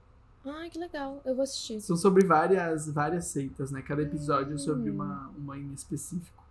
Ai, 0.45 0.70
que 0.70 0.78
legal. 0.78 1.22
Eu 1.26 1.36
vou 1.36 1.43
assistir. 1.43 1.80
São 1.82 1.95
sobre 1.97 2.26
várias, 2.26 2.88
várias 2.89 3.26
seitas, 3.26 3.72
né? 3.72 3.82
Cada 3.82 4.01
episódio 4.01 4.53
é 4.55 4.57
sobre 4.57 4.89
Hum. 4.91 4.95
uma, 4.95 5.32
uma 5.38 5.57
em 5.57 5.74
específico. 5.74 6.43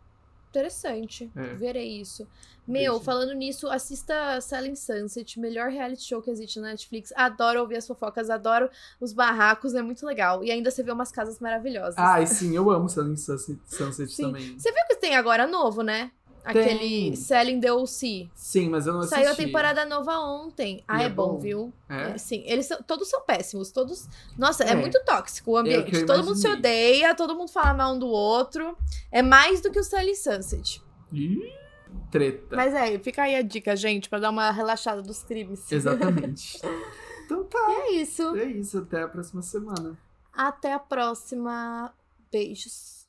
Interessante. 0.53 1.31
É. 1.35 1.55
Verei 1.55 1.99
isso. 1.99 2.29
Meu, 2.69 3.01
falando 3.01 3.33
nisso, 3.33 3.69
assista 3.69 4.41
Selling 4.41 4.77
Sunset, 4.77 5.41
melhor 5.41 5.69
reality 5.69 6.05
show 6.05 6.23
que 6.23 6.31
existe 6.31 6.61
na 6.61 6.69
Netflix. 6.69 7.13
Adoro 7.17 7.61
ouvir 7.61 7.77
as 7.77 7.87
fofocas, 7.87 8.31
adoro 8.31 8.71
os 9.01 9.13
barracos, 9.13 9.75
é 9.75 9.83
muito 9.83 10.07
legal. 10.07 10.45
E 10.45 10.51
ainda 10.53 10.71
você 10.71 10.83
vê 10.83 10.93
umas 10.93 11.11
casas 11.11 11.41
maravilhosas. 11.41 11.97
Ai, 11.99 12.27
sim, 12.27 12.55
eu 12.55 12.71
amo 12.71 12.89
Selling 12.89 13.17
Sunset, 13.17 13.59
Sunset 13.67 14.13
Sim. 14.13 14.25
também. 14.25 14.59
Você 14.59 14.71
viu 14.71 14.83
que 14.87 14.97
tem 14.97 15.17
agora 15.17 15.47
novo, 15.47 15.83
né? 15.83 16.13
Aquele 16.45 16.79
Tem. 16.79 17.17
Selling 17.17 17.61
the 17.61 17.73
OC. 17.73 18.29
Sim, 18.35 18.69
mas 18.71 18.87
eu 18.87 18.93
não 18.95 19.01
assisti. 19.01 19.15
Saiu 19.17 19.31
a 19.31 19.35
temporada 19.35 19.85
nova 19.85 20.19
ontem. 20.19 20.83
Ah, 20.89 21.03
é, 21.03 21.07
é 21.07 21.09
bom, 21.09 21.39
viu? 21.39 21.73
É? 21.89 22.11
É, 22.13 22.19
sim, 22.19 22.43
eles 22.47 22.67
são, 22.67 22.83
todos 22.83 23.09
são 23.09 23.21
péssimos, 23.23 23.71
todos. 23.71 24.09
Nossa, 24.37 24.65
é, 24.65 24.71
É. 24.71 24.75
muito 24.75 24.99
tóxico 25.05 25.53
o 25.53 25.59
É 25.59 25.61
ambiente. 25.61 26.05
todo 26.05 26.25
mundo 26.25 26.35
se 26.37 26.49
odeia, 26.49 27.15
todo 27.15 27.35
mundo 27.37 27.51
fala 27.51 27.73
mal 27.75 27.95
um 27.95 27.99
do 27.99 28.09
outro. 28.09 28.77
É 29.11 29.23
mais 29.23 29.61
do 29.61 29.71
que 29.71 29.79
o 29.79 29.85
Selling 29.85 30.17
Sunset. 30.17 30.83
Ih, 31.13 31.53
treta. 32.11 32.57
Mas 32.57 32.75
é, 32.75 32.99
fica 32.99 33.23
aí 33.23 33.37
a 33.37 33.43
dica, 33.43 33.77
gente, 33.77 34.09
pra 34.09 34.19
dar 34.19 34.31
uma 34.31 34.51
relaxada 34.51 35.01
dos 35.01 35.23
crimes. 35.23 35.71
Exatamente. 35.71 36.61
então 37.25 37.45
tá, 37.45 37.59
E 37.69 37.99
é 37.99 38.03
isso. 38.03 38.35
é 38.37 38.45
isso. 38.47 38.79
Até 38.79 39.03
a 39.03 39.09
próxima 39.09 39.43
semana. 39.43 39.97
Até 40.33 40.73
a 40.73 40.79
próxima. 40.81 41.93
Beijos. 42.33 43.02